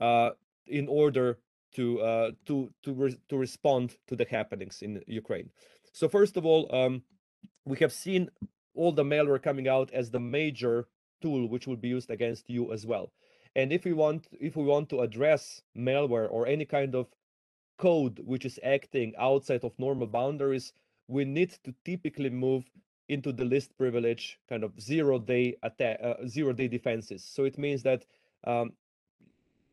uh, 0.00 0.30
in 0.66 0.86
order 0.88 1.38
to 1.74 2.00
uh, 2.00 2.30
to 2.46 2.70
to 2.84 2.92
re 2.92 3.16
to 3.28 3.36
respond 3.36 3.96
to 4.06 4.16
the 4.16 4.26
happenings 4.30 4.82
in 4.82 5.02
Ukraine. 5.06 5.50
So 5.92 6.08
first 6.08 6.36
of 6.36 6.46
all, 6.46 6.72
um, 6.74 7.02
we 7.64 7.76
have 7.78 7.92
seen 7.92 8.30
all 8.74 8.92
the 8.92 9.04
malware 9.04 9.42
coming 9.42 9.68
out 9.68 9.90
as 9.92 10.10
the 10.10 10.20
major 10.20 10.86
tool 11.20 11.48
which 11.48 11.66
will 11.66 11.76
be 11.76 11.88
used 11.88 12.10
against 12.10 12.48
you 12.48 12.72
as 12.72 12.86
well. 12.86 13.12
And 13.54 13.72
if 13.72 13.84
we 13.84 13.92
want 13.92 14.26
if 14.40 14.56
we 14.56 14.64
want 14.64 14.88
to 14.90 15.00
address 15.00 15.62
malware 15.76 16.28
or 16.30 16.46
any 16.46 16.64
kind 16.64 16.94
of 16.94 17.06
code 17.78 18.20
which 18.24 18.44
is 18.44 18.58
acting 18.62 19.12
outside 19.18 19.64
of 19.64 19.78
normal 19.78 20.06
boundaries, 20.06 20.72
we 21.08 21.24
need 21.24 21.50
to 21.64 21.74
typically 21.84 22.30
move 22.30 22.64
into 23.08 23.32
the 23.32 23.44
least 23.44 23.76
privilege 23.76 24.38
kind 24.48 24.64
of 24.64 24.80
zero 24.80 25.18
day 25.18 25.56
attack 25.62 25.98
uh, 26.02 26.14
zero 26.26 26.52
day 26.52 26.68
defenses. 26.68 27.24
So 27.24 27.44
it 27.44 27.58
means 27.58 27.82
that 27.82 28.06
um, 28.44 28.72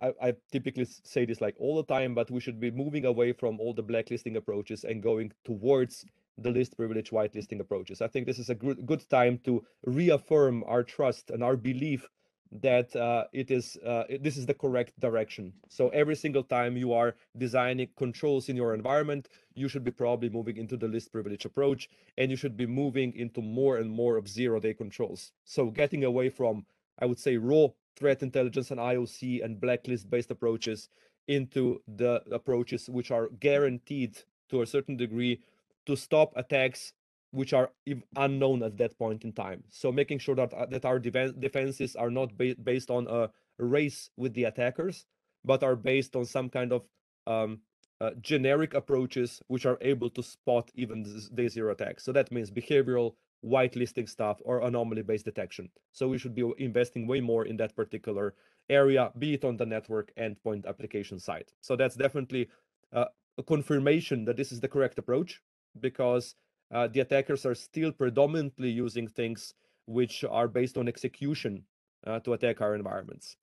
I, 0.01 0.13
I, 0.21 0.33
typically 0.51 0.85
say 0.85 1.25
this 1.25 1.41
like 1.41 1.55
all 1.59 1.75
the 1.75 1.83
time, 1.83 2.13
but 2.13 2.31
we 2.31 2.39
should 2.39 2.59
be 2.59 2.71
moving 2.71 3.05
away 3.05 3.33
from 3.33 3.59
all 3.59 3.73
the 3.73 3.83
blacklisting 3.83 4.35
approaches 4.37 4.83
and 4.83 5.03
going 5.03 5.31
towards 5.43 6.05
the 6.37 6.51
least 6.51 6.77
privilege 6.77 7.11
whitelisting 7.11 7.59
approaches. 7.59 8.01
I 8.01 8.07
think 8.07 8.25
this 8.25 8.39
is 8.39 8.49
a 8.49 8.55
good 8.55 8.85
good 8.85 9.09
time 9.09 9.39
to 9.45 9.63
reaffirm 9.85 10.63
our 10.65 10.83
trust 10.83 11.31
and 11.31 11.43
our 11.43 11.55
belief 11.55 12.07
that 12.51 12.95
uh, 12.95 13.25
it 13.31 13.51
is 13.51 13.77
uh, 13.85 14.03
this 14.21 14.37
is 14.37 14.45
the 14.45 14.53
correct 14.53 14.99
direction. 14.99 15.53
So 15.67 15.89
every 15.89 16.15
single 16.15 16.43
time 16.43 16.77
you 16.77 16.93
are 16.93 17.15
designing 17.37 17.89
controls 17.95 18.49
in 18.49 18.55
your 18.55 18.73
environment, 18.73 19.29
you 19.53 19.67
should 19.67 19.83
be 19.83 19.91
probably 19.91 20.29
moving 20.29 20.57
into 20.57 20.75
the 20.77 20.87
least 20.87 21.11
privilege 21.11 21.45
approach, 21.45 21.89
and 22.17 22.31
you 22.31 22.37
should 22.37 22.57
be 22.57 22.65
moving 22.65 23.13
into 23.15 23.41
more 23.41 23.77
and 23.77 23.89
more 23.89 24.17
of 24.17 24.27
zero-day 24.27 24.73
controls. 24.73 25.31
So 25.45 25.69
getting 25.69 26.03
away 26.03 26.29
from, 26.29 26.65
I 26.97 27.05
would 27.05 27.19
say, 27.19 27.37
raw 27.37 27.67
threat 27.95 28.23
intelligence 28.23 28.71
and 28.71 28.79
IOC 28.79 29.43
and 29.43 29.59
blacklist 29.59 30.09
based 30.09 30.31
approaches 30.31 30.89
into 31.27 31.81
the 31.87 32.23
approaches 32.31 32.89
which 32.89 33.11
are 33.11 33.29
guaranteed 33.39 34.17
to 34.49 34.63
a 34.63 34.65
certain 34.65 34.97
degree 34.97 35.41
to 35.85 35.95
stop 35.95 36.33
attacks 36.35 36.93
which 37.31 37.53
are 37.53 37.71
unknown 38.15 38.63
at 38.63 38.77
that 38.77 38.97
point 38.97 39.23
in 39.23 39.31
time. 39.33 39.63
So 39.69 39.91
making 39.91 40.19
sure 40.19 40.35
that 40.35 40.53
uh, 40.53 40.65
that 40.67 40.85
our 40.85 40.99
defenses 40.99 41.95
are 41.95 42.09
not 42.09 42.37
ba 42.37 42.55
based 42.55 42.89
on 42.89 43.07
a 43.07 43.29
race 43.57 44.09
with 44.17 44.33
the 44.33 44.45
attackers, 44.45 45.05
but 45.43 45.63
are 45.63 45.75
based 45.75 46.15
on 46.15 46.25
some 46.25 46.49
kind 46.49 46.73
of 46.73 46.87
um, 47.27 47.59
uh, 48.01 48.11
generic 48.21 48.73
approaches 48.73 49.41
which 49.47 49.65
are 49.65 49.77
able 49.81 50.09
to 50.09 50.23
spot 50.23 50.71
even 50.75 51.05
day 51.35 51.47
zero 51.47 51.71
attacks. 51.71 52.03
So 52.03 52.11
that 52.13 52.31
means 52.31 52.49
behavioral 52.51 53.15
whitelisting 53.43 54.09
stuff 54.09 54.41
or 54.43 54.61
anomaly 54.61 55.03
based 55.03 55.25
detection. 55.25 55.69
So 55.91 56.07
we 56.07 56.17
should 56.17 56.35
be 56.35 56.51
investing 56.57 57.07
way 57.07 57.21
more 57.21 57.45
in 57.45 57.57
that 57.57 57.75
particular 57.75 58.33
area, 58.69 59.11
be 59.17 59.33
it 59.33 59.45
on 59.45 59.57
the 59.57 59.65
network 59.65 60.11
endpoint 60.17 60.65
application 60.65 61.19
side. 61.19 61.45
So 61.61 61.75
that's 61.75 61.95
definitely 61.95 62.49
uh, 62.93 63.05
a 63.37 63.43
confirmation 63.43 64.25
that 64.25 64.37
this 64.37 64.51
is 64.51 64.59
the 64.59 64.67
correct 64.67 64.99
approach 64.99 65.41
because 65.79 66.35
uh, 66.71 66.87
the 66.87 66.99
attackers 66.99 67.45
are 67.45 67.55
still 67.55 67.91
predominantly 67.91 68.69
using 68.69 69.07
things 69.07 69.53
which 69.85 70.23
are 70.23 70.47
based 70.47 70.77
on 70.77 70.87
execution 70.87 71.63
uh, 72.05 72.19
to 72.19 72.33
attack 72.33 72.61
our 72.61 72.75
environments. 72.75 73.37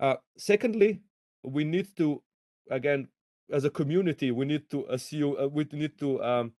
Uh, 0.00 0.16
secondly, 0.36 1.00
we 1.42 1.64
need 1.64 1.88
to, 1.96 2.22
again, 2.70 3.08
as 3.50 3.64
a 3.64 3.70
community, 3.70 4.30
we 4.32 4.44
need 4.44 4.68
to 4.70 4.84
assume, 4.90 5.36
uh, 5.40 5.46
we 5.46 5.66
need 5.72 5.96
to 5.98 6.22
um, 6.22 6.52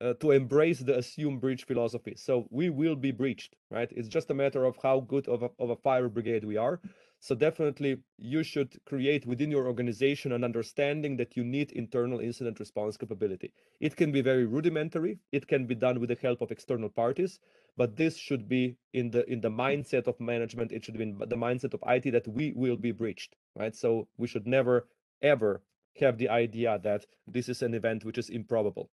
uh, 0.00 0.12
to 0.14 0.32
embrace 0.32 0.80
the 0.80 0.98
assume 0.98 1.38
breach 1.38 1.64
philosophy. 1.64 2.14
So 2.16 2.46
we 2.50 2.68
will 2.68 2.96
be 2.96 3.10
breached, 3.10 3.56
right? 3.70 3.88
It's 3.92 4.08
just 4.08 4.30
a 4.30 4.34
matter 4.34 4.64
of 4.64 4.76
how 4.82 5.00
good 5.00 5.28
of 5.28 5.42
a, 5.42 5.50
of 5.58 5.70
a 5.70 5.76
fire 5.76 6.08
brigade 6.08 6.44
we 6.44 6.56
are. 6.56 6.80
So 7.24 7.34
definitely 7.34 8.02
you 8.18 8.42
should 8.42 8.76
create 8.84 9.24
within 9.24 9.50
your 9.50 9.66
organization 9.66 10.30
an 10.32 10.44
understanding 10.44 11.16
that 11.16 11.38
you 11.38 11.42
need 11.42 11.72
internal 11.72 12.20
incident 12.20 12.60
response 12.60 12.98
capability. 12.98 13.54
It 13.80 13.96
can 13.96 14.12
be 14.12 14.20
very 14.20 14.44
rudimentary. 14.44 15.18
It 15.32 15.48
can 15.48 15.64
be 15.64 15.74
done 15.74 16.00
with 16.00 16.10
the 16.10 16.18
help 16.20 16.42
of 16.42 16.50
external 16.50 16.90
parties, 16.90 17.40
but 17.78 17.96
this 17.96 18.18
should 18.18 18.46
be 18.46 18.76
in 18.92 19.10
the 19.10 19.24
in 19.24 19.40
the 19.40 19.48
mindset 19.48 20.06
of 20.06 20.20
management. 20.20 20.70
It 20.70 20.84
should 20.84 20.98
be 20.98 21.04
in 21.04 21.16
the 21.16 21.34
mindset 21.34 21.72
of 21.72 21.82
IT 21.86 22.10
that 22.12 22.28
we 22.28 22.52
will 22.54 22.76
be 22.76 22.92
breached, 22.92 23.36
right? 23.56 23.74
So 23.74 24.06
we 24.18 24.26
should 24.26 24.46
never 24.46 24.86
ever 25.22 25.62
have 26.00 26.18
the 26.18 26.28
idea 26.28 26.78
that 26.82 27.06
this 27.26 27.48
is 27.48 27.62
an 27.62 27.72
event 27.72 28.04
which 28.04 28.18
is 28.18 28.28
improbable. 28.28 28.90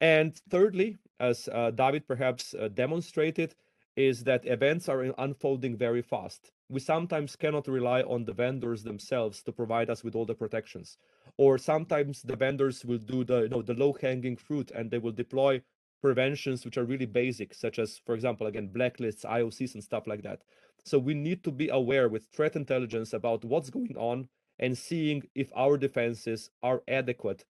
And 0.00 0.40
thirdly, 0.48 0.98
as 1.18 1.48
uh, 1.48 1.72
David 1.72 2.06
perhaps 2.06 2.54
uh, 2.54 2.68
demonstrated, 2.68 3.56
is 3.96 4.22
that 4.22 4.46
events 4.46 4.88
are 4.88 5.12
unfolding 5.18 5.76
very 5.76 6.02
fast. 6.02 6.52
We 6.68 6.80
sometimes 6.80 7.36
cannot 7.36 7.68
rely 7.68 8.02
on 8.02 8.24
the 8.24 8.32
vendors 8.32 8.82
themselves 8.82 9.42
to 9.44 9.52
provide 9.52 9.88
us 9.88 10.02
with 10.02 10.14
all 10.14 10.26
the 10.26 10.34
protections. 10.34 10.98
Or 11.38 11.58
sometimes 11.58 12.22
the 12.22 12.36
vendors 12.36 12.84
will 12.84 12.98
do 12.98 13.24
the, 13.24 13.42
you 13.42 13.48
know, 13.48 13.62
the 13.62 13.74
low-hanging 13.74 14.36
fruit 14.36 14.72
and 14.72 14.90
they 14.90 14.98
will 14.98 15.12
deploy 15.12 15.62
preventions 16.02 16.64
which 16.64 16.76
are 16.76 16.84
really 16.84 17.06
basic, 17.06 17.54
such 17.54 17.78
as, 17.78 18.00
for 18.04 18.14
example, 18.14 18.46
again, 18.46 18.70
blacklists, 18.74 19.24
IOCs, 19.24 19.74
and 19.74 19.84
stuff 19.84 20.06
like 20.06 20.22
that. 20.22 20.42
So 20.84 20.98
we 20.98 21.14
need 21.14 21.42
to 21.44 21.50
be 21.50 21.68
aware 21.68 22.08
with 22.08 22.26
threat 22.32 22.56
intelligence 22.56 23.12
about 23.12 23.44
what's 23.44 23.70
going 23.70 23.96
on 23.96 24.28
and 24.58 24.76
seeing 24.76 25.22
if 25.34 25.50
our 25.54 25.76
defenses 25.76 26.50
are 26.62 26.82
adequate 26.88 27.44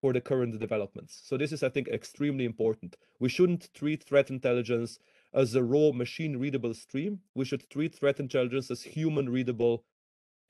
for 0.00 0.12
the 0.12 0.20
current 0.20 0.58
developments. 0.58 1.20
So 1.24 1.36
this 1.36 1.52
is, 1.52 1.62
I 1.62 1.68
think, 1.68 1.88
extremely 1.88 2.44
important. 2.44 2.96
We 3.20 3.28
shouldn't 3.28 3.72
treat 3.72 4.02
threat 4.02 4.30
intelligence 4.30 4.98
as 5.34 5.54
a 5.54 5.62
raw 5.62 5.92
machine 5.92 6.36
readable 6.36 6.74
stream. 6.74 7.20
We 7.34 7.44
should 7.44 7.68
treat 7.70 7.94
threat 7.94 8.20
intelligence 8.20 8.70
as 8.70 8.82
human 8.82 9.28
readable, 9.28 9.84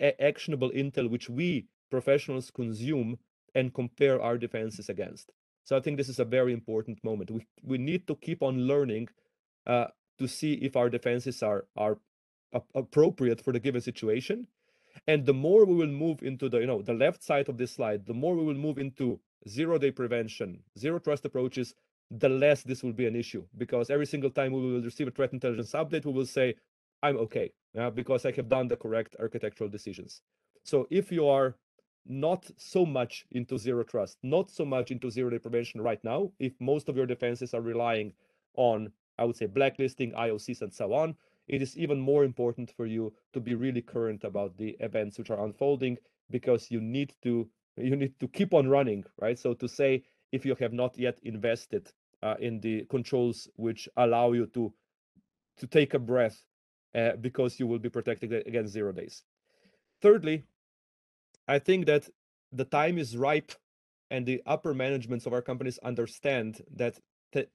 actionable 0.01 0.71
intel, 0.71 1.09
which 1.09 1.29
we 1.29 1.69
professionals 1.91 2.51
consume 2.51 3.19
and 3.55 3.75
compare 3.75 4.21
our 4.21 4.39
defenses 4.39 4.89
against. 4.89 5.31
So 5.65 5.77
I 5.77 5.81
think 5.81 5.97
this 5.97 6.09
is 6.09 6.19
a 6.19 6.25
very 6.25 6.53
important 6.53 7.05
moment. 7.05 7.31
We, 7.31 7.47
we 7.63 7.79
need 7.79 8.07
to 8.09 8.17
keep 8.17 8.43
on 8.43 8.67
learning 8.67 9.09
uh, 9.67 9.87
to 10.19 10.27
see 10.27 10.55
if 10.55 10.77
our 10.77 10.89
defenses 10.89 11.43
are, 11.43 11.67
are 11.77 11.99
appropriate 12.75 13.41
for 13.43 13.53
the 13.53 13.61
given 13.61 13.81
situation. 13.81 14.49
And 15.07 15.25
the 15.25 15.35
more 15.35 15.65
we 15.65 15.75
will 15.75 15.87
move 15.87 16.23
into 16.23 16.49
the, 16.49 16.59
you 16.59 16.67
know, 16.67 16.83
the 16.83 16.95
left 16.95 17.23
side 17.23 17.49
of 17.49 17.59
this 17.59 17.73
slide, 17.73 18.07
the 18.07 18.15
more 18.15 18.35
we 18.35 18.45
will 18.45 18.55
move 18.55 18.79
into 18.79 19.21
zero 19.49 19.79
day 19.79 19.91
prevention, 19.91 20.61
zero 20.79 20.99
trust 20.99 21.25
approaches, 21.25 21.75
the 22.19 22.29
less 22.29 22.63
this 22.63 22.83
will 22.83 22.93
be 22.93 23.07
an 23.07 23.17
issue 23.17 23.43
because 23.57 23.89
every 23.89 24.07
single 24.07 24.31
time 24.31 24.53
we 24.53 24.61
will 24.61 24.83
receive 24.83 25.09
a 25.09 25.11
threat 25.11 25.33
intelligence 25.33 25.73
update, 25.73 26.05
we 26.05 26.13
will 26.13 26.27
say, 26.27 26.55
I'm 27.03 27.17
okay 27.19 27.53
because 27.95 28.27
I 28.27 28.33
have 28.33 28.49
done 28.49 28.69
the 28.69 28.77
correct 28.77 29.17
architectural 29.19 29.71
decisions. 29.71 30.21
So 30.63 30.87
if 30.91 31.11
you 31.11 31.27
are 31.27 31.57
not 32.07 32.51
so 32.57 32.85
much 32.85 33.25
into 33.31 33.57
zero 33.57 33.83
trust, 33.83 34.19
not 34.23 34.51
so 34.51 34.65
much 34.65 34.91
into 34.91 35.11
zero 35.11 35.31
day 35.31 35.39
prevention 35.39 35.81
right 35.81 36.03
now, 36.05 36.33
if 36.39 36.53
most 36.61 36.89
of 36.89 36.97
your 36.97 37.07
defenses 37.07 37.55
are 37.55 37.63
relying 37.63 38.13
on, 38.57 38.93
I 39.19 39.25
would 39.25 39.37
say, 39.37 39.47
blacklisting, 39.47 40.13
IOCs, 40.13 40.63
and 40.63 40.73
so 40.73 40.93
on, 40.93 41.17
it 41.49 41.63
is 41.63 41.79
even 41.79 41.99
more 41.99 42.25
important 42.25 42.71
for 42.77 42.87
you 42.87 43.13
to 43.33 43.41
be 43.41 43.55
really 43.55 43.83
current 43.83 44.23
about 44.23 44.57
the 44.59 44.77
events 44.81 45.19
which 45.19 45.31
are 45.31 45.45
unfolding 45.45 45.97
because 46.31 46.71
you 46.71 46.81
need 46.81 47.15
to 47.23 47.49
you 47.79 47.97
need 47.97 48.21
to 48.21 48.29
keep 48.29 48.53
on 48.53 48.69
running, 48.69 49.03
right? 49.19 49.39
So 49.39 49.55
to 49.55 49.67
say 49.67 50.03
if 50.31 50.45
you 50.45 50.55
have 50.61 50.75
not 50.75 50.99
yet 50.99 51.19
invested 51.23 51.91
uh, 52.23 52.37
in 52.41 52.61
the 52.61 52.85
controls 52.85 53.49
which 53.57 53.89
allow 53.97 54.33
you 54.33 54.47
to 54.47 54.73
to 55.59 55.67
take 55.67 55.95
a 55.95 55.99
breath 55.99 56.45
uh, 56.95 57.13
because 57.21 57.61
you 57.61 57.67
will 57.67 57.79
be 57.79 57.91
protected 57.91 58.33
against 58.33 58.73
zero 58.73 58.93
days. 58.93 59.25
Thirdly, 60.01 60.45
I 61.47 61.59
think 61.59 61.87
that 61.87 62.09
the 62.53 62.65
time 62.65 62.99
is 62.99 63.17
ripe 63.17 63.53
and 64.11 64.27
the 64.27 64.43
upper 64.47 64.75
managements 64.75 65.27
of 65.27 65.33
our 65.33 65.43
companies 65.43 65.79
understand 65.83 66.63
that 66.77 67.01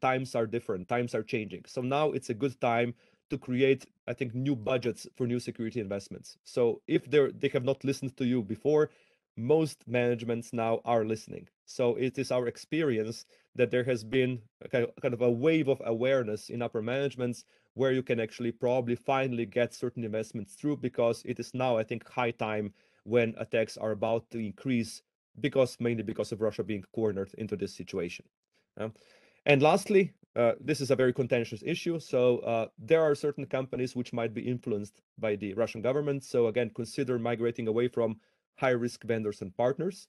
times 0.02 0.36
are 0.36 0.48
different, 0.48 0.88
times 0.88 1.14
are 1.14 1.24
changing. 1.24 1.64
So 1.68 1.82
now 1.82 2.12
it's 2.12 2.30
a 2.30 2.34
good 2.34 2.60
time 2.60 2.96
to 3.30 3.38
create, 3.38 3.86
I 4.08 4.14
think, 4.14 4.34
new 4.34 4.56
budgets 4.56 5.08
for 5.16 5.28
new 5.28 5.40
security 5.40 5.80
investments. 5.80 6.38
So 6.44 6.82
if 6.88 7.10
they 7.10 7.28
they 7.32 7.50
have 7.50 7.66
not 7.66 7.84
listened 7.84 8.18
to 8.18 8.26
you 8.26 8.42
before, 8.42 8.90
most 9.36 9.84
managements 9.88 10.54
now 10.54 10.82
are 10.86 11.06
listening. 11.06 11.48
So 11.68 11.96
it 11.96 12.18
is 12.18 12.32
our 12.32 12.48
experience 12.48 13.26
that 13.56 13.72
there 13.72 13.84
has 13.84 14.04
been 14.04 14.42
kind 14.72 15.14
of 15.14 15.22
a 15.22 15.30
wave 15.30 15.68
of 15.68 15.82
awareness 15.86 16.50
in 16.50 16.62
upper 16.62 16.82
managements 16.82 17.44
where 17.74 17.92
you 17.92 18.02
can 18.02 18.20
actually 18.20 18.54
probably 18.54 18.96
finally 18.96 19.46
get 19.46 19.74
certain 19.74 20.04
investments 20.04 20.56
through 20.56 20.78
because 20.78 21.22
it 21.26 21.40
is 21.40 21.54
now, 21.54 21.78
I 21.78 21.84
think, 21.84 22.08
high 22.10 22.32
time 22.32 22.74
when 23.04 23.36
attacks 23.38 23.78
are 23.78 23.92
about 23.92 24.30
to 24.32 24.40
increase 24.40 25.02
because 25.42 25.78
mainly 25.80 26.04
because 26.04 26.32
of 26.32 26.42
Russia 26.42 26.64
being 26.64 26.84
cornered 26.96 27.34
into 27.38 27.56
this 27.56 27.76
situation. 27.76 28.26
And 29.46 29.62
lastly, 29.62 30.14
uh, 30.36 30.54
this 30.60 30.82
is 30.82 30.90
a 30.90 30.96
very 30.96 31.14
contentious 31.14 31.64
issue. 31.66 32.00
So 32.00 32.40
uh, 32.40 32.68
there 32.78 33.02
are 33.02 33.14
certain 33.14 33.46
companies 33.46 33.96
which 33.96 34.14
might 34.14 34.34
be 34.34 34.42
influenced 34.42 35.02
by 35.18 35.36
the 35.36 35.54
Russian 35.54 35.82
government. 35.82 36.24
So 36.24 36.48
again, 36.48 36.72
consider 36.74 37.20
migrating 37.20 37.68
away 37.68 37.88
from 37.88 38.20
high-risk 38.56 39.04
vendors 39.04 39.42
and 39.42 39.56
partners. 39.58 40.08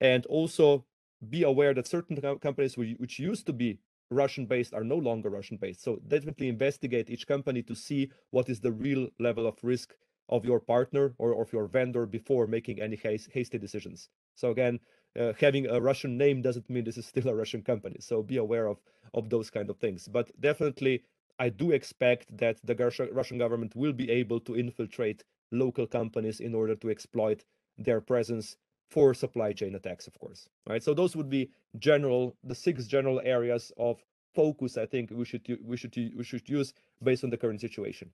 And 0.00 0.26
also 0.26 0.84
be 1.28 1.42
aware 1.42 1.74
that 1.74 1.86
certain 1.86 2.16
companies 2.40 2.76
which 2.76 3.18
used 3.18 3.46
to 3.46 3.52
be 3.52 3.78
Russian-based 4.10 4.74
are 4.74 4.84
no 4.84 4.96
longer 4.96 5.30
Russian-based. 5.30 5.82
So 5.82 5.98
definitely 6.08 6.48
investigate 6.48 7.10
each 7.10 7.26
company 7.26 7.62
to 7.62 7.74
see 7.74 8.10
what 8.30 8.48
is 8.48 8.60
the 8.60 8.72
real 8.72 9.08
level 9.18 9.46
of 9.46 9.56
risk 9.62 9.94
of 10.28 10.44
your 10.44 10.60
partner 10.60 11.14
or 11.18 11.40
of 11.40 11.52
your 11.52 11.66
vendor 11.66 12.06
before 12.06 12.46
making 12.46 12.80
any 12.80 12.96
hasty 12.96 13.58
decisions. 13.58 14.08
So 14.34 14.50
again, 14.50 14.80
uh, 15.18 15.32
having 15.38 15.66
a 15.66 15.80
Russian 15.80 16.16
name 16.16 16.40
doesn't 16.42 16.70
mean 16.70 16.84
this 16.84 16.96
is 16.96 17.06
still 17.06 17.28
a 17.28 17.34
Russian 17.34 17.62
company. 17.62 17.96
So 18.00 18.22
be 18.22 18.38
aware 18.38 18.66
of 18.66 18.78
of 19.14 19.28
those 19.28 19.50
kind 19.50 19.68
of 19.68 19.78
things. 19.78 20.08
But 20.08 20.30
definitely, 20.40 21.04
I 21.38 21.48
do 21.50 21.72
expect 21.72 22.34
that 22.38 22.58
the 22.64 22.74
Russian 23.12 23.38
government 23.38 23.76
will 23.76 23.92
be 23.92 24.10
able 24.10 24.40
to 24.40 24.56
infiltrate 24.56 25.24
local 25.50 25.86
companies 25.86 26.40
in 26.40 26.54
order 26.54 26.74
to 26.76 26.90
exploit 26.90 27.44
their 27.76 28.00
presence 28.00 28.56
for 28.92 29.14
supply 29.14 29.50
chain 29.52 29.74
attacks, 29.74 30.06
of 30.06 30.14
course. 30.18 30.48
Right. 30.68 30.82
So 30.82 30.92
those 30.94 31.16
would 31.16 31.30
be 31.30 31.50
general 31.78 32.36
the 32.44 32.54
six 32.54 32.86
general 32.86 33.20
areas 33.24 33.72
of 33.76 33.94
focus. 34.34 34.76
I 34.76 34.86
think 34.86 35.10
we 35.10 35.24
should 35.24 35.44
we 35.64 35.76
should 35.76 35.94
we 36.18 36.24
should 36.24 36.48
use 36.48 36.74
based 37.02 37.24
on 37.24 37.30
the 37.30 37.40
current 37.42 37.60
situation. 37.60 38.10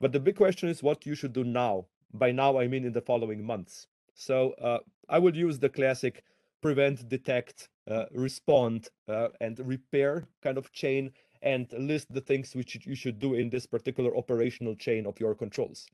But 0.00 0.12
the 0.12 0.20
big 0.20 0.36
question 0.36 0.68
is 0.68 0.82
what 0.82 1.06
you 1.06 1.14
should 1.14 1.32
do 1.32 1.44
now. 1.44 1.86
By 2.12 2.30
now, 2.32 2.58
I 2.62 2.68
mean 2.68 2.84
in 2.84 2.92
the 2.92 3.00
following 3.10 3.44
months. 3.44 3.88
So 4.14 4.52
uh, 4.68 4.78
I 5.08 5.18
would 5.18 5.36
use 5.36 5.58
the 5.58 5.68
classic 5.68 6.22
prevent, 6.62 7.08
detect, 7.08 7.68
uh, 7.90 8.06
respond, 8.12 8.88
uh, 9.08 9.28
and 9.40 9.58
repair 9.58 10.26
kind 10.42 10.56
of 10.56 10.72
chain 10.72 11.10
and 11.42 11.66
list 11.76 12.06
the 12.14 12.20
things 12.20 12.54
which 12.54 12.86
you 12.86 12.94
should 12.94 13.18
do 13.18 13.34
in 13.34 13.50
this 13.50 13.66
particular 13.66 14.16
operational 14.16 14.74
chain 14.74 15.04
of 15.06 15.20
your 15.20 15.34
controls. 15.34 15.86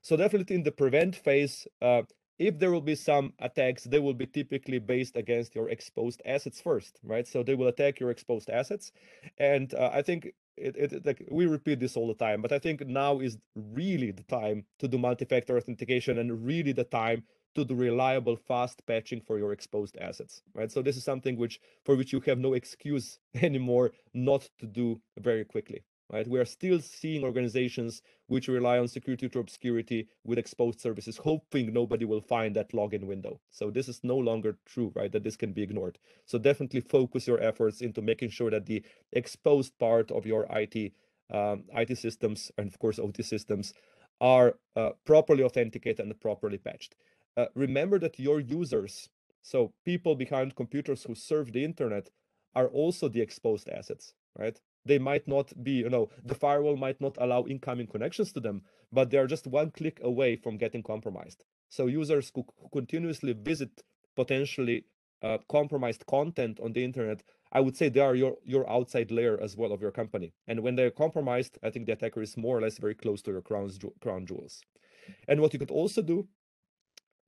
So 0.00 0.16
definitely 0.16 0.56
in 0.56 0.62
the 0.62 0.72
prevent 0.72 1.14
phase, 1.16 1.66
uh, 1.82 2.02
if 2.38 2.58
there 2.58 2.70
will 2.70 2.80
be 2.80 2.94
some 2.94 3.32
attacks, 3.38 3.84
they 3.84 3.98
will 3.98 4.14
be 4.14 4.26
typically 4.26 4.78
based 4.78 5.16
against 5.16 5.54
your 5.54 5.68
exposed 5.68 6.20
assets 6.24 6.60
first, 6.60 6.98
right? 7.02 7.26
So 7.26 7.42
they 7.42 7.54
will 7.54 7.68
attack 7.68 8.00
your 8.00 8.10
exposed 8.10 8.50
assets. 8.50 8.92
And 9.38 9.72
uh, 9.74 9.90
I 9.92 10.02
think 10.02 10.32
it, 10.56 10.76
it, 10.76 11.06
like 11.06 11.26
we 11.30 11.46
repeat 11.46 11.80
this 11.80 11.96
all 11.96 12.08
the 12.08 12.14
time, 12.14 12.42
but 12.42 12.52
I 12.52 12.58
think 12.58 12.86
now 12.86 13.20
is 13.20 13.38
really 13.54 14.10
the 14.10 14.22
time 14.24 14.64
to 14.78 14.88
do 14.88 14.98
multi-factor 14.98 15.56
authentication 15.56 16.18
and 16.18 16.44
really 16.44 16.72
the 16.72 16.84
time 16.84 17.24
to 17.54 17.64
do 17.64 17.74
reliable 17.74 18.36
fast 18.36 18.84
patching 18.86 19.20
for 19.20 19.38
your 19.38 19.52
exposed 19.52 19.96
assets 20.00 20.42
right 20.54 20.72
so 20.72 20.82
this 20.82 20.96
is 20.96 21.04
something 21.04 21.36
which 21.36 21.60
for 21.84 21.94
which 21.94 22.12
you 22.12 22.20
have 22.20 22.38
no 22.38 22.54
excuse 22.54 23.18
anymore 23.42 23.92
not 24.12 24.48
to 24.58 24.66
do 24.66 25.00
very 25.18 25.44
quickly 25.44 25.82
right? 26.10 26.26
We 26.28 26.38
are 26.38 26.44
still 26.44 26.80
seeing 26.80 27.24
organizations 27.24 28.02
which 28.26 28.48
rely 28.48 28.78
on 28.78 28.88
security 28.88 29.28
to 29.28 29.38
obscurity 29.38 30.08
with 30.24 30.38
exposed 30.38 30.80
services 30.80 31.16
hoping 31.16 31.72
nobody 31.72 32.04
will 32.04 32.20
find 32.20 32.54
that 32.56 32.72
login 32.72 33.04
window. 33.04 33.40
So 33.50 33.70
this 33.70 33.88
is 33.88 34.00
no 34.02 34.16
longer 34.16 34.58
true 34.66 34.92
right? 34.94 35.10
That 35.12 35.24
this 35.24 35.36
can 35.36 35.52
be 35.52 35.62
ignored. 35.62 35.98
So 36.26 36.38
definitely 36.38 36.80
focus 36.80 37.26
your 37.26 37.40
efforts 37.40 37.80
into 37.80 38.02
making 38.02 38.30
sure 38.30 38.50
that 38.50 38.66
the 38.66 38.82
exposed 39.12 39.78
part 39.78 40.10
of 40.10 40.26
your 40.26 40.46
it 40.50 40.92
um, 41.32 41.64
it 41.72 41.96
systems 41.96 42.52
and 42.58 42.68
of 42.68 42.78
course 42.78 42.98
ot 42.98 43.24
systems 43.24 43.72
are 44.20 44.54
uh, 44.76 44.90
properly 45.04 45.42
authenticated 45.42 46.00
and 46.00 46.20
properly 46.20 46.58
patched. 46.58 46.94
Uh, 47.36 47.46
remember 47.54 47.98
that 47.98 48.18
your 48.18 48.40
users, 48.40 49.08
so 49.42 49.72
people 49.84 50.14
behind 50.14 50.54
computers 50.54 51.02
who 51.04 51.14
serve 51.14 51.52
the 51.52 51.64
internet, 51.64 52.10
are 52.54 52.68
also 52.68 53.08
the 53.08 53.20
exposed 53.20 53.68
assets, 53.68 54.14
right? 54.38 54.60
They 54.84 54.98
might 54.98 55.26
not 55.26 55.52
be, 55.62 55.72
you 55.72 55.88
know, 55.88 56.10
the 56.24 56.34
firewall 56.34 56.76
might 56.76 57.00
not 57.00 57.16
allow 57.20 57.44
incoming 57.44 57.86
connections 57.86 58.32
to 58.32 58.40
them, 58.40 58.62
but 58.92 59.10
they 59.10 59.18
are 59.18 59.26
just 59.26 59.46
one 59.46 59.70
click 59.70 59.98
away 60.02 60.36
from 60.36 60.58
getting 60.58 60.82
compromised. 60.82 61.44
So 61.68 61.86
users 61.86 62.30
who, 62.34 62.44
continuously 62.72 63.32
visit 63.32 63.82
potentially 64.14 64.84
uh, 65.22 65.38
compromised 65.48 66.04
content 66.06 66.60
on 66.60 66.72
the 66.72 66.84
internet, 66.84 67.22
I 67.50 67.60
would 67.60 67.76
say 67.76 67.88
they 67.88 68.00
are 68.00 68.14
your 68.14 68.36
your 68.44 68.68
outside 68.68 69.10
layer 69.10 69.40
as 69.40 69.56
well 69.56 69.72
of 69.72 69.80
your 69.80 69.90
company. 69.90 70.32
And 70.46 70.60
when 70.60 70.76
they're 70.76 70.90
compromised, 70.90 71.58
I 71.62 71.70
think 71.70 71.86
the 71.86 71.92
attacker 71.92 72.20
is 72.20 72.36
more 72.36 72.58
or 72.58 72.60
less 72.60 72.78
very 72.78 72.94
close 72.94 73.22
to 73.22 73.30
your 73.30 73.42
crown, 73.42 73.70
crown 74.02 74.26
jewels. 74.26 74.60
And 75.28 75.40
what 75.40 75.52
you 75.52 75.58
could 75.58 75.70
also 75.70 76.02
do 76.02 76.28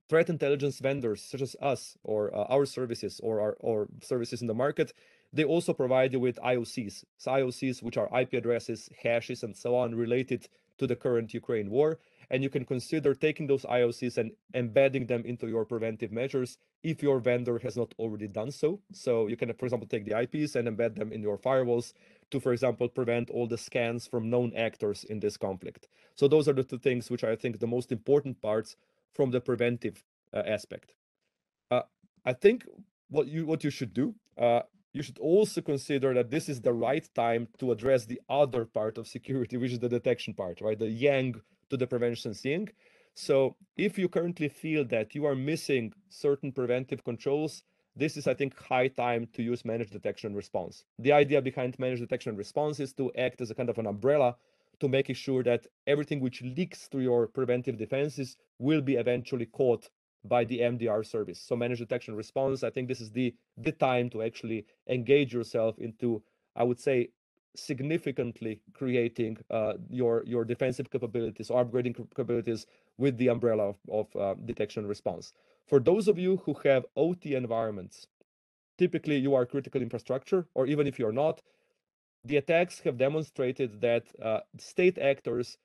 threat 0.09 0.29
intelligence 0.29 0.79
vendors 0.79 1.21
such 1.21 1.41
as 1.41 1.55
us 1.61 1.97
or 2.03 2.33
uh, 2.33 2.43
our 2.43 2.65
services 2.65 3.19
or 3.23 3.41
our 3.41 3.57
or 3.59 3.87
services 4.01 4.41
in 4.41 4.47
the 4.47 4.53
market 4.53 4.93
they 5.33 5.43
also 5.43 5.73
provide 5.73 6.13
you 6.13 6.19
with 6.19 6.39
IOCs 6.43 7.03
so 7.17 7.31
IOCs 7.31 7.83
which 7.83 7.97
are 7.97 8.09
IP 8.19 8.33
addresses 8.33 8.89
hashes 9.01 9.43
and 9.43 9.55
so 9.55 9.75
on 9.75 9.95
related 9.95 10.47
to 10.77 10.87
the 10.87 10.95
current 10.95 11.33
Ukraine 11.33 11.69
war. 11.69 11.99
And 12.29 12.43
you 12.43 12.49
can 12.49 12.65
consider 12.65 13.13
taking 13.13 13.47
those 13.47 13.63
IOCs 13.63 14.17
and 14.17 14.31
embedding 14.53 15.07
them 15.07 15.23
into 15.25 15.47
your 15.47 15.63
preventive 15.63 16.11
measures 16.11 16.57
if 16.83 17.01
your 17.01 17.19
vendor 17.19 17.57
has 17.59 17.77
not 17.77 17.93
already 17.97 18.27
done 18.27 18.51
so. 18.51 18.81
So 18.91 19.27
you 19.27 19.37
can 19.37 19.53
for 19.53 19.65
example 19.65 19.87
take 19.87 20.05
the 20.05 20.19
IPs 20.19 20.55
and 20.55 20.67
embed 20.67 20.95
them 20.95 21.13
in 21.13 21.21
your 21.21 21.37
firewalls 21.37 21.93
to 22.31 22.39
for 22.39 22.51
example 22.51 22.89
prevent 22.89 23.29
all 23.29 23.47
the 23.47 23.57
scans 23.57 24.07
from 24.07 24.29
known 24.29 24.53
actors 24.55 25.05
in 25.05 25.19
this 25.19 25.37
conflict. 25.37 25.87
So 26.15 26.27
those 26.27 26.47
are 26.49 26.53
the 26.53 26.63
two 26.63 26.79
things 26.79 27.09
which 27.09 27.23
I 27.23 27.35
think 27.35 27.59
the 27.59 27.67
most 27.67 27.91
important 27.91 28.41
parts 28.41 28.75
from 29.13 29.31
the 29.31 29.39
preventive 29.39 30.03
uh, 30.33 30.43
aspect. 30.45 30.93
Uh, 31.71 31.83
I 32.25 32.33
think 32.33 32.65
what 33.09 33.27
you 33.27 33.45
what 33.45 33.63
you 33.63 33.69
should 33.69 33.93
do, 33.93 34.15
uh, 34.37 34.63
you 34.93 35.03
should 35.03 35.19
also 35.19 35.61
consider 35.61 36.13
that 36.13 36.31
this 36.31 36.49
is 36.49 36.61
the 36.61 36.73
right 36.73 37.07
time 37.13 37.47
to 37.59 37.71
address 37.71 38.05
the 38.05 38.21
other 38.29 38.65
part 38.65 38.97
of 38.97 39.07
security, 39.07 39.57
which 39.57 39.71
is 39.71 39.79
the 39.79 39.89
detection 39.89 40.33
part, 40.33 40.61
right? 40.61 40.79
The 40.79 40.89
yang 40.89 41.35
to 41.69 41.77
the 41.77 41.87
prevention 41.87 42.33
seeing. 42.33 42.69
So 43.13 43.55
if 43.75 43.97
you 43.97 44.07
currently 44.09 44.49
feel 44.49 44.85
that 44.85 45.15
you 45.15 45.25
are 45.25 45.35
missing 45.35 45.93
certain 46.09 46.51
preventive 46.51 47.03
controls, 47.03 47.63
this 47.95 48.15
is, 48.15 48.27
I 48.27 48.35
think, 48.35 48.55
high 48.55 48.89
time 48.89 49.27
to 49.33 49.41
use 49.41 49.65
managed 49.65 49.91
detection 49.91 50.27
and 50.27 50.35
response. 50.35 50.83
The 50.99 51.13
idea 51.13 51.41
behind 51.41 51.79
managed 51.79 52.01
detection 52.01 52.29
and 52.29 52.37
response 52.37 52.79
is 52.79 52.93
to 52.93 53.11
act 53.17 53.41
as 53.41 53.49
a 53.49 53.55
kind 53.55 53.69
of 53.69 53.79
an 53.79 53.87
umbrella 53.87 54.35
to 54.79 54.87
making 54.87 55.15
sure 55.15 55.43
that 55.43 55.65
everything 55.87 56.19
which 56.19 56.43
leaks 56.43 56.87
through 56.87 57.01
your 57.01 57.27
preventive 57.27 57.77
defenses 57.77 58.37
will 58.59 58.81
be 58.81 58.95
eventually 58.95 59.47
caught 59.47 59.89
by 60.27 60.43
the 60.45 60.59
MDR 60.59 61.05
service. 61.05 61.39
So 61.39 61.55
managed 61.55 61.81
detection 61.81 62.15
response, 62.15 62.63
I 62.63 62.69
think 62.69 62.87
this 62.87 63.01
is 63.01 63.11
the 63.11 63.33
the 63.57 63.71
time 63.71 64.09
to 64.11 64.23
actually 64.23 64.65
engage 64.87 65.33
yourself 65.33 65.79
into, 65.79 66.21
I 66.55 66.63
would 66.63 66.79
say, 66.79 67.09
significantly 67.55 68.61
creating 68.73 69.37
uh, 69.49 69.73
your 69.89 70.23
your 70.25 70.45
defensive 70.45 70.89
capabilities 70.89 71.49
or 71.49 71.65
upgrading 71.65 71.95
capabilities 72.15 72.65
with 72.97 73.17
the 73.17 73.29
umbrella 73.29 73.69
of, 73.69 73.77
of 73.89 74.15
uh, 74.15 74.35
detection 74.45 74.85
response. 74.85 75.33
For 75.65 75.79
those 75.79 76.07
of 76.07 76.17
you 76.17 76.37
who 76.37 76.53
have 76.63 76.85
OT 76.95 77.35
environments, 77.35 78.07
typically 78.77 79.17
you 79.17 79.33
are 79.35 79.45
critical 79.45 79.81
infrastructure, 79.81 80.47
or 80.53 80.67
even 80.67 80.87
if 80.87 80.97
you're 80.99 81.11
not, 81.11 81.41
the 82.23 82.37
attacks 82.37 82.79
have 82.81 82.97
demonstrated 82.97 83.81
that 83.81 84.03
uh, 84.21 84.39
state 84.57 84.97
actors 84.97 85.57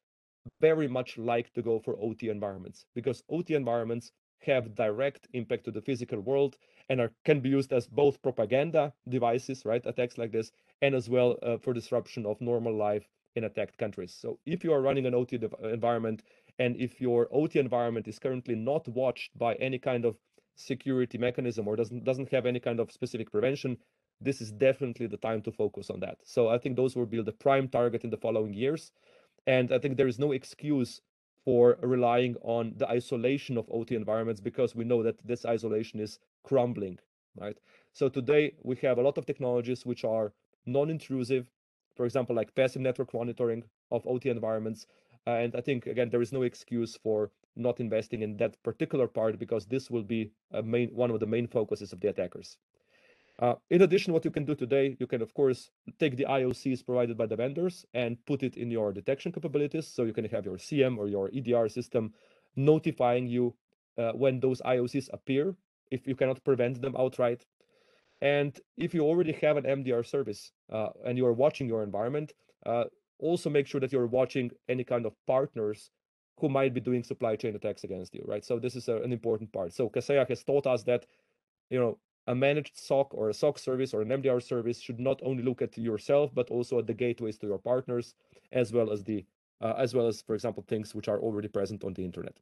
very 0.60 0.88
much 0.88 1.18
like 1.18 1.52
to 1.52 1.62
go 1.62 1.78
for 1.78 1.96
OT 2.00 2.28
environments 2.28 2.86
because 2.94 3.22
OT 3.28 3.54
environments 3.54 4.12
have 4.44 4.74
direct 4.74 5.28
impact 5.32 5.64
to 5.64 5.70
the 5.70 5.80
physical 5.80 6.20
world 6.20 6.56
and 6.88 7.00
are, 7.00 7.12
can 7.24 7.40
be 7.40 7.48
used 7.48 7.72
as 7.72 7.86
both 7.86 8.22
propaganda 8.22 8.92
devices, 9.08 9.64
right? 9.64 9.84
Attacks 9.86 10.18
like 10.18 10.32
this, 10.32 10.52
and 10.80 10.94
as 10.94 11.08
well 11.08 11.38
uh, 11.42 11.56
for 11.58 11.72
disruption 11.72 12.26
of 12.26 12.40
normal 12.40 12.74
life 12.74 13.08
in 13.36 13.44
attacked 13.44 13.78
countries. 13.78 14.14
So 14.14 14.38
if 14.46 14.64
you 14.64 14.72
are 14.72 14.82
running 14.82 15.06
an 15.06 15.14
OT 15.14 15.38
environment 15.62 16.22
and 16.58 16.76
if 16.76 17.00
your 17.00 17.28
OT 17.32 17.58
environment 17.58 18.08
is 18.08 18.18
currently 18.18 18.54
not 18.54 18.86
watched 18.88 19.36
by 19.38 19.54
any 19.54 19.78
kind 19.78 20.04
of 20.04 20.16
security 20.54 21.16
mechanism 21.16 21.66
or 21.66 21.76
doesn't 21.76 22.04
doesn't 22.04 22.30
have 22.30 22.44
any 22.44 22.60
kind 22.60 22.78
of 22.78 22.92
specific 22.92 23.30
prevention, 23.30 23.78
this 24.20 24.40
is 24.40 24.52
definitely 24.52 25.06
the 25.06 25.16
time 25.16 25.40
to 25.42 25.52
focus 25.52 25.90
on 25.90 26.00
that. 26.00 26.18
So 26.24 26.48
I 26.48 26.58
think 26.58 26.76
those 26.76 26.94
will 26.94 27.06
be 27.06 27.22
the 27.22 27.32
prime 27.32 27.68
target 27.68 28.04
in 28.04 28.10
the 28.10 28.16
following 28.18 28.52
years. 28.52 28.92
And 29.46 29.72
I 29.72 29.78
think 29.78 29.96
there 29.96 30.06
is 30.06 30.18
no 30.18 30.32
excuse 30.32 31.00
for 31.44 31.78
relying 31.82 32.36
on 32.42 32.74
the 32.76 32.88
isolation 32.88 33.58
of 33.58 33.68
OT 33.70 33.94
environments 33.94 34.40
because 34.40 34.74
we 34.74 34.84
know 34.84 35.02
that 35.02 35.26
this 35.26 35.44
isolation 35.44 36.00
is 36.00 36.18
crumbling, 36.44 36.98
right? 37.36 37.58
So 37.92 38.08
today 38.08 38.54
we 38.62 38.76
have 38.76 38.98
a 38.98 39.02
lot 39.02 39.18
of 39.18 39.26
technologies 39.26 39.84
which 39.84 40.04
are 40.04 40.32
non-intrusive, 40.66 41.50
for 41.96 42.06
example, 42.06 42.36
like 42.36 42.54
passive 42.54 42.82
network 42.82 43.12
monitoring 43.12 43.64
of 43.90 44.06
OT 44.06 44.30
environments. 44.30 44.86
And 45.26 45.54
I 45.54 45.60
think 45.60 45.86
again 45.86 46.10
there 46.10 46.22
is 46.22 46.32
no 46.32 46.42
excuse 46.42 46.96
for 46.96 47.30
not 47.56 47.80
investing 47.80 48.22
in 48.22 48.36
that 48.38 48.62
particular 48.62 49.06
part 49.06 49.38
because 49.38 49.66
this 49.66 49.90
will 49.90 50.02
be 50.02 50.30
a 50.52 50.62
main 50.62 50.88
one 50.88 51.10
of 51.10 51.20
the 51.20 51.26
main 51.26 51.46
focuses 51.46 51.92
of 51.92 52.00
the 52.00 52.08
attackers. 52.08 52.56
Uh, 53.38 53.54
in 53.70 53.82
addition, 53.82 54.12
what 54.12 54.24
you 54.24 54.30
can 54.30 54.44
do 54.44 54.54
today, 54.54 54.96
you 55.00 55.06
can, 55.06 55.22
of 55.22 55.32
course, 55.34 55.70
take 55.98 56.16
the 56.16 56.26
IOCs 56.28 56.84
provided 56.84 57.16
by 57.16 57.26
the 57.26 57.36
vendors 57.36 57.84
and 57.94 58.16
put 58.26 58.42
it 58.42 58.56
in 58.56 58.70
your 58.70 58.92
detection 58.92 59.32
capabilities. 59.32 59.88
So 59.88 60.04
you 60.04 60.12
can 60.12 60.24
have 60.26 60.44
your 60.44 60.58
SIEM 60.58 60.98
or 60.98 61.08
your 61.08 61.30
EDR 61.34 61.68
system 61.68 62.12
notifying 62.56 63.26
you 63.26 63.54
uh, 63.98 64.12
when 64.12 64.38
those 64.40 64.60
IOCs 64.62 65.08
appear 65.12 65.56
if 65.90 66.06
you 66.06 66.14
cannot 66.14 66.44
prevent 66.44 66.80
them 66.80 66.94
outright. 66.98 67.44
And 68.20 68.58
if 68.76 68.94
you 68.94 69.02
already 69.02 69.32
have 69.32 69.56
an 69.56 69.64
MDR 69.64 70.06
service 70.06 70.52
uh, 70.72 70.90
and 71.04 71.18
you 71.18 71.26
are 71.26 71.32
watching 71.32 71.66
your 71.66 71.82
environment, 71.82 72.32
uh, 72.64 72.84
also 73.18 73.50
make 73.50 73.66
sure 73.66 73.80
that 73.80 73.92
you're 73.92 74.06
watching 74.06 74.50
any 74.68 74.84
kind 74.84 75.06
of 75.06 75.14
partners 75.26 75.90
who 76.38 76.48
might 76.48 76.72
be 76.74 76.80
doing 76.80 77.02
supply 77.02 77.36
chain 77.36 77.54
attacks 77.56 77.84
against 77.84 78.14
you, 78.14 78.24
right? 78.26 78.44
So 78.44 78.58
this 78.58 78.76
is 78.76 78.88
a, 78.88 78.96
an 78.96 79.12
important 79.12 79.52
part. 79.52 79.72
So 79.72 79.88
Kaseya 79.88 80.28
has 80.28 80.44
taught 80.44 80.66
us 80.66 80.82
that, 80.84 81.06
you 81.68 81.78
know, 81.78 81.98
a 82.26 82.34
managed 82.34 82.76
SOC 82.76 83.14
or 83.14 83.30
a 83.30 83.34
SOC 83.34 83.58
service 83.58 83.92
or 83.92 84.02
an 84.02 84.08
MDR 84.08 84.42
service 84.42 84.80
should 84.80 85.00
not 85.00 85.20
only 85.22 85.42
look 85.42 85.62
at 85.62 85.76
yourself, 85.76 86.30
but 86.34 86.50
also 86.50 86.78
at 86.78 86.86
the 86.86 86.94
gateways 86.94 87.38
to 87.38 87.46
your 87.46 87.58
partners, 87.58 88.14
as 88.52 88.72
well 88.72 88.90
as 88.90 89.04
the 89.04 89.24
uh, 89.60 89.74
as 89.78 89.94
well 89.94 90.08
as, 90.08 90.20
for 90.20 90.34
example, 90.34 90.64
things 90.66 90.92
which 90.92 91.06
are 91.06 91.20
already 91.20 91.46
present 91.46 91.84
on 91.84 91.94
the 91.94 92.04
internet. 92.04 92.36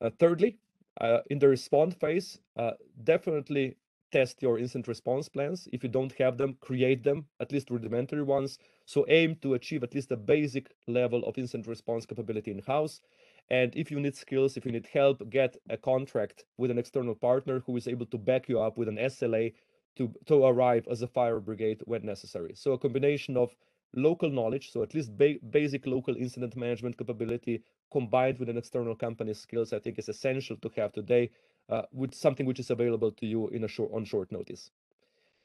Uh, 0.00 0.08
thirdly, 0.18 0.56
uh, 1.00 1.18
in 1.28 1.38
the 1.38 1.48
respond 1.48 1.94
phase, 1.94 2.38
uh, 2.56 2.70
definitely 3.04 3.76
test 4.10 4.40
your 4.40 4.58
incident 4.58 4.86
response 4.86 5.28
plans. 5.28 5.68
If 5.72 5.82
you 5.82 5.90
don't 5.90 6.12
have 6.12 6.38
them, 6.38 6.56
create 6.60 7.02
them, 7.02 7.26
at 7.40 7.52
least 7.52 7.70
rudimentary 7.70 8.22
ones. 8.22 8.58
So 8.86 9.04
aim 9.08 9.36
to 9.42 9.54
achieve 9.54 9.82
at 9.82 9.94
least 9.94 10.12
a 10.12 10.16
basic 10.16 10.70
level 10.86 11.24
of 11.24 11.36
incident 11.36 11.66
response 11.66 12.06
capability 12.06 12.52
in-house. 12.52 13.00
And 13.50 13.74
if 13.76 13.90
you 13.90 14.00
need 14.00 14.16
skills, 14.16 14.56
if 14.56 14.64
you 14.64 14.72
need 14.72 14.86
help, 14.86 15.28
get 15.28 15.56
a 15.68 15.76
contract 15.76 16.44
with 16.56 16.70
an 16.70 16.78
external 16.78 17.14
partner 17.14 17.62
who 17.66 17.76
is 17.76 17.86
able 17.86 18.06
to 18.06 18.18
back 18.18 18.48
you 18.48 18.60
up 18.60 18.78
with 18.78 18.88
an 18.88 18.96
SLA 18.96 19.52
to, 19.96 20.12
to 20.26 20.44
arrive 20.44 20.86
as 20.90 21.02
a 21.02 21.06
fire 21.06 21.40
brigade 21.40 21.82
when 21.84 22.04
necessary. 22.04 22.52
So 22.54 22.72
a 22.72 22.78
combination 22.78 23.36
of 23.36 23.54
local 23.94 24.30
knowledge, 24.30 24.72
so 24.72 24.82
at 24.82 24.94
least 24.94 25.16
ba 25.16 25.34
basic 25.50 25.86
local 25.86 26.16
incident 26.16 26.56
management 26.56 26.98
capability 26.98 27.62
combined 27.92 28.38
with 28.38 28.48
an 28.48 28.56
external 28.56 28.96
company's 28.96 29.38
skills, 29.38 29.72
I 29.72 29.78
think 29.78 29.98
is 29.98 30.08
essential 30.08 30.56
to 30.56 30.70
have 30.76 30.92
today 30.92 31.30
uh, 31.68 31.82
with 31.92 32.14
something 32.14 32.46
which 32.46 32.58
is 32.58 32.70
available 32.70 33.12
to 33.12 33.26
you 33.26 33.48
in 33.48 33.64
a 33.64 33.68
short 33.68 33.92
on 33.92 34.04
short 34.04 34.32
notice. 34.32 34.70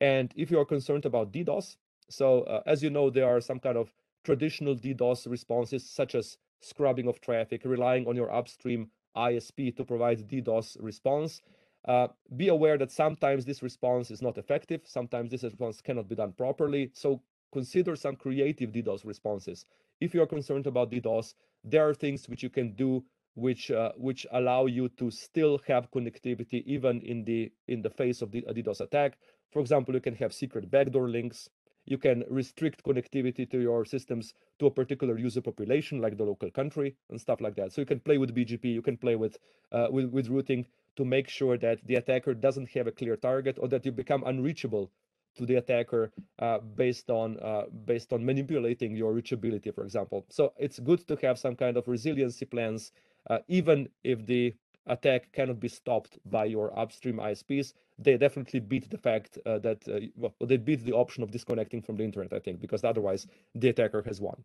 And 0.02 0.34
if 0.36 0.50
you 0.50 0.60
are 0.60 0.66
concerned 0.66 1.06
about 1.06 1.32
DDoS, 1.32 1.76
so 2.10 2.41
uh, 2.43 2.64
as 2.66 2.82
you 2.82 2.89
know, 2.89 3.10
there 3.10 3.30
are 3.30 3.41
some 3.41 3.60
kind 3.60 3.78
of 3.78 3.91
traditional 4.24 4.76
DDoS 4.76 5.30
responses, 5.30 5.88
such 5.88 6.16
as 6.16 6.38
scrubbing 6.62 7.07
of 7.07 7.22
traffic, 7.22 7.62
relying 7.66 8.07
on 8.07 8.16
your 8.16 8.32
upstream 8.32 8.89
ISP 9.16 9.76
to 9.76 9.84
provide 9.84 10.28
DDoS 10.28 10.78
response. 10.80 11.41
Uh, 11.88 12.07
be 12.36 12.49
aware 12.49 12.78
that 12.78 12.91
sometimes 12.91 13.45
this 13.45 13.64
response 13.64 14.12
is 14.12 14.22
not 14.22 14.38
effective. 14.38 14.82
Sometimes 14.86 15.32
this 15.32 15.43
response 15.43 15.82
cannot 15.82 16.10
be 16.10 16.16
done 16.16 16.34
properly. 16.34 16.91
So 16.93 17.22
consider 17.51 17.95
some 17.95 18.16
creative 18.16 18.72
DDoS 18.72 19.05
responses. 19.05 19.66
If 20.01 20.14
you 20.14 20.22
are 20.22 20.28
concerned 20.28 20.68
about 20.68 20.91
DDoS, 20.91 21.34
there 21.64 21.88
are 21.88 21.93
things 21.93 22.28
which 22.28 22.43
you 22.43 22.49
can 22.49 22.74
do 22.74 23.03
which 23.36 23.72
uh, 23.72 23.91
which 23.95 24.26
allow 24.32 24.66
you 24.66 24.89
to 24.89 25.10
still 25.10 25.60
have 25.68 25.91
connectivity 25.91 26.64
even 26.66 27.01
in 27.01 27.24
the 27.24 27.51
in 27.68 27.82
the 27.82 27.89
face 27.89 28.22
of 28.22 28.32
the 28.32 28.41
DDoS 28.41 28.82
attack. 28.82 29.18
For 29.51 29.60
example, 29.62 29.93
you 29.93 30.01
can 30.01 30.16
have 30.16 30.34
secret 30.34 30.70
backdoor 30.70 31.10
links. 31.10 31.49
You 31.90 31.98
can 31.98 32.24
restrict 32.30 32.84
connectivity 32.84 33.50
to 33.50 33.60
your 33.60 33.84
systems 33.84 34.34
to 34.60 34.68
a 34.68 34.72
particular 34.72 35.18
user 35.18 35.42
population, 35.42 36.00
like 36.02 36.18
the 36.18 36.24
local 36.24 36.52
country 36.52 36.96
and 37.10 37.20
stuff 37.20 37.42
like 37.42 37.56
that. 37.56 37.74
So 37.74 37.82
you 37.82 37.86
can 37.86 38.00
play 38.00 38.18
with 38.18 38.36
BGP, 38.36 38.66
you 38.66 38.82
can 38.82 38.98
play 38.98 39.16
with 39.16 39.38
uh, 39.72 39.88
with, 39.90 40.12
with 40.12 40.30
routing 40.30 40.66
to 40.96 41.04
make 41.06 41.28
sure 41.28 41.58
that 41.58 41.80
the 41.86 41.96
attacker 41.96 42.34
doesn't 42.34 42.70
have 42.70 42.88
a 42.88 42.92
clear 42.92 43.16
target 43.16 43.58
or 43.60 43.68
that 43.70 43.86
you 43.86 43.92
become 43.92 44.24
unreachable 44.26 44.92
to 45.36 45.46
the 45.46 45.56
attacker 45.56 46.12
uh, 46.40 46.60
based 46.60 47.10
on 47.10 47.40
uh, 47.40 47.64
based 47.86 48.14
on 48.14 48.26
manipulating 48.26 48.96
your 48.96 49.14
reachability, 49.14 49.74
for 49.74 49.84
example. 49.84 50.26
So 50.30 50.54
it's 50.58 50.80
good 50.80 51.08
to 51.08 51.18
have 51.24 51.40
some 51.40 51.56
kind 51.56 51.78
of 51.78 51.88
resiliency 51.88 52.46
plans, 52.46 52.92
uh, 53.30 53.40
even 53.48 53.90
if 54.04 54.26
the 54.26 54.54
attack 54.90 55.32
cannot 55.32 55.60
be 55.60 55.68
stopped 55.68 56.18
by 56.26 56.46
your 56.46 56.78
upstream 56.78 57.18
ISPs. 57.18 57.74
They 57.98 58.18
definitely 58.18 58.60
beat 58.60 58.90
the 58.90 58.98
fact 58.98 59.38
uh, 59.46 59.60
that 59.60 59.88
uh, 59.88 60.00
well, 60.16 60.34
they 60.42 60.58
beat 60.58 60.84
the 60.84 60.94
option 60.94 61.24
of 61.24 61.32
disconnecting 61.32 61.82
from 61.82 61.96
the 61.98 62.04
internet. 62.04 62.34
I 62.34 62.40
think 62.40 62.60
because 62.60 62.84
otherwise 62.84 63.28
the 63.56 63.70
attacker 63.70 64.02
has 64.04 64.20
won. 64.20 64.44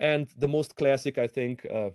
And 0.00 0.28
the 0.38 0.48
most 0.48 0.76
classic, 0.76 1.18
I 1.18 1.26
think, 1.26 1.66
uh, 1.72 1.90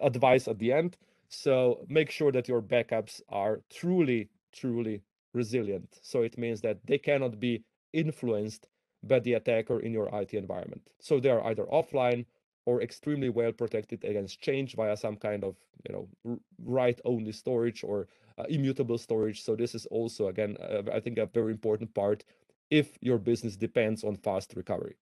advice 0.00 0.48
at 0.48 0.58
the 0.58 0.72
end. 0.72 0.96
So 1.28 1.84
make 1.88 2.10
sure 2.10 2.32
that 2.32 2.48
your 2.48 2.62
backups 2.62 3.20
are 3.28 3.60
truly, 3.70 4.28
truly 4.52 5.02
resilient. 5.32 5.98
So 6.02 6.22
it 6.22 6.38
means 6.38 6.60
that 6.62 6.78
they 6.86 6.98
cannot 6.98 7.40
be 7.40 7.64
influenced 7.92 8.68
by 9.02 9.20
the 9.20 9.34
attacker 9.34 9.80
in 9.80 9.92
your 9.92 10.08
IT 10.12 10.34
environment. 10.34 10.82
So 10.98 11.20
they 11.20 11.30
are 11.30 11.44
either 11.44 11.64
offline 11.64 12.26
or 12.68 12.82
extremely 12.82 13.30
well 13.30 13.50
protected 13.50 14.04
against 14.04 14.42
change 14.42 14.74
via 14.76 14.94
some 14.94 15.16
kind 15.16 15.42
of 15.42 15.56
you 15.86 15.92
know 15.94 16.38
write-only 16.76 17.32
storage 17.32 17.82
or 17.82 18.08
uh, 18.36 18.44
immutable 18.56 18.98
storage. 18.98 19.42
So 19.42 19.56
this 19.56 19.74
is 19.74 19.86
also 19.86 20.28
again 20.28 20.52
uh, 20.60 20.82
I 20.96 21.00
think 21.00 21.16
a 21.18 21.26
very 21.38 21.52
important 21.52 21.94
part 21.94 22.24
if 22.70 22.86
your 23.00 23.18
business 23.18 23.56
depends 23.56 24.04
on 24.04 24.16
fast 24.16 24.52
recovery. 24.54 24.96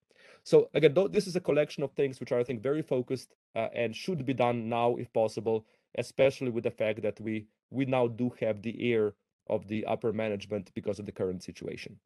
So 0.45 0.57
again, 0.75 0.95
this 1.11 1.27
is 1.27 1.35
a 1.35 1.47
collection 1.49 1.83
of 1.83 1.91
things 1.93 2.21
which 2.21 2.31
are 2.31 2.39
I 2.39 2.45
think 2.45 2.63
very 2.63 2.83
focused 2.83 3.35
uh, 3.57 3.69
and 3.75 3.97
should 3.97 4.25
be 4.25 4.35
done 4.35 4.69
now 4.69 4.95
if 4.97 5.13
possible, 5.13 5.67
especially 5.99 6.51
with 6.51 6.65
the 6.65 6.77
fact 6.83 7.03
that 7.03 7.21
we 7.21 7.47
we 7.71 7.85
now 7.85 8.07
do 8.07 8.31
have 8.41 8.63
the 8.63 8.77
ear 8.91 9.15
of 9.49 9.67
the 9.67 9.85
upper 9.87 10.13
management 10.13 10.71
because 10.79 11.01
of 11.01 11.07
the 11.07 11.19
current 11.21 11.43
situation. 11.43 11.99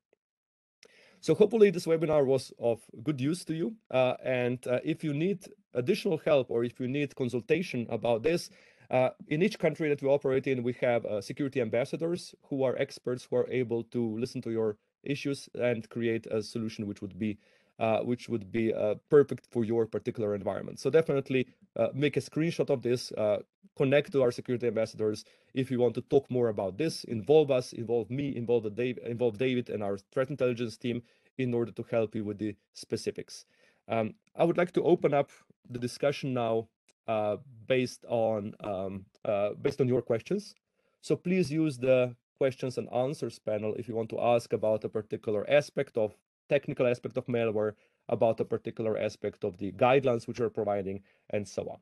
So 1.21 1.35
hopefully 1.35 1.71
this 1.71 1.87
webinar 1.87 2.25
was 2.25 2.53
of 2.59 2.81
good 3.03 3.21
use 3.21 3.45
to 3.45 3.55
you. 3.55 3.75
Uh, 3.91 4.15
and 4.25 4.67
uh, 4.67 4.81
if 4.83 5.05
you 5.05 5.13
need 5.13 5.45
additional 5.75 6.19
help 6.19 6.51
or 6.51 6.65
if 6.65 6.81
you 6.81 6.89
need 6.89 7.15
consultation 7.15 7.87
about 7.91 8.23
this, 8.23 8.49
uh, 8.91 9.11
in 9.29 9.43
each 9.43 9.59
country 9.59 9.89
that 9.89 10.03
we 10.03 10.09
operate 10.09 10.47
in, 10.47 10.63
we 10.63 10.75
have 10.81 11.05
uh, 11.05 11.21
security 11.21 11.61
ambassadors 11.61 12.35
who 12.49 12.65
are 12.65 12.75
experts 12.77 13.29
who 13.29 13.37
are 13.37 13.49
able 13.51 13.85
to 13.85 14.19
listen 14.19 14.41
to 14.43 14.51
your 14.51 14.79
issues 15.05 15.49
and 15.55 15.89
create 15.91 16.27
a 16.27 16.43
solution 16.43 16.87
which 16.87 17.01
would 17.01 17.19
be 17.19 17.39
uh, 17.81 18.01
which 18.01 18.29
would 18.29 18.53
be 18.53 18.73
uh, 18.73 18.95
perfect 19.09 19.47
for 19.51 19.65
your 19.65 19.87
particular 19.87 20.35
environment. 20.35 20.79
So 20.79 20.91
definitely 20.91 21.47
uh, 21.77 21.89
make 21.95 22.17
a 22.17 22.21
screenshot 22.21 22.69
of 22.69 22.83
this, 22.83 23.11
uh, 23.13 23.39
connect 23.77 24.13
to 24.13 24.23
our 24.23 24.31
security 24.31 24.67
ambassadors. 24.67 25.25
If 25.55 25.71
you 25.71 25.81
want 25.81 25.95
to 25.95 26.03
talk 26.03 26.31
more 26.31 26.49
about 26.49 26.77
this, 26.77 27.05
involve 27.05 27.51
us, 27.51 27.73
involve 27.73 28.11
me, 28.11 28.37
involve, 28.37 28.65
the 28.65 28.71
Dave, 28.71 28.99
involve 29.05 29.39
David 29.39 29.71
and 29.71 29.83
our 29.83 29.97
threat 30.13 30.29
intelligence 30.29 30.77
team 30.77 31.03
in 31.39 31.55
order 31.55 31.73
to 31.73 31.85
help 31.91 32.15
you 32.15 32.23
with 32.23 32.39
the 32.39 32.55
specifics. 32.75 33.47
Um, 33.89 34.15
I 34.37 34.45
would 34.45 34.59
like 34.59 34.73
to 34.73 34.83
open 34.83 35.15
up 35.15 35.31
the 35.69 35.79
discussion 35.79 36.35
now 36.35 36.69
uh, 37.09 37.39
based 37.67 38.05
on 38.09 38.55
um, 38.63 39.07
uh, 39.25 39.51
based 39.61 39.81
on 39.81 39.89
your 39.89 40.03
questions. 40.03 40.55
So 41.01 41.17
please 41.17 41.51
use 41.51 41.79
the 41.79 42.15
questions 42.39 42.79
and 42.79 42.89
answers 42.93 43.39
panel 43.39 43.75
if 43.77 43.89
you 43.89 43.95
want 43.95 44.11
to 44.11 44.21
ask 44.21 44.53
about 44.53 44.85
a 44.85 44.89
particular 44.89 45.49
aspect 45.51 45.97
of 45.97 46.15
technical 46.55 46.87
aspect 46.93 47.17
of 47.17 47.27
malware, 47.27 47.73
about 48.17 48.41
a 48.41 48.45
particular 48.55 48.95
aspect 49.09 49.41
of 49.49 49.53
the 49.59 49.71
guidelines 49.85 50.27
which 50.27 50.41
we're 50.41 50.59
providing, 50.61 50.97
and 51.35 51.47
so 51.55 51.63
on. 51.75 51.81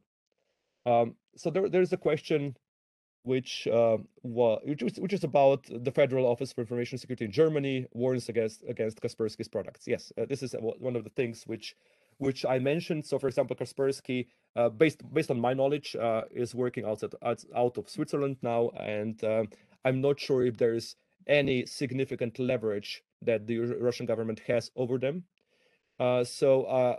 Um, 0.90 1.06
so 1.36 1.50
there, 1.50 1.68
there's 1.68 1.92
a 1.92 2.02
question 2.08 2.56
which 3.22 3.52
uh, 3.66 3.98
which, 4.70 4.82
is, 4.82 4.98
which 5.04 5.12
is 5.18 5.24
about 5.24 5.62
the 5.86 5.90
Federal 6.00 6.26
Office 6.26 6.52
for 6.52 6.62
Information 6.62 6.98
Security 6.98 7.24
in 7.26 7.32
Germany 7.32 7.86
warns 7.92 8.28
against 8.28 8.64
against 8.74 9.00
Kaspersky's 9.02 9.48
products. 9.48 9.86
Yes, 9.86 10.12
uh, 10.18 10.24
this 10.30 10.42
is 10.42 10.54
one 10.58 10.96
of 10.96 11.04
the 11.04 11.10
things 11.10 11.44
which 11.46 11.76
which 12.18 12.44
I 12.44 12.58
mentioned. 12.58 13.06
So, 13.06 13.18
for 13.18 13.28
example, 13.28 13.56
Kaspersky, 13.56 14.26
uh, 14.56 14.68
based 14.70 15.00
based 15.12 15.30
on 15.30 15.40
my 15.40 15.52
knowledge, 15.54 15.96
uh, 15.96 16.22
is 16.30 16.54
working 16.54 16.84
outside 16.84 17.14
out 17.62 17.78
of 17.78 17.88
Switzerland 17.88 18.36
now, 18.42 18.70
and 18.70 19.22
uh, 19.22 19.44
I'm 19.84 20.00
not 20.00 20.18
sure 20.20 20.44
if 20.44 20.56
there 20.56 20.74
is 20.74 20.96
any 21.26 21.66
significant 21.66 22.38
leverage 22.38 23.02
that 23.22 23.46
the 23.46 23.58
Russian 23.58 24.06
government 24.06 24.40
has 24.46 24.70
over 24.76 24.98
them. 24.98 25.24
Uh, 25.98 26.24
so 26.24 26.64
uh, 26.64 26.96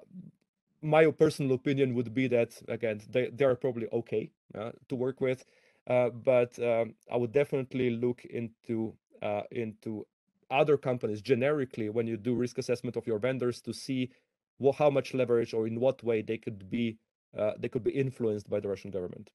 my 0.82 1.10
personal 1.12 1.54
opinion 1.54 1.94
would 1.96 2.14
be 2.14 2.28
that 2.28 2.62
again 2.68 3.02
they, 3.10 3.30
they 3.30 3.46
are 3.46 3.56
probably 3.56 3.88
okay 3.94 4.32
uh, 4.58 4.72
to 4.88 4.96
work 4.96 5.22
with, 5.22 5.46
uh, 5.88 6.10
but 6.10 6.58
um, 6.60 6.96
I 7.12 7.18
would 7.18 7.32
definitely 7.32 7.92
look 7.92 8.26
into 8.26 8.94
uh, 9.22 9.44
into 9.52 10.06
other 10.52 10.78
companies 10.78 11.22
generically 11.22 11.90
when 11.90 12.08
you 12.08 12.18
do 12.18 12.34
risk 12.34 12.58
assessment 12.58 12.96
of 12.96 13.06
your 13.06 13.20
vendors 13.20 13.62
to 13.62 13.74
see 13.74 14.10
what, 14.58 14.76
how 14.76 14.90
much 14.90 15.14
leverage 15.14 15.54
or 15.54 15.68
in 15.68 15.80
what 15.80 16.04
way 16.04 16.22
they 16.22 16.38
could 16.38 16.70
be 16.70 16.98
uh, 17.38 17.52
they 17.60 17.70
could 17.70 17.84
be 17.84 17.92
influenced 17.92 18.50
by 18.50 18.60
the 18.60 18.68
Russian 18.68 18.92
government. 18.92 19.30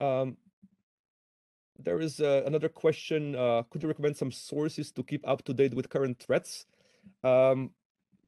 Um, 0.00 0.36
there 1.78 2.00
is 2.00 2.20
uh, 2.20 2.42
another 2.44 2.68
question. 2.68 3.36
Uh, 3.36 3.62
could 3.70 3.82
you 3.82 3.88
recommend 3.88 4.16
some 4.16 4.32
sources 4.32 4.90
to 4.92 5.02
keep 5.02 5.26
up 5.26 5.44
to 5.44 5.54
date 5.54 5.74
with 5.74 5.88
current 5.88 6.18
threats? 6.18 6.66
Um, 7.22 7.70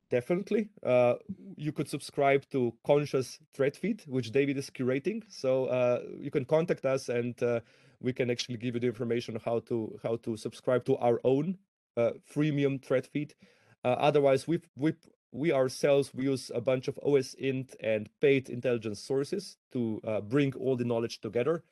definitely. 0.09 0.69
Uh, 0.85 1.15
you 1.57 1.73
could 1.73 1.89
subscribe 1.89 2.45
to 2.51 2.73
Conscia's 2.87 3.39
Threat 3.53 3.77
Feed, 3.77 4.03
which 4.07 4.31
David 4.31 4.57
is 4.57 4.71
curating. 4.71 5.23
So 5.29 5.67
uh, 5.67 6.03
you 6.19 6.31
can 6.31 6.45
contact 6.45 6.85
us, 6.85 7.09
and 7.09 7.41
uh, 7.43 7.61
we 8.01 8.13
can 8.13 8.31
actually 8.31 8.57
give 8.57 8.75
you 8.75 8.81
the 8.81 8.87
information 8.87 9.35
on 9.35 9.41
how 9.45 9.61
to 9.61 9.99
how 10.03 10.17
to 10.17 10.37
subscribe 10.37 10.85
to 10.85 10.97
our 10.99 11.21
own 11.25 11.59
uh, 11.97 12.13
freemium 12.33 12.83
threat 12.83 13.07
feed. 13.07 13.35
otherwise, 13.85 14.47
we 14.47 14.61
we 14.77 14.95
we 15.33 15.53
ourselves 15.53 16.13
we 16.15 16.25
use 16.25 16.51
a 16.55 16.61
bunch 16.61 16.89
of 16.89 16.99
OSINT 17.05 17.75
and 17.81 18.09
paid 18.21 18.49
intelligence 18.49 19.01
sources 19.01 19.57
to 19.73 20.01
bring 20.29 20.55
all 20.55 20.77
the 20.77 20.85
knowledge 20.85 21.21
together. 21.21 21.65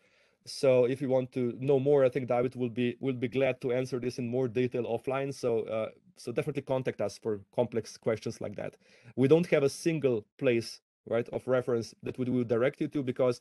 So 0.46 0.84
if 0.84 1.02
you 1.02 1.08
want 1.08 1.32
to 1.32 1.54
know 1.60 1.78
more, 1.78 2.04
I 2.04 2.08
think 2.08 2.28
David 2.28 2.56
will 2.56 2.70
be 2.70 2.96
will 3.00 3.14
be 3.14 3.28
glad 3.28 3.60
to 3.60 3.72
answer 3.72 3.98
this 4.00 4.18
in 4.18 4.28
more 4.28 4.48
detail 4.48 4.84
offline. 4.84 5.34
So 5.34 5.60
uh, 5.62 5.88
so 6.16 6.32
definitely 6.32 6.62
contact 6.62 7.00
us 7.00 7.18
for 7.18 7.40
complex 7.54 7.96
questions 7.96 8.40
like 8.40 8.56
that. 8.56 8.76
We 9.16 9.28
don't 9.28 9.46
have 9.46 9.62
a 9.62 9.68
single 9.68 10.24
place 10.38 10.80
right, 11.08 11.28
of 11.30 11.46
reference 11.46 11.94
that 12.02 12.18
we 12.18 12.26
will 12.26 12.44
direct 12.44 12.80
you 12.80 12.88
to 12.88 13.02
because 13.02 13.40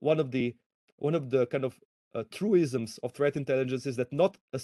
one 0.00 0.20
of 0.20 0.30
the 0.30 0.54
one 0.98 1.14
of 1.14 1.30
the 1.30 1.46
kind 1.46 1.64
of 1.64 1.78
uh, 2.14 2.24
truisms 2.30 2.98
of 3.02 3.12
threat 3.12 3.36
intelligence 3.36 3.86
is 3.86 3.96
that 3.96 4.12
not 4.12 4.38
a 4.52 4.60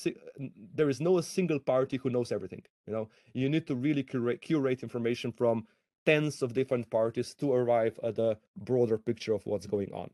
there 0.75 0.89
is 0.89 1.01
no 1.01 1.19
a 1.19 1.23
single 1.23 1.59
party 1.59 1.99
who 1.99 2.11
knows 2.11 2.33
everything. 2.33 2.63
You 2.87 2.93
know, 2.93 3.09
you 3.35 3.49
need 3.49 3.67
to 3.67 3.75
really 3.75 4.03
curate, 4.03 4.41
curate 4.41 4.83
information 4.83 5.33
from 5.33 5.67
tens 6.07 6.43
of 6.43 6.55
different 6.55 6.91
parties 6.91 7.35
to 7.35 7.53
arrive 7.53 7.99
at 8.03 8.19
a 8.19 8.39
broader 8.57 8.99
picture 8.99 9.35
of 9.35 9.45
what's 9.47 9.67
going 9.67 9.93
on. 9.93 10.11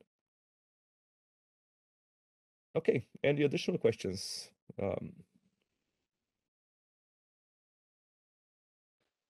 Okay, 2.77 3.07
any 3.25 3.43
additional 3.43 3.79
questions? 3.79 4.51
Um, 4.81 5.12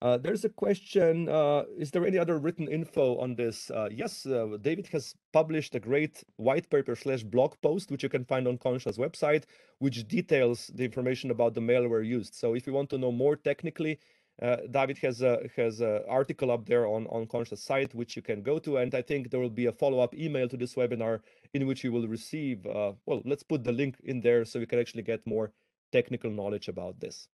Uh, 0.00 0.16
there's 0.16 0.44
a 0.44 0.48
question, 0.48 1.28
uh, 1.28 1.64
is 1.76 1.90
there 1.90 2.06
any 2.06 2.18
other 2.18 2.38
written 2.38 2.68
info 2.68 3.18
on 3.18 3.34
this? 3.34 3.68
Uh, 3.70 3.88
yes, 3.90 4.24
uh, 4.26 4.56
David 4.60 4.86
has 4.86 5.16
published 5.32 5.74
a 5.74 5.80
great 5.80 6.22
white 6.36 6.70
paper 6.70 6.94
slash 6.94 7.24
blog 7.24 7.54
post, 7.62 7.90
which 7.90 8.04
you 8.04 8.08
can 8.08 8.24
find 8.24 8.46
on 8.46 8.58
Conscia's 8.58 8.96
website, 8.96 9.42
which 9.80 10.06
details 10.06 10.70
the 10.74 10.84
information 10.84 11.32
about 11.32 11.54
the 11.54 11.60
malware 11.60 12.06
used. 12.06 12.34
So 12.36 12.54
if 12.54 12.64
you 12.64 12.72
want 12.72 12.90
to 12.90 12.98
know 12.98 13.10
more 13.10 13.34
technically, 13.34 13.98
David 14.40 14.98
has 14.98 15.20
a 15.20 15.48
has 15.56 15.80
an 15.80 16.02
article 16.08 16.52
up 16.52 16.66
there 16.66 16.86
on, 16.86 17.06
on 17.08 17.26
Conscia's 17.26 17.62
site, 17.62 17.94
which 17.94 18.14
you 18.14 18.22
can 18.22 18.42
go 18.42 18.58
to. 18.60 18.76
And 18.76 18.94
I 18.94 19.02
think 19.02 19.30
there 19.30 19.40
will 19.40 19.50
be 19.50 19.66
a 19.66 19.72
follow-up 19.72 20.14
email 20.14 20.48
to 20.48 20.56
this 20.56 20.74
webinar 20.74 21.20
in 21.54 21.66
which 21.66 21.82
you 21.82 21.92
will 21.92 22.06
receive, 22.06 22.64
uh, 22.66 22.92
well, 23.06 23.22
let's 23.24 23.42
put 23.42 23.64
the 23.64 23.72
link 23.72 23.96
in 24.04 24.20
there 24.20 24.44
so 24.44 24.58
you 24.58 24.66
can 24.66 24.78
actually 24.78 25.02
get 25.02 25.26
more 25.26 25.52
technical 25.90 26.30
knowledge 26.30 26.68
about 26.68 27.00
this. 27.00 27.28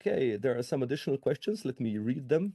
Okay, 0.00 0.36
there 0.36 0.56
are 0.56 0.62
some 0.62 0.82
additional 0.82 1.18
questions. 1.18 1.64
Let 1.64 1.80
me 1.80 1.98
read 1.98 2.28
them. 2.28 2.54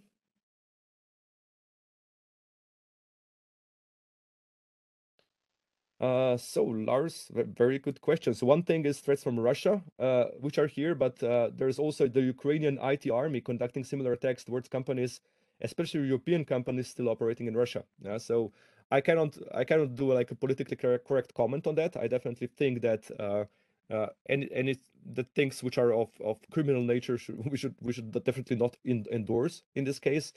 Uh, 6.03 6.35
so 6.35 6.65
Lars, 6.65 7.31
very 7.31 7.79
good 7.79 8.01
question. 8.01 8.33
So 8.33 8.45
one 8.45 8.63
thing 8.63 8.85
is 8.85 8.99
threats 8.99 9.23
from 9.23 9.39
Russia, 9.39 9.81
uh, 9.97 10.25
which 10.41 10.57
are 10.57 10.67
here, 10.67 10.95
but 10.95 11.23
uh, 11.23 11.51
there's 11.55 11.79
also 11.79 12.09
the 12.09 12.19
Ukrainian 12.19 12.77
IT 12.81 13.09
army 13.09 13.39
conducting 13.39 13.85
similar 13.85 14.11
attacks 14.11 14.43
towards 14.43 14.67
companies, 14.67 15.21
especially 15.61 16.01
European 16.07 16.43
companies 16.43 16.89
still 16.89 17.07
operating 17.07 17.47
in 17.47 17.55
Russia. 17.55 17.85
So 18.17 18.51
I 18.91 18.99
cannot, 18.99 19.37
I 19.55 19.63
cannot 19.63 19.95
do 19.95 20.11
like 20.11 20.29
a 20.29 20.35
politically 20.35 20.75
correct 20.75 21.33
comment 21.35 21.67
on 21.67 21.75
that. 21.75 21.95
I 21.95 22.07
definitely 22.07 22.47
think 22.47 22.81
that 22.81 23.09
uh, 23.17 23.45
uh, 23.89 24.07
any 24.27 24.49
any 24.51 24.75
the 25.05 25.23
things 25.35 25.63
which 25.63 25.77
are 25.77 25.93
of, 25.93 26.09
of 26.19 26.37
criminal 26.51 26.83
nature 26.83 27.17
should, 27.17 27.37
we 27.51 27.55
should 27.55 27.75
we 27.79 27.93
should 27.93 28.11
definitely 28.11 28.57
not 28.57 28.75
in, 28.83 29.05
endorse 29.09 29.63
in 29.73 29.85
this 29.85 29.99
case. 29.99 30.33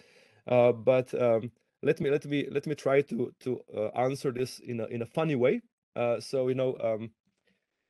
But 0.46 1.12
um, 1.20 1.50
let 1.86 2.00
me 2.00 2.10
let 2.10 2.24
me 2.26 2.38
let 2.50 2.66
me 2.66 2.74
try 2.74 3.00
to 3.10 3.32
to 3.44 3.60
uh, 3.76 3.90
answer 4.06 4.30
this 4.32 4.58
in 4.58 4.80
a 4.80 4.86
in 4.86 5.02
a 5.02 5.06
funny 5.06 5.36
way. 5.44 5.62
Uh, 5.94 6.20
so 6.20 6.48
you 6.48 6.54
know, 6.54 6.76
um, 6.88 7.10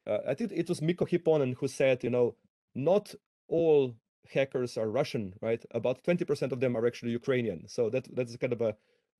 uh, 0.07 0.19
I 0.31 0.35
think 0.35 0.53
it 0.53 0.69
was 0.69 0.83
Mikko 0.83 1.07
Hyppönen 1.07 1.57
who 1.59 1.69
said, 1.69 2.05
you 2.05 2.11
know, 2.11 2.37
not 2.75 3.15
all 3.49 3.95
hackers 4.35 4.77
are 4.77 4.89
Russian, 5.01 5.35
right? 5.41 5.65
About 5.71 6.05
twenty 6.05 6.25
percent 6.25 6.53
of 6.53 6.61
them 6.61 6.77
are 6.77 6.87
actually 6.87 7.13
Ukrainian. 7.13 7.69
So 7.69 7.91
that 7.91 8.05
that's 8.15 8.37
kind 8.37 8.53
of 8.53 8.61
a 8.61 8.77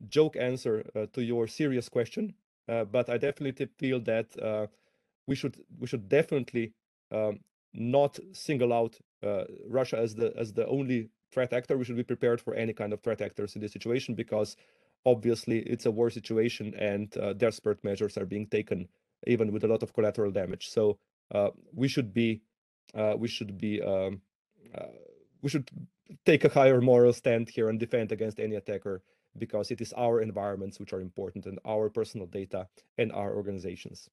joke 0.09 0.37
answer 0.37 0.85
uh, 0.95 1.07
to 1.15 1.21
your 1.23 1.47
serious 1.49 1.89
question. 1.89 2.35
but 2.97 3.07
I 3.09 3.17
definitely 3.19 3.69
feel 3.79 4.01
that 4.13 4.29
we 5.27 5.35
should 5.35 5.57
we 5.81 5.87
should 5.87 6.09
definitely 6.09 6.73
um, 7.11 7.41
not 7.73 8.19
single 8.33 8.73
out 8.73 8.99
uh, 9.23 9.45
Russia 9.69 9.99
as 9.99 10.15
the 10.15 10.33
as 10.37 10.53
the 10.53 10.67
only 10.67 11.11
threat 11.37 11.53
actor. 11.53 11.77
We 11.77 11.85
should 11.85 12.03
be 12.05 12.13
prepared 12.15 12.41
for 12.41 12.55
any 12.55 12.73
kind 12.73 12.93
of 12.95 13.03
threat 13.03 13.21
actors 13.21 13.55
in 13.55 13.61
this 13.61 13.73
situation 13.73 14.15
because 14.15 14.57
obviously 15.05 15.59
it's 15.73 15.85
a 15.85 15.91
war 15.91 16.09
situation 16.09 16.75
and 16.79 17.15
uh, 17.19 17.35
desperate 17.35 17.85
measures 17.85 18.17
are 18.17 18.25
being 18.25 18.47
taken 18.47 18.89
even 19.27 19.53
with 19.53 19.63
a 19.65 19.69
lot 19.69 19.83
of 19.83 19.93
collateral 19.93 20.33
damage. 20.33 20.71
So 20.71 20.99
uh, 21.35 21.51
we 21.75 21.89
should 21.89 22.15
be 22.15 22.41
uh, 22.95 23.15
we 23.19 23.29
should 23.29 23.59
be 23.59 23.83
um, 23.83 24.23
uh, 24.75 24.97
we 25.43 25.51
should 25.51 25.69
take 26.25 26.45
a 26.45 26.49
higher 26.49 26.81
moral 26.81 27.13
stand 27.13 27.51
here 27.51 27.69
and 27.69 27.79
defend 27.79 28.13
against 28.13 28.41
any 28.41 28.57
attacker 28.57 29.03
because 29.37 29.71
it 29.71 29.81
is 29.83 29.93
our 29.93 30.23
environments 30.23 30.81
which 30.81 30.95
are 30.95 31.03
important 31.03 31.45
and 31.45 31.59
our 31.67 31.91
personal 31.91 32.27
data 32.27 32.67
and 32.97 33.13
our 33.13 33.35
organizations. 33.35 34.09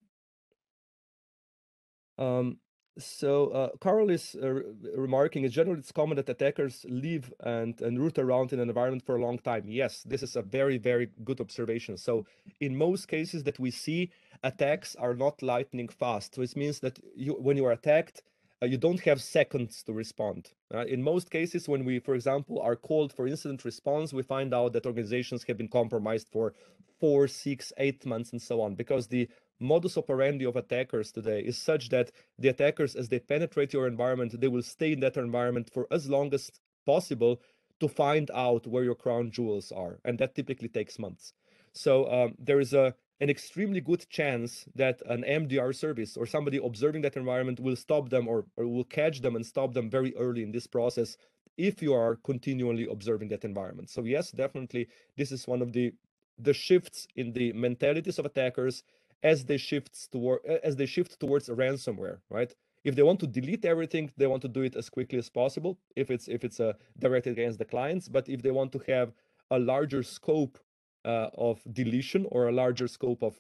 Um, 2.17 2.57
so 2.97 3.47
uh, 3.49 3.69
Carl 3.79 4.09
is 4.09 4.35
uh, 4.41 4.53
remarking, 4.95 5.47
generally 5.49 5.79
it's 5.79 5.91
common 5.91 6.15
that 6.17 6.29
attackers 6.29 6.85
live 6.87 7.33
and, 7.39 7.79
and 7.81 7.99
root 7.99 8.17
around 8.17 8.53
in 8.53 8.59
an 8.59 8.69
environment 8.69 9.05
for 9.05 9.15
a 9.15 9.21
long 9.21 9.39
time. 9.39 9.63
Yes, 9.67 10.03
this 10.03 10.23
is 10.23 10.35
a 10.35 10.41
very, 10.41 10.77
very 10.77 11.09
good 11.23 11.39
observation. 11.41 11.97
So 11.97 12.25
in 12.59 12.75
most 12.75 13.07
cases 13.07 13.43
that 13.43 13.59
we 13.59 13.71
see, 13.71 14.11
attacks 14.43 14.95
are 14.95 15.15
not 15.15 15.41
lightning 15.41 15.87
fast. 15.87 16.35
So 16.35 16.41
it 16.41 16.55
means 16.55 16.79
that 16.81 16.99
you, 17.15 17.33
when 17.33 17.57
you 17.57 17.65
are 17.65 17.71
attacked, 17.71 18.21
uh, 18.61 18.65
you 18.65 18.77
don't 18.77 18.99
have 19.01 19.21
seconds 19.21 19.83
to 19.83 19.93
respond. 19.93 20.51
In 20.87 21.03
most 21.03 21.29
cases, 21.29 21.67
when 21.67 21.85
we, 21.85 21.99
for 21.99 22.15
example, 22.15 22.59
are 22.61 22.75
called 22.75 23.13
for 23.13 23.27
incident 23.27 23.65
response, 23.65 24.13
we 24.13 24.23
find 24.23 24.53
out 24.53 24.73
that 24.73 24.85
organizations 24.85 25.43
have 25.47 25.57
been 25.57 25.67
compromised 25.67 26.27
for 26.31 26.53
four, 26.99 27.27
six, 27.27 27.73
eight 27.77 28.05
months, 28.05 28.31
and 28.31 28.41
so 28.41 28.61
on, 28.61 28.73
because 28.75 29.07
the 29.07 29.27
modus 29.59 29.97
operandi 29.97 30.45
of 30.45 30.55
attackers 30.55 31.11
today 31.11 31.41
is 31.41 31.57
such 31.57 31.89
that 31.89 32.11
the 32.39 32.49
attackers, 32.49 32.95
as 32.95 33.09
they 33.09 33.19
penetrate 33.19 33.73
your 33.73 33.87
environment, 33.87 34.39
they 34.39 34.47
will 34.47 34.63
stay 34.63 34.93
in 34.93 34.99
that 35.01 35.17
environment 35.17 35.69
for 35.73 35.87
as 35.91 36.09
long 36.09 36.33
as 36.33 36.51
possible 36.85 37.41
to 37.79 37.87
find 37.87 38.29
out 38.33 38.67
where 38.67 38.83
your 38.83 38.95
crown 38.95 39.31
jewels 39.31 39.71
are. 39.71 39.99
And 40.05 40.17
that 40.19 40.35
typically 40.35 40.69
takes 40.69 40.99
months. 40.99 41.33
So 41.73 42.11
um, 42.11 42.35
there 42.39 42.59
is 42.59 42.73
a 42.73 42.95
an 43.21 43.29
extremely 43.29 43.79
good 43.79 44.05
chance 44.09 44.65
that 44.75 45.01
an 45.05 45.23
MDR 45.23 45.73
service 45.73 46.17
or 46.17 46.25
somebody 46.25 46.57
observing 46.57 47.03
that 47.03 47.15
environment 47.15 47.59
will 47.59 47.75
stop 47.75 48.09
them 48.09 48.27
or, 48.27 48.45
or 48.57 48.67
will 48.67 48.83
catch 48.83 49.21
them 49.21 49.37
and 49.37 49.45
stop 49.45 49.73
them 49.73 49.89
very 49.89 50.13
early 50.17 50.43
in 50.43 50.51
this 50.51 50.67
process 50.67 51.15
if 51.57 51.81
you 51.81 51.93
are 51.93 52.17
continually 52.25 52.87
observing 52.91 53.29
that 53.29 53.45
environment. 53.45 53.89
So 53.89 54.03
yes, 54.03 54.31
definitely 54.31 54.87
this 55.15 55.31
is 55.31 55.47
one 55.47 55.61
of 55.61 55.71
the 55.71 55.93
the 56.39 56.53
shifts 56.53 57.07
in 57.15 57.31
the 57.31 57.53
mentalities 57.53 58.17
of 58.19 58.25
attackers 58.25 58.83
as 59.23 59.45
they 59.45 59.57
shift 59.57 60.11
toward 60.11 60.39
as 60.63 60.75
they 60.75 60.85
shift 60.85 61.19
towards 61.19 61.49
ransomware, 61.49 62.19
right? 62.29 62.53
If 62.83 62.95
they 62.95 63.03
want 63.03 63.21
to 63.21 63.27
delete 63.27 63.63
everything, 63.63 64.11
they 64.17 64.27
want 64.27 64.41
to 64.41 64.49
do 64.49 64.61
it 64.61 64.75
as 64.75 64.89
quickly 64.89 65.17
as 65.17 65.29
possible. 65.29 65.79
If 65.95 66.11
it's 66.11 66.27
if 66.27 66.43
it's 66.43 66.59
uh, 66.59 66.73
directed 66.99 67.31
against 67.31 67.59
the 67.59 67.65
clients, 67.65 68.07
but 68.09 68.27
if 68.27 68.41
they 68.41 68.51
want 68.51 68.71
to 68.73 68.81
have 68.87 69.13
a 69.49 69.59
larger 69.59 70.03
scope 70.03 70.59
uh, 71.05 71.29
of 71.37 71.61
deletion 71.71 72.27
or 72.31 72.49
a 72.49 72.51
larger 72.51 72.87
scope 72.87 73.23
of 73.23 73.39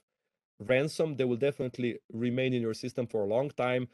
ransom, 0.59 1.17
they 1.17 1.25
will 1.25 1.37
definitely 1.37 1.99
remain 2.11 2.53
in 2.53 2.61
your 2.61 2.73
system 2.73 3.05
for 3.05 3.23
a 3.23 3.27
long 3.27 3.49
time, 3.51 3.87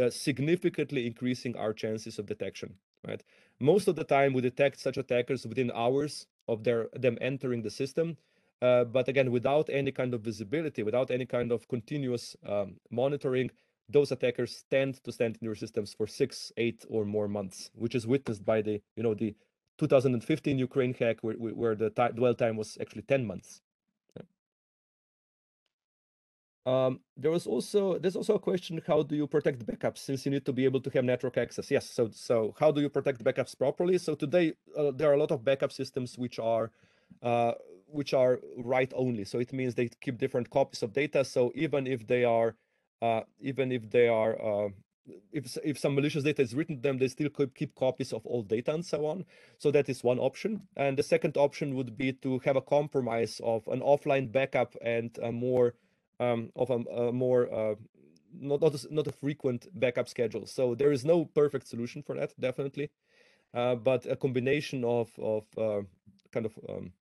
uh, 0.00 0.10
significantly 0.10 1.06
increasing 1.06 1.56
our 1.56 1.72
chances 1.72 2.18
of 2.18 2.26
detection. 2.26 2.74
Right. 3.06 3.22
Most 3.60 3.86
of 3.86 3.94
the 3.94 4.04
time, 4.04 4.32
we 4.32 4.40
detect 4.42 4.80
such 4.80 4.96
attackers 4.96 5.46
within 5.46 5.70
hours 5.72 6.26
of 6.48 6.64
their 6.64 6.88
them 6.94 7.16
entering 7.20 7.62
the 7.62 7.70
system 7.70 8.16
uh, 8.60 8.84
but 8.84 9.08
again, 9.08 9.30
without 9.30 9.68
any 9.70 9.92
kind 9.92 10.14
of 10.14 10.22
visibility, 10.22 10.82
without 10.82 11.10
any 11.10 11.26
kind 11.26 11.52
of 11.52 11.66
continuous 11.68 12.36
um, 12.46 12.76
monitoring, 12.90 13.50
those 13.88 14.12
attackers 14.12 14.64
tend 14.70 15.02
to 15.04 15.12
stand 15.12 15.38
in 15.40 15.44
your 15.44 15.54
systems 15.54 15.94
for 15.94 16.06
six, 16.06 16.52
eight, 16.56 16.84
or 16.88 17.04
more 17.04 17.28
months, 17.28 17.70
which 17.74 17.94
is 17.94 18.06
witnessed 18.06 18.44
by 18.44 18.60
the, 18.60 18.80
you 18.96 19.02
know, 19.02 19.14
the 19.14 19.34
2015 19.78 20.58
Ukraine 20.58 20.92
hack, 20.94 21.18
where, 21.22 21.34
where 21.34 21.74
the 21.74 21.90
dwell 22.14 22.34
time 22.34 22.56
was 22.56 22.76
actually 22.80 23.02
10 23.02 23.26
months. 23.26 23.60
Um, 26.68 27.00
there 27.16 27.30
was 27.30 27.46
also 27.46 27.98
there's 27.98 28.16
also 28.16 28.34
a 28.34 28.38
question: 28.38 28.78
How 28.86 29.02
do 29.02 29.16
you 29.16 29.26
protect 29.26 29.64
backups 29.64 29.98
since 29.98 30.26
you 30.26 30.32
need 30.32 30.44
to 30.44 30.52
be 30.52 30.66
able 30.66 30.80
to 30.80 30.90
have 30.90 31.02
network 31.02 31.38
access? 31.38 31.70
Yes. 31.70 31.88
So 31.88 32.10
so 32.12 32.54
how 32.60 32.70
do 32.70 32.82
you 32.82 32.90
protect 32.90 33.24
backups 33.24 33.56
properly? 33.56 33.96
So 33.96 34.14
today 34.14 34.52
uh, 34.76 34.90
there 34.94 35.08
are 35.08 35.14
a 35.14 35.18
lot 35.18 35.30
of 35.30 35.42
backup 35.42 35.72
systems 35.72 36.18
which 36.18 36.38
are 36.38 36.70
uh, 37.22 37.52
which 37.90 38.14
are 38.14 38.40
write 38.56 38.92
only. 38.94 39.24
So 39.24 39.38
it 39.38 39.52
means 39.52 39.74
they 39.74 39.88
keep 40.00 40.18
different 40.18 40.50
copies 40.50 40.82
of 40.82 40.92
data. 40.92 41.24
So 41.24 41.52
even 41.54 41.86
if 41.86 42.06
they 42.06 42.24
are, 42.24 42.54
uh, 43.02 43.22
even 43.40 43.72
if 43.72 43.90
they 43.90 44.08
are, 44.08 44.40
uh, 44.40 44.68
if 45.32 45.56
if 45.64 45.78
some 45.78 45.94
malicious 45.94 46.24
data 46.24 46.42
is 46.42 46.54
written 46.54 46.76
to 46.76 46.82
them, 46.82 46.98
they 46.98 47.08
still 47.08 47.30
could 47.30 47.54
keep 47.54 47.74
copies 47.74 48.12
of 48.12 48.26
all 48.26 48.42
data 48.42 48.74
and 48.74 48.84
so 48.84 49.06
on. 49.06 49.24
So 49.58 49.70
that 49.70 49.88
is 49.88 50.04
one 50.04 50.18
option. 50.18 50.68
And 50.76 50.98
the 50.98 51.02
second 51.02 51.36
option 51.36 51.74
would 51.76 51.96
be 51.96 52.12
to 52.12 52.40
have 52.40 52.56
a 52.56 52.60
compromise 52.60 53.40
of 53.42 53.66
an 53.68 53.80
offline 53.80 54.30
backup 54.30 54.76
and 54.82 55.16
a 55.22 55.32
more 55.32 55.74
um, 56.20 56.50
of 56.56 56.70
a, 56.70 56.78
a 56.90 57.12
more 57.12 57.52
uh, 57.52 57.74
not 58.38 58.60
not 58.60 58.74
a, 58.74 58.94
not 58.94 59.06
a 59.06 59.12
frequent 59.12 59.66
backup 59.74 60.08
schedule. 60.08 60.46
So 60.46 60.74
there 60.74 60.92
is 60.92 61.04
no 61.04 61.24
perfect 61.24 61.68
solution 61.68 62.02
for 62.02 62.14
that, 62.16 62.38
definitely. 62.38 62.90
Uh, 63.54 63.76
but 63.76 64.04
a 64.06 64.16
combination 64.16 64.84
of 64.84 65.10
of 65.18 65.44
uh, 65.56 65.82
kind 66.32 66.46
of 66.46 66.52
um, 66.68 66.92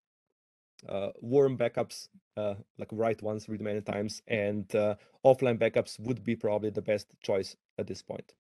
uh, 0.88 1.10
warm 1.22 1.58
backups, 1.58 2.08
uh, 2.36 2.56
like 2.78 2.90
write 2.92 3.22
once, 3.22 3.50
read 3.50 3.62
many 3.62 3.82
times, 3.82 4.22
and 4.28 4.74
uh, 4.76 4.96
offline 5.26 5.58
backups 5.58 6.00
would 6.00 6.24
be 6.24 6.36
probably 6.36 6.70
the 6.70 6.82
best 6.82 7.08
choice 7.22 7.56
at 7.78 7.88
this 7.88 8.02
point. 8.02 8.34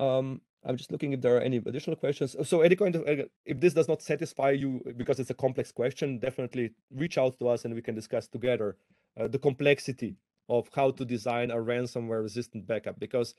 Um, 0.00 0.40
I'm 0.64 0.76
just 0.76 0.90
looking 0.90 1.12
if 1.12 1.20
there 1.20 1.36
are 1.36 1.40
any 1.40 1.58
additional 1.58 1.96
questions. 1.96 2.36
So 2.44 2.62
of, 2.62 3.28
if 3.44 3.60
this 3.60 3.74
does 3.74 3.88
not 3.88 4.02
satisfy 4.02 4.50
you 4.50 4.82
because 4.96 5.20
it's 5.20 5.30
a 5.30 5.34
complex 5.34 5.72
question, 5.72 6.18
definitely 6.18 6.70
reach 6.90 7.16
out 7.16 7.38
to 7.38 7.48
us 7.48 7.64
and 7.64 7.74
we 7.74 7.82
can 7.82 7.94
discuss 7.94 8.28
together 8.28 8.76
uh, 9.18 9.28
the 9.28 9.38
complexity 9.38 10.16
of 10.48 10.68
how 10.74 10.90
to 10.90 11.04
design 11.04 11.50
a 11.50 11.56
ransomware 11.56 12.22
resistant 12.22 12.66
backup. 12.66 12.98
Because 12.98 13.34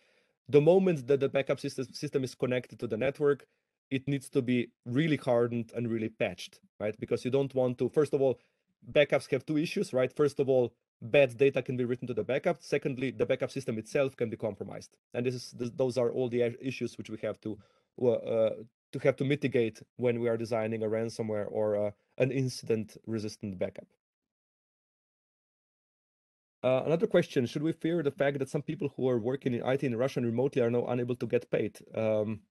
the 0.48 0.62
moment 0.62 1.08
that 1.08 1.20
the 1.20 1.30
backup 1.30 1.60
system, 1.60 1.86
system 1.92 2.24
is 2.24 2.36
connected 2.36 2.80
to 2.80 2.88
the 2.88 2.98
network, 2.98 3.46
it 3.92 4.08
needs 4.08 4.30
to 4.30 4.42
be 4.42 4.70
really 4.86 5.18
hardened 5.18 5.72
and 5.76 5.90
really 5.90 6.10
patched, 6.10 6.60
right? 6.80 6.96
Because 7.00 7.26
you 7.26 7.32
don't 7.32 7.54
want 7.56 7.78
to, 7.80 7.90
first 7.90 8.14
of 8.14 8.22
all, 8.22 8.40
backups 8.92 9.30
have 9.32 9.46
two 9.46 9.58
issues, 9.58 9.94
right? 9.94 10.12
First 10.16 10.40
of 10.40 10.50
all, 10.50 10.74
bad 11.02 11.38
data 11.38 11.62
can 11.62 11.78
be 11.78 11.86
written 11.86 12.08
to 12.08 12.14
the 12.14 12.24
backup. 12.24 12.58
Secondly, 12.62 13.12
the 13.12 13.26
backup 13.26 13.52
system 13.52 13.78
itself 13.78 14.16
can 14.16 14.30
be 14.30 14.38
compromised. 14.38 14.96
And 15.14 15.26
this 15.26 15.36
is 15.36 15.52
this, 15.52 15.72
those 15.76 15.98
are 15.98 16.10
all 16.12 16.30
the 16.30 16.56
issues 16.62 16.98
which 16.98 17.10
we 17.10 17.18
have 17.22 17.40
to 17.42 17.58
uh, 18.06 18.50
to 18.92 19.00
have 19.00 19.16
to 19.18 19.26
mitigate 19.26 19.82
when 19.98 20.20
we 20.20 20.30
are 20.30 20.38
designing 20.38 20.84
a 20.84 20.88
ransomware 20.88 21.48
or 21.50 21.88
uh, 21.88 21.92
an 22.18 22.32
incident 22.32 22.98
resistant 23.06 23.60
backup. 23.60 23.88
Uh, 26.62 26.84
another 26.86 27.08
question, 27.08 27.46
should 27.46 27.64
we 27.64 27.72
fear 27.72 28.04
the 28.04 28.12
fact 28.12 28.40
that 28.40 28.50
some 28.50 28.62
people 28.62 28.92
who 28.98 29.08
are 29.08 29.18
working 29.18 29.54
in 29.54 29.66
IT 29.66 29.84
in 29.84 29.96
Russia 29.96 30.20
remotely 30.20 30.62
are 30.62 30.72
now 30.72 30.86
unable 30.88 31.16
to 31.16 31.26
get 31.26 31.50
paid? 31.50 31.80
Um, 31.96 32.42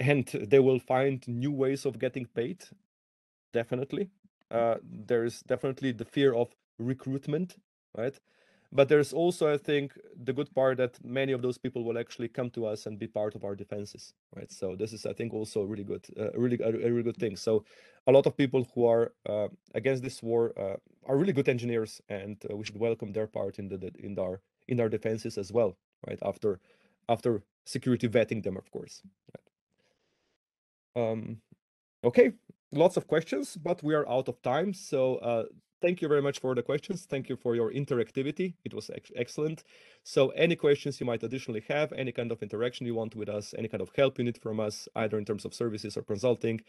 and 0.00 0.26
they 0.26 0.58
will 0.58 0.80
find 0.80 1.26
new 1.28 1.52
ways 1.52 1.86
of 1.86 2.00
getting 2.00 2.26
paid? 2.26 2.64
Definitely. 3.52 4.10
Uh, 4.50 4.76
there's 4.82 5.42
definitely 5.42 5.92
the 5.92 6.04
fear 6.04 6.34
of 6.34 6.48
recruitment 6.78 7.56
right? 7.96 8.18
But 8.72 8.88
there's 8.88 9.12
also, 9.12 9.52
I 9.52 9.56
think, 9.56 9.98
the 10.22 10.32
good 10.32 10.54
part 10.54 10.76
that 10.76 11.04
many 11.04 11.32
of 11.32 11.42
those 11.42 11.58
people 11.58 11.82
will 11.82 11.98
actually 11.98 12.28
come 12.28 12.50
to 12.50 12.66
us 12.66 12.86
and 12.86 12.98
be 12.98 13.08
part 13.08 13.34
of 13.34 13.42
our 13.42 13.56
defenses, 13.56 14.14
right? 14.36 14.50
So 14.52 14.76
this 14.76 14.92
is, 14.92 15.06
I 15.06 15.12
think, 15.12 15.34
also 15.34 15.64
really 15.64 15.82
good, 15.82 16.06
uh, 16.16 16.30
really, 16.38 16.56
a, 16.62 16.68
a, 16.68 16.90
really 16.90 17.02
good 17.02 17.16
thing. 17.16 17.34
So 17.34 17.64
a 18.06 18.12
lot 18.12 18.26
of 18.26 18.36
people 18.36 18.68
who 18.72 18.86
are 18.86 19.12
uh, 19.28 19.48
against 19.74 20.04
this 20.04 20.22
war 20.22 20.52
uh, 20.56 20.76
are 21.06 21.16
really 21.16 21.32
good 21.32 21.48
engineers, 21.48 22.00
and 22.08 22.36
uh, 22.48 22.56
we 22.56 22.64
should 22.64 22.78
welcome 22.78 23.12
their 23.12 23.26
part 23.26 23.58
in 23.58 23.68
the 23.68 23.90
in 23.98 24.16
our 24.20 24.40
in 24.68 24.80
our 24.80 24.88
defenses 24.88 25.36
as 25.36 25.50
well, 25.50 25.76
right? 26.06 26.20
After 26.22 26.60
after 27.08 27.42
security 27.64 28.08
vetting 28.08 28.44
them, 28.44 28.56
of 28.56 28.70
course. 28.70 29.02
Right? 29.34 29.49
Um, 30.96 31.40
okay, 32.04 32.32
lots 32.72 32.96
of 32.96 33.06
questions, 33.06 33.56
but 33.56 33.82
we 33.82 33.94
are 33.94 34.08
out 34.08 34.28
of 34.28 34.40
time. 34.42 34.72
So 34.72 35.16
uh, 35.16 35.44
thank 35.80 36.02
you 36.02 36.08
very 36.08 36.22
much 36.22 36.40
for 36.40 36.54
the 36.54 36.62
questions. 36.62 37.06
Thank 37.06 37.28
you 37.28 37.36
for 37.36 37.54
your 37.54 37.72
interactivity. 37.72 38.54
It 38.64 38.74
was 38.74 38.90
ex 38.90 39.10
excellent. 39.16 39.64
So 40.02 40.30
any 40.30 40.56
questions 40.56 41.00
you 41.00 41.06
might 41.06 41.22
additionally 41.22 41.64
have, 41.68 41.92
any 41.92 42.12
kind 42.12 42.32
of 42.32 42.42
interaction 42.42 42.86
you 42.86 42.94
want 42.94 43.16
with 43.16 43.28
us, 43.28 43.54
any 43.56 43.68
kind 43.68 43.80
of 43.80 43.90
help 43.96 44.18
you 44.18 44.24
need 44.24 44.38
from 44.38 44.60
us, 44.60 44.88
either 44.96 45.18
in 45.18 45.24
terms 45.24 45.44
of 45.44 45.54
services 45.54 45.96
or 45.96 46.02
consulting, 46.02 46.60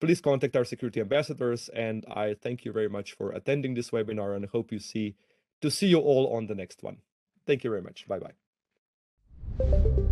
please 0.00 0.20
contact 0.20 0.56
our 0.56 0.64
security 0.64 1.00
ambassadors. 1.00 1.68
And 1.70 2.04
I 2.10 2.34
thank 2.34 2.64
you 2.64 2.72
very 2.72 2.88
much 2.88 3.12
for 3.12 3.32
attending 3.32 3.74
this 3.74 3.90
webinar 3.90 4.36
and 4.36 4.46
hope 4.46 4.72
you 4.72 4.78
see 4.78 5.16
to 5.62 5.70
see 5.70 5.88
you 5.88 5.98
all 5.98 6.36
on 6.36 6.46
the 6.46 6.54
next 6.54 6.82
one. 6.82 6.98
Thank 7.46 7.64
you 7.64 7.70
very 7.70 7.82
much. 7.82 8.06
Bye-bye. 8.06 10.05